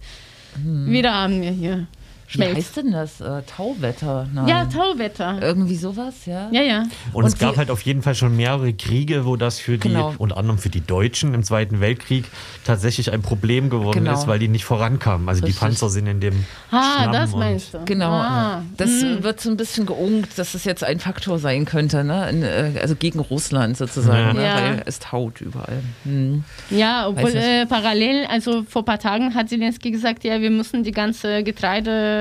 hm. 0.54 0.90
wieder 0.90 1.14
haben 1.14 1.40
wir 1.40 1.50
hier 1.50 1.86
schmelzt. 2.26 2.54
Wie 2.54 2.58
heißt 2.58 2.76
denn 2.76 2.92
das? 2.92 3.20
Äh, 3.20 3.42
Tauwetter? 3.42 4.28
Nein. 4.32 4.48
Ja, 4.48 4.64
Tauwetter. 4.66 5.38
Irgendwie 5.40 5.76
sowas, 5.76 6.26
ja. 6.26 6.48
Ja, 6.50 6.62
ja. 6.62 6.82
Und, 7.12 7.22
und 7.22 7.26
es 7.26 7.38
gab 7.38 7.56
halt 7.56 7.70
auf 7.70 7.82
jeden 7.82 8.02
Fall 8.02 8.14
schon 8.14 8.36
mehrere 8.36 8.72
Kriege, 8.72 9.24
wo 9.24 9.36
das 9.36 9.58
für 9.58 9.78
genau. 9.78 10.12
die, 10.12 10.16
unter 10.18 10.36
anderem 10.36 10.58
für 10.58 10.68
die 10.68 10.80
Deutschen 10.80 11.34
im 11.34 11.42
Zweiten 11.42 11.80
Weltkrieg 11.80 12.24
tatsächlich 12.64 13.12
ein 13.12 13.22
Problem 13.22 13.70
geworden 13.70 14.04
genau. 14.04 14.14
ist, 14.14 14.26
weil 14.26 14.38
die 14.38 14.48
nicht 14.48 14.64
vorankamen. 14.64 15.28
Also 15.28 15.44
Richtig. 15.44 15.60
die 15.60 15.64
Panzer 15.64 15.88
sind 15.88 16.06
in 16.06 16.20
dem 16.20 16.44
Ah, 16.70 17.02
Schlamm 17.02 17.12
das 17.12 17.32
meinst 17.32 17.74
du. 17.74 17.84
Genau. 17.84 18.10
Ah. 18.10 18.62
Das 18.76 18.90
hm. 18.90 19.22
wird 19.22 19.40
so 19.40 19.50
ein 19.50 19.56
bisschen 19.56 19.86
geungt, 19.86 20.38
dass 20.38 20.54
es 20.54 20.64
jetzt 20.64 20.84
ein 20.84 21.00
Faktor 21.00 21.38
sein 21.38 21.64
könnte, 21.64 22.04
ne? 22.04 22.28
In, 22.30 22.42
äh, 22.42 22.72
also 22.80 22.96
gegen 22.96 23.20
Russland 23.20 23.76
sozusagen, 23.76 24.26
ja. 24.26 24.32
Ne? 24.32 24.44
Ja. 24.44 24.56
weil 24.56 24.82
es 24.86 24.98
taut 24.98 25.40
überall. 25.40 25.82
Hm. 26.04 26.44
Ja, 26.70 27.08
obwohl 27.08 27.30
äh, 27.30 27.66
parallel, 27.66 28.26
also 28.26 28.64
vor 28.68 28.82
ein 28.82 28.86
paar 28.86 28.98
Tagen 28.98 29.34
hat 29.34 29.48
Zelensky 29.48 29.90
gesagt, 29.90 30.24
ja, 30.24 30.40
wir 30.40 30.50
müssen 30.50 30.82
die 30.82 30.92
ganze 30.92 31.42
Getreide 31.42 32.13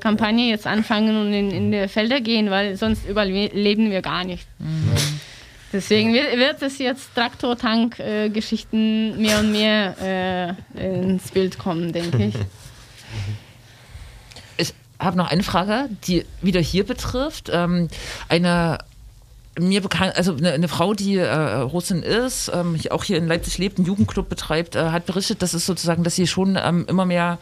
Kampagne 0.00 0.50
jetzt 0.50 0.66
anfangen 0.66 1.16
und 1.16 1.32
in, 1.32 1.50
in 1.50 1.72
die 1.72 1.88
Felder 1.88 2.20
gehen, 2.20 2.50
weil 2.50 2.76
sonst 2.76 3.08
überleben 3.08 3.90
wir 3.90 4.02
gar 4.02 4.24
nicht. 4.24 4.46
Mhm. 4.58 4.92
Deswegen 5.72 6.14
wird, 6.14 6.62
es 6.62 6.78
jetzt 6.78 7.14
Traktor-Tank-Geschichten 7.14 9.14
äh, 9.14 9.20
mehr 9.20 9.40
und 9.40 9.52
mehr 9.52 10.56
äh, 10.74 11.02
ins 11.02 11.30
Bild 11.30 11.58
kommen, 11.58 11.92
denke 11.92 12.24
ich. 12.24 12.34
Ich 14.58 14.72
habe 14.98 15.18
noch 15.18 15.30
eine 15.30 15.42
Frage, 15.42 15.90
die 16.06 16.24
wieder 16.40 16.60
hier 16.60 16.84
betrifft. 16.84 17.50
Ähm, 17.52 17.88
eine 18.28 18.78
mir 19.58 19.80
bekannt, 19.80 20.16
also 20.16 20.34
eine, 20.34 20.52
eine 20.52 20.68
Frau, 20.68 20.94
die 20.94 21.16
äh, 21.16 21.34
Russin 21.34 22.02
ist, 22.02 22.50
ähm, 22.54 22.78
auch 22.90 23.04
hier 23.04 23.18
in 23.18 23.26
Leipzig 23.26 23.58
lebt, 23.58 23.78
einen 23.78 23.86
Jugendclub 23.86 24.28
betreibt, 24.28 24.76
äh, 24.76 24.90
hat 24.90 25.06
berichtet, 25.06 25.42
dass 25.42 25.54
es 25.54 25.66
sozusagen, 25.66 26.04
dass 26.04 26.14
sie 26.14 26.26
schon 26.26 26.58
ähm, 26.62 26.84
immer 26.88 27.06
mehr 27.06 27.38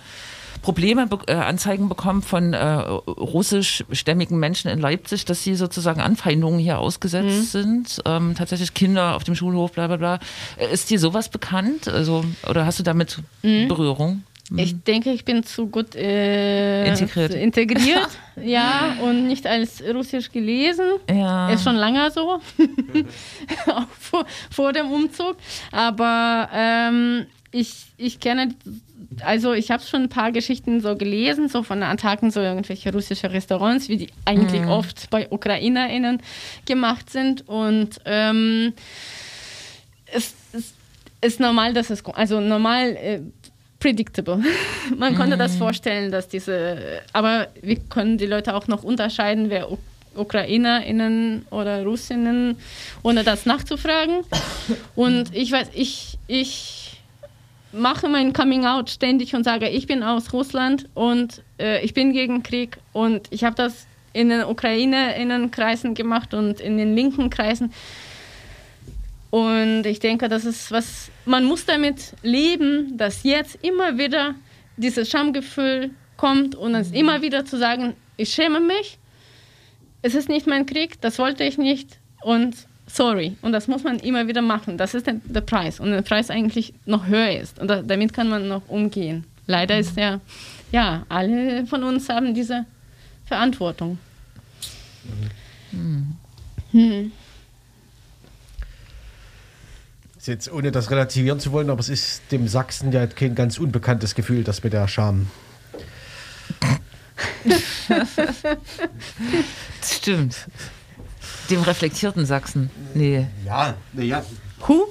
Probleme, 0.64 1.06
äh, 1.26 1.34
Anzeigen 1.34 1.90
bekommen 1.90 2.22
von 2.22 2.54
äh, 2.54 2.64
russischstämmigen 2.64 4.38
Menschen 4.38 4.70
in 4.70 4.78
Leipzig, 4.78 5.26
dass 5.26 5.44
sie 5.44 5.56
sozusagen 5.56 6.00
Anfeindungen 6.00 6.58
hier 6.58 6.78
ausgesetzt 6.78 7.54
mhm. 7.54 7.60
sind. 7.60 8.02
Ähm, 8.06 8.34
tatsächlich 8.34 8.72
Kinder 8.72 9.14
auf 9.14 9.24
dem 9.24 9.34
Schulhof, 9.34 9.72
bla 9.72 9.88
bla 9.88 9.98
bla. 9.98 10.18
Äh, 10.56 10.72
ist 10.72 10.88
dir 10.88 10.98
sowas 10.98 11.28
bekannt? 11.28 11.86
Also, 11.86 12.24
oder 12.48 12.64
hast 12.64 12.78
du 12.78 12.82
damit 12.82 13.18
mhm. 13.42 13.68
Berührung? 13.68 14.22
Mhm. 14.48 14.58
Ich 14.58 14.82
denke, 14.84 15.10
ich 15.10 15.26
bin 15.26 15.42
zu 15.42 15.66
gut 15.66 15.94
äh, 15.96 16.88
integriert. 16.88 17.34
integriert 17.34 18.08
ja, 18.42 18.96
und 19.02 19.26
nicht 19.26 19.46
als 19.46 19.82
Russisch 19.82 20.32
gelesen. 20.32 20.92
Ja. 21.10 21.50
Ist 21.50 21.64
schon 21.64 21.76
lange 21.76 22.10
so, 22.10 22.40
auch 23.66 23.86
vor, 24.00 24.24
vor, 24.50 24.72
dem 24.72 24.90
Umzug. 24.90 25.36
Aber 25.72 26.48
ähm, 26.54 27.26
ich, 27.50 27.84
ich 27.98 28.18
kenne 28.18 28.54
also 29.22 29.52
ich 29.52 29.70
habe 29.70 29.82
schon 29.82 30.02
ein 30.02 30.08
paar 30.08 30.32
Geschichten 30.32 30.80
so 30.80 30.96
gelesen, 30.96 31.48
so 31.48 31.62
von 31.62 31.82
Attacken, 31.82 32.30
so 32.30 32.40
irgendwelche 32.40 32.92
russische 32.92 33.30
Restaurants, 33.30 33.88
wie 33.88 33.96
die 33.96 34.08
eigentlich 34.24 34.62
mhm. 34.62 34.68
oft 34.68 35.10
bei 35.10 35.30
UkrainerInnen 35.30 36.20
gemacht 36.66 37.10
sind. 37.10 37.48
Und 37.48 38.00
ähm, 38.04 38.72
es, 40.06 40.34
es, 40.52 40.74
ist 41.20 41.40
normal, 41.40 41.72
dass 41.72 41.88
es, 41.90 42.04
also 42.04 42.40
normal, 42.40 42.96
äh, 42.96 43.20
predictable. 43.80 44.42
Man 44.96 45.14
konnte 45.14 45.36
mhm. 45.36 45.40
das 45.40 45.56
vorstellen, 45.56 46.10
dass 46.10 46.28
diese, 46.28 47.02
aber 47.12 47.48
wir 47.60 47.76
können 47.76 48.18
die 48.18 48.26
Leute 48.26 48.54
auch 48.54 48.66
noch 48.66 48.82
unterscheiden, 48.82 49.50
wer 49.50 49.68
UkrainerInnen 50.16 51.46
oder 51.50 51.84
Russinnen, 51.84 52.56
ohne 53.02 53.24
das 53.24 53.46
nachzufragen. 53.46 54.24
Und 54.94 55.34
ich 55.34 55.52
weiß, 55.52 55.68
ich, 55.74 56.18
ich 56.26 56.83
mache 57.74 58.08
mein 58.08 58.32
Coming 58.32 58.64
Out 58.64 58.90
ständig 58.90 59.34
und 59.34 59.44
sage, 59.44 59.68
ich 59.68 59.86
bin 59.86 60.02
aus 60.02 60.32
Russland 60.32 60.88
und 60.94 61.42
äh, 61.58 61.84
ich 61.84 61.94
bin 61.94 62.12
gegen 62.12 62.42
Krieg. 62.42 62.78
Und 62.92 63.26
ich 63.30 63.44
habe 63.44 63.56
das 63.56 63.86
in 64.12 64.28
den 64.28 64.44
Ukraine-Innenkreisen 64.44 65.94
gemacht 65.94 66.34
und 66.34 66.60
in 66.60 66.78
den 66.78 66.94
linken 66.94 67.30
Kreisen. 67.30 67.72
Und 69.30 69.84
ich 69.84 69.98
denke, 69.98 70.28
das 70.28 70.44
ist 70.44 70.70
was, 70.70 71.10
man 71.24 71.44
muss 71.44 71.66
damit 71.66 72.14
leben, 72.22 72.96
dass 72.96 73.24
jetzt 73.24 73.58
immer 73.62 73.98
wieder 73.98 74.36
dieses 74.76 75.10
Schamgefühl 75.10 75.90
kommt 76.16 76.54
und 76.54 76.74
es 76.76 76.92
immer 76.92 77.20
wieder 77.22 77.44
zu 77.44 77.58
sagen, 77.58 77.94
ich 78.16 78.32
schäme 78.32 78.60
mich, 78.60 78.98
es 80.02 80.14
ist 80.14 80.28
nicht 80.28 80.46
mein 80.46 80.66
Krieg, 80.66 81.00
das 81.00 81.18
wollte 81.18 81.42
ich 81.42 81.58
nicht. 81.58 81.98
Und 82.22 82.54
sorry. 82.86 83.36
Und 83.42 83.52
das 83.52 83.68
muss 83.68 83.84
man 83.84 83.98
immer 83.98 84.28
wieder 84.28 84.42
machen. 84.42 84.78
Das 84.78 84.94
ist 84.94 85.06
der, 85.06 85.16
der 85.24 85.40
Preis. 85.40 85.80
Und 85.80 85.90
der 85.90 86.02
Preis 86.02 86.30
eigentlich 86.30 86.74
noch 86.86 87.06
höher 87.06 87.40
ist. 87.40 87.58
Und 87.58 87.68
da, 87.68 87.82
damit 87.82 88.12
kann 88.12 88.28
man 88.28 88.48
noch 88.48 88.62
umgehen. 88.68 89.24
Leider 89.46 89.78
ist 89.78 89.96
ja, 89.96 90.20
ja, 90.72 91.04
alle 91.08 91.66
von 91.66 91.84
uns 91.84 92.08
haben 92.08 92.34
diese 92.34 92.64
Verantwortung. 93.26 93.98
Mhm. 95.72 96.16
Hm. 96.70 97.12
Ist 100.16 100.28
jetzt 100.28 100.50
ohne 100.50 100.72
das 100.72 100.90
relativieren 100.90 101.38
zu 101.38 101.52
wollen, 101.52 101.68
aber 101.68 101.80
es 101.80 101.90
ist 101.90 102.22
dem 102.32 102.48
Sachsen 102.48 102.92
ja 102.92 103.06
kein 103.06 103.34
ganz 103.34 103.58
unbekanntes 103.58 104.14
Gefühl, 104.14 104.42
das 104.42 104.64
mit 104.64 104.72
der 104.72 104.88
Scham. 104.88 105.26
das 107.86 109.96
stimmt. 109.96 110.46
Dem 111.50 111.62
reflektierten 111.62 112.26
Sachsen. 112.26 112.70
Nee. 112.94 113.26
Ja, 113.44 113.74
nee, 113.92 114.04
ja. 114.04 114.24
Hu? 114.66 114.86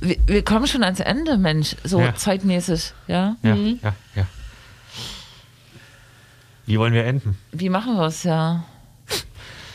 wir, 0.00 0.16
wir, 0.26 0.44
kommen 0.44 0.66
schon 0.66 0.82
ans 0.82 1.00
Ende, 1.00 1.36
Mensch, 1.38 1.76
so 1.84 2.00
ja. 2.00 2.14
zeitmäßig, 2.14 2.92
ja? 3.06 3.36
Ja, 3.42 3.54
mhm. 3.54 3.78
ja, 3.82 3.94
ja. 4.14 4.26
Wie 6.66 6.78
wollen 6.78 6.94
wir 6.94 7.04
enden? 7.04 7.38
Wie 7.52 7.68
machen 7.68 7.96
wir 7.96 8.06
es, 8.06 8.24
ja? 8.24 8.64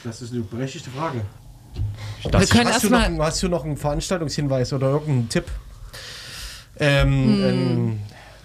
Das 0.04 0.22
ist 0.22 0.34
eine 0.34 0.42
berechtigte 0.42 0.90
Frage. 0.90 1.22
Das 2.30 2.42
wir 2.42 2.48
können 2.58 2.74
hast, 2.74 2.84
du 2.84 2.90
noch, 2.90 3.20
hast 3.20 3.44
du 3.44 3.48
noch 3.48 3.64
einen 3.64 3.78
Veranstaltungshinweis 3.78 4.74
oder 4.74 4.90
irgendeinen 4.90 5.30
Tipp? 5.30 5.46
Ähm, 6.80 7.08
hm. 7.10 7.44
ähm, 7.44 8.00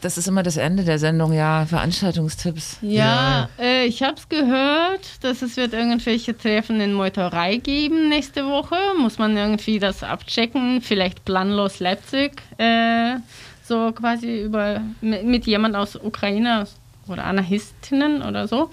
das 0.07 0.17
ist 0.17 0.29
immer 0.29 0.45
das 0.45 0.57
Ende 0.57 0.85
der 0.85 1.01
Sendung, 1.01 1.33
ja, 1.33 1.67
Veranstaltungstipps. 1.67 2.79
Ja, 2.81 3.49
ja. 3.59 3.65
Äh, 3.65 3.87
ich 3.87 4.05
habe 4.05 4.15
es 4.15 4.29
gehört, 4.29 5.01
dass 5.23 5.43
es 5.43 5.57
wird 5.57 5.73
irgendwelche 5.73 6.39
Treffen 6.39 6.81
in 6.81 6.93
Meuterei 6.93 7.57
geben 7.57 8.09
nächste 8.09 8.47
Woche. 8.47 8.77
Muss 9.01 9.19
man 9.19 9.37
irgendwie 9.37 9.81
das 9.81 10.05
abchecken, 10.05 10.81
vielleicht 10.81 11.25
planlos 11.25 11.81
Leipzig, 11.81 12.41
äh, 12.57 13.17
so 13.65 13.91
quasi 13.91 14.45
über 14.45 14.81
mit 15.01 15.45
jemand 15.45 15.75
aus 15.75 15.97
Ukraine 15.97 16.69
oder 17.09 17.25
Anarchistinnen 17.25 18.23
oder 18.23 18.47
so. 18.47 18.71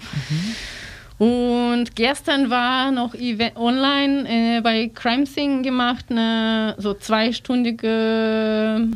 Mhm. 1.19 1.25
Und 1.25 1.95
gestern 1.95 2.51
war 2.51 2.91
noch 2.91 3.15
Event 3.15 3.57
online 3.57 4.29
äh, 4.29 4.61
bei 4.61 4.91
Crime 4.93 5.25
Scene 5.25 5.63
gemacht, 5.63 6.05
eine 6.09 6.75
so 6.77 6.93
zweistündige 6.93 8.87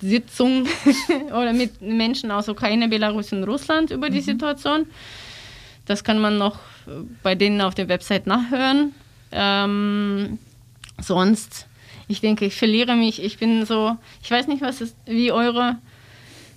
Sitzung 0.00 0.66
oder 1.28 1.52
mit 1.52 1.80
Menschen 1.80 2.30
aus 2.30 2.48
Ukraine, 2.48 2.88
Belarus 2.88 3.32
und 3.32 3.44
Russland 3.44 3.90
über 3.90 4.10
die 4.10 4.20
mhm. 4.20 4.24
Situation. 4.24 4.86
Das 5.86 6.04
kann 6.04 6.18
man 6.18 6.38
noch 6.38 6.58
bei 7.22 7.34
denen 7.34 7.60
auf 7.60 7.74
der 7.74 7.88
Website 7.88 8.26
nachhören. 8.26 8.94
Ähm, 9.32 10.38
sonst, 11.00 11.66
ich 12.08 12.20
denke, 12.20 12.44
ich 12.46 12.56
verliere 12.56 12.96
mich. 12.96 13.22
Ich 13.22 13.38
bin 13.38 13.64
so, 13.66 13.96
ich 14.22 14.30
weiß 14.30 14.46
nicht, 14.48 14.62
was 14.62 14.80
ist, 14.80 14.96
wie 15.06 15.32
eure 15.32 15.76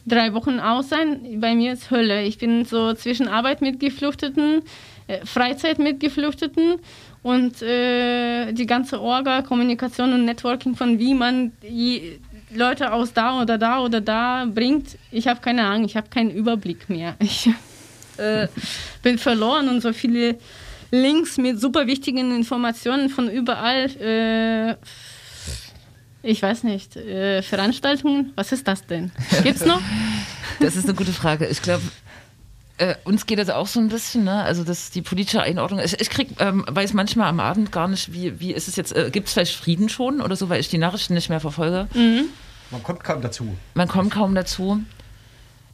drei 0.05 0.33
Wochen 0.33 0.59
aus 0.59 0.89
sein. 0.89 1.39
Bei 1.39 1.55
mir 1.55 1.73
ist 1.73 1.91
Hölle. 1.91 2.23
Ich 2.23 2.37
bin 2.37 2.65
so 2.65 2.93
zwischen 2.93 3.27
Arbeit 3.27 3.61
mit 3.61 3.79
Geflüchteten, 3.79 4.63
äh, 5.07 5.25
Freizeit 5.25 5.79
mit 5.79 5.99
Geflüchteten 5.99 6.75
und 7.21 7.61
äh, 7.61 8.51
die 8.53 8.65
ganze 8.65 9.01
Orga, 9.01 9.41
Kommunikation 9.41 10.13
und 10.13 10.25
Networking 10.25 10.75
von 10.75 10.99
wie 10.99 11.13
man 11.13 11.51
die 11.63 12.19
Leute 12.51 12.91
aus 12.91 13.13
da 13.13 13.41
oder 13.41 13.57
da 13.57 13.79
oder 13.81 14.01
da 14.01 14.45
bringt, 14.45 14.97
ich 15.11 15.27
habe 15.27 15.39
keine 15.41 15.65
Ahnung, 15.65 15.85
ich 15.85 15.95
habe 15.95 16.09
keinen 16.09 16.31
Überblick 16.31 16.89
mehr. 16.89 17.15
Ich 17.23 17.49
äh, 18.17 18.47
bin 19.01 19.17
verloren 19.17 19.69
und 19.69 19.81
so 19.81 19.93
viele 19.93 20.37
Links 20.91 21.37
mit 21.37 21.59
super 21.59 21.87
wichtigen 21.87 22.35
Informationen 22.35 23.09
von 23.09 23.29
überall. 23.29 23.85
Äh, 24.01 24.75
ich 26.21 26.41
weiß 26.41 26.63
nicht, 26.63 26.97
äh, 26.97 27.41
Veranstaltungen, 27.41 28.33
was 28.35 28.51
ist 28.51 28.67
das 28.67 28.85
denn? 28.85 29.11
Gibt's 29.43 29.65
noch? 29.65 29.81
Das 30.59 30.75
ist 30.75 30.83
eine 30.83 30.93
gute 30.93 31.13
Frage. 31.13 31.47
Ich 31.47 31.61
glaube, 31.61 31.83
äh, 32.79 32.95
uns 33.03 33.25
geht 33.25 33.39
das 33.39 33.49
auch 33.49 33.67
so 33.67 33.79
ein 33.79 33.89
bisschen, 33.89 34.23
ne? 34.23 34.43
also 34.43 34.63
das, 34.63 34.89
die 34.89 35.01
politische 35.01 35.41
Einordnung. 35.41 35.81
Ich, 35.83 35.99
ich 35.99 36.09
krieg, 36.09 36.29
ähm, 36.39 36.65
weiß 36.67 36.93
manchmal 36.93 37.27
am 37.27 37.39
Abend 37.39 37.71
gar 37.71 37.87
nicht, 37.87 38.13
wie, 38.13 38.39
wie 38.39 38.53
ist 38.53 38.67
es 38.67 38.75
jetzt, 38.75 38.95
äh, 38.95 39.09
gibt 39.11 39.27
es 39.27 39.33
vielleicht 39.33 39.55
Frieden 39.55 39.89
schon 39.89 40.21
oder 40.21 40.35
so, 40.35 40.49
weil 40.49 40.59
ich 40.59 40.69
die 40.69 40.77
Nachrichten 40.77 41.13
nicht 41.13 41.29
mehr 41.29 41.41
verfolge. 41.41 41.87
Mhm. 41.93 42.25
Man 42.71 42.81
kommt 42.83 43.03
kaum 43.03 43.21
dazu. 43.21 43.57
Man 43.73 43.87
kommt 43.87 44.11
kaum 44.11 44.33
dazu. 44.33 44.79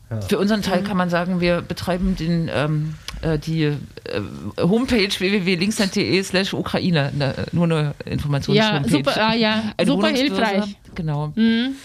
Ja. 0.09 0.21
Für 0.21 0.39
unseren 0.39 0.61
Teil 0.61 0.81
mhm. 0.81 0.85
kann 0.85 0.97
man 0.97 1.09
sagen, 1.09 1.41
wir 1.41 1.61
betreiben 1.61 2.15
den, 2.15 2.49
ähm, 2.51 2.95
äh, 3.21 3.37
die 3.37 3.63
äh, 3.63 3.77
Homepage 4.59 5.09
www.linksland.de 5.09 6.23
slash 6.23 6.53
Ukraine, 6.53 7.11
ne, 7.15 7.33
nur 7.51 7.65
eine 7.65 7.95
Informations-Homepage. 8.05 8.89
Ja, 8.89 8.97
super, 8.97 9.17
ah, 9.17 9.33
ja. 9.33 9.63
super 9.85 10.07
hilfreich. 10.07 10.75
Genau. 10.95 11.33
Mhm. 11.35 11.75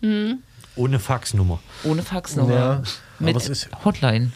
Mhm. 0.00 0.38
Ohne 0.76 0.98
Faxnummer. 0.98 1.60
Ohne 1.84 2.02
Faxnummer. 2.02 2.54
Ja, 2.54 2.82
mit 3.18 3.68
Hotline. 3.84 4.32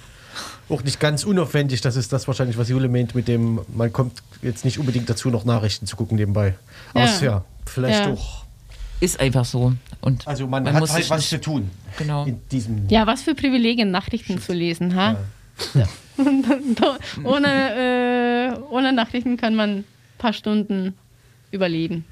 Auch 0.68 0.82
nicht 0.82 1.00
ganz 1.00 1.24
unaufwendig, 1.24 1.80
das 1.80 1.96
ist 1.96 2.12
das 2.12 2.28
wahrscheinlich, 2.28 2.58
was 2.58 2.68
Jule 2.68 2.88
meint, 2.88 3.14
mit 3.14 3.26
dem, 3.26 3.60
man 3.74 3.92
kommt 3.92 4.22
jetzt 4.42 4.64
nicht 4.64 4.78
unbedingt 4.78 5.08
dazu, 5.08 5.30
noch 5.30 5.44
Nachrichten 5.44 5.86
zu 5.86 5.96
gucken 5.96 6.16
nebenbei. 6.16 6.54
Ja. 6.94 7.02
Aber 7.02 7.24
ja, 7.24 7.44
vielleicht 7.66 8.00
ja. 8.00 8.12
auch 8.12 8.44
ist 9.00 9.20
einfach 9.20 9.44
so. 9.44 9.72
Und 10.00 10.26
also 10.26 10.46
man, 10.46 10.64
man 10.64 10.74
hat 10.74 10.80
muss 10.80 10.92
halt 10.92 11.08
was 11.08 11.28
zu 11.28 11.40
tun. 11.40 11.70
Genau. 11.98 12.26
ja, 12.88 13.06
was 13.06 13.22
für 13.22 13.34
Privilegien, 13.34 13.90
Nachrichten 13.90 14.34
Shit. 14.34 14.42
zu 14.44 14.52
lesen. 14.52 14.94
Ha? 14.94 15.16
Ja. 15.74 15.88
ohne, 17.24 18.54
äh, 18.56 18.60
ohne 18.70 18.92
Nachrichten 18.92 19.36
kann 19.36 19.54
man 19.54 19.78
ein 19.78 19.84
paar 20.18 20.32
Stunden 20.32 20.94
überleben. 21.50 22.04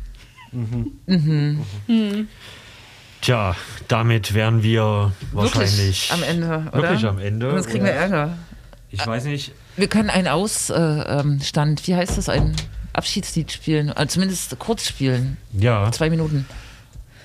Mhm. 0.53 0.93
Mhm. 1.07 1.61
Mhm. 1.87 2.29
Tja, 3.21 3.57
damit 3.89 4.35
wären 4.35 4.63
wir 4.63 5.13
wahrscheinlich 5.33 5.79
wirklich 5.79 6.13
am 6.13 6.23
Ende. 6.23 6.71
Oder? 6.73 6.83
Wirklich 6.83 7.07
am 7.07 7.19
Ende. 7.19 7.51
Sonst 7.51 7.69
kriegen 7.69 7.85
wir 7.85 7.93
Ärger. 7.93 8.37
Ich 8.91 9.07
weiß 9.07 9.25
nicht. 9.25 9.53
Wir 9.77 9.89
können 9.89 10.11
einen 10.11 10.29
Ausstand, 10.29 11.87
wie 11.87 11.95
heißt 11.95 12.17
das, 12.17 12.29
ein 12.29 12.55
Abschiedslied 12.93 13.53
spielen, 13.53 13.91
also 13.91 14.15
zumindest 14.15 14.59
kurz 14.59 14.87
spielen. 14.87 15.37
Ja. 15.53 15.91
Zwei 15.93 16.09
Minuten. 16.09 16.47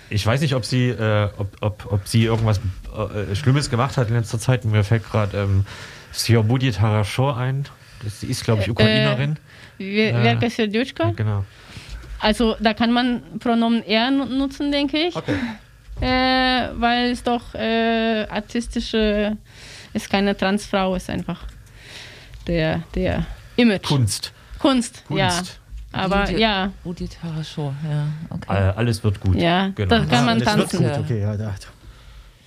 Ich 0.09 0.25
weiß 0.25 0.41
nicht, 0.41 0.55
ob 0.55 0.65
sie, 0.65 0.89
äh, 0.89 1.29
ob, 1.37 1.55
ob, 1.61 1.91
ob 1.91 2.07
sie 2.07 2.25
irgendwas 2.25 2.59
äh, 2.93 3.33
Schlimmes 3.35 3.69
gemacht 3.69 3.95
hat 3.95 4.09
in 4.09 4.15
letzter 4.15 4.39
Zeit. 4.39 4.65
Mir 4.65 4.83
fällt 4.83 5.09
gerade 5.09 5.37
ähm, 5.37 5.65
Siobudi 6.11 6.71
Tarashor 6.71 7.37
ein. 7.37 7.65
Sie 8.05 8.27
ist, 8.27 8.43
glaube 8.43 8.61
ich, 8.61 8.67
äh, 8.67 8.71
Ukrainerin. 8.71 9.37
Äh, 9.79 10.13
Werke 10.13 10.49
Serdiuchko? 10.49 11.13
Genau. 11.13 11.45
Also 12.19 12.55
da 12.59 12.73
kann 12.73 12.91
man 12.91 13.23
Pronomen 13.39 13.83
er 13.83 14.11
nutzen, 14.11 14.71
denke 14.71 14.97
ich. 14.97 15.15
Okay. 15.15 15.35
Äh, 16.01 16.69
weil 16.79 17.11
es 17.11 17.23
doch 17.23 17.53
äh, 17.53 18.25
artistische, 18.29 19.37
ist 19.93 20.09
keine 20.09 20.35
Transfrau, 20.35 20.95
ist 20.95 21.09
einfach 21.09 21.43
der, 22.47 22.81
der 22.95 23.25
Image. 23.55 23.83
Kunst. 23.83 24.33
Kunst, 24.59 25.03
Kunst. 25.07 25.19
ja. 25.19 25.31
Aber 25.93 26.21
Rudi, 26.21 26.39
ja. 26.39 26.71
Rudi 26.85 27.07
Taraschow, 27.07 27.73
ja. 27.83 28.07
Okay. 28.29 28.71
Alles 28.75 29.03
wird 29.03 29.19
gut. 29.19 29.35
Ja, 29.35 29.69
genau. 29.75 29.89
da 29.89 30.05
kann 30.05 30.25
man 30.25 30.39
ja, 30.39 30.45
tanzen. 30.45 30.79
Wird 30.79 30.95
gut. 30.95 31.05
Okay, 31.05 31.21
ja, 31.21 31.35
da. 31.35 31.53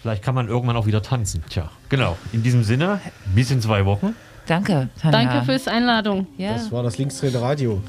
Vielleicht 0.01 0.23
kann 0.23 0.35
man 0.35 0.49
irgendwann 0.49 0.77
auch 0.77 0.87
wieder 0.87 1.03
tanzen. 1.03 1.43
Tja, 1.49 1.71
genau. 1.89 2.17
In 2.33 2.43
diesem 2.43 2.65
Sinne, 2.65 3.01
bis 3.35 3.51
in 3.51 3.61
zwei 3.61 3.85
Wochen. 3.85 4.15
Danke, 4.47 4.89
Tanja. 5.01 5.23
Danke 5.23 5.45
fürs 5.45 5.69
Einladung. 5.69 6.27
Ja. 6.37 6.55
Das 6.55 6.71
war 6.73 6.83
das 6.83 6.99
Linksdrehende 6.99 7.41
Radio. 7.41 7.83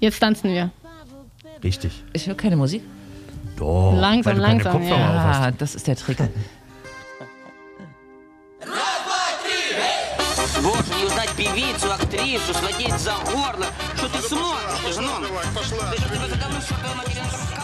Jetzt 0.00 0.20
tanzen 0.20 0.50
wir. 0.50 0.70
Richtig. 1.62 2.02
Ich 2.12 2.26
höre 2.26 2.34
keine 2.34 2.56
Musik. 2.56 2.82
Doch. 3.57 3.93
Langsam, 3.93 4.37
langsam. 4.37 4.83
Ja, 4.83 5.51
das 5.51 5.75
ist 5.75 5.87
der 5.87 5.97
Trick. 5.97 6.17
Боже, 10.61 10.93
не 10.97 11.05
узнать 11.05 11.31
певицу, 11.37 11.91
актрису, 11.91 12.53
схватить 12.53 12.99
за 12.99 13.13
горло. 13.31 13.65
Что 13.95 14.09
ты 14.09 14.21
смотришь, 14.21 14.95
жена? 14.95 15.19
Давай, 15.21 15.45
пошла. 15.55 15.91
Ты 15.91 16.01
что, 16.01 16.37
давно 16.37 16.59
все 16.59 16.75
твоя 16.75 16.95
материнская 16.95 17.62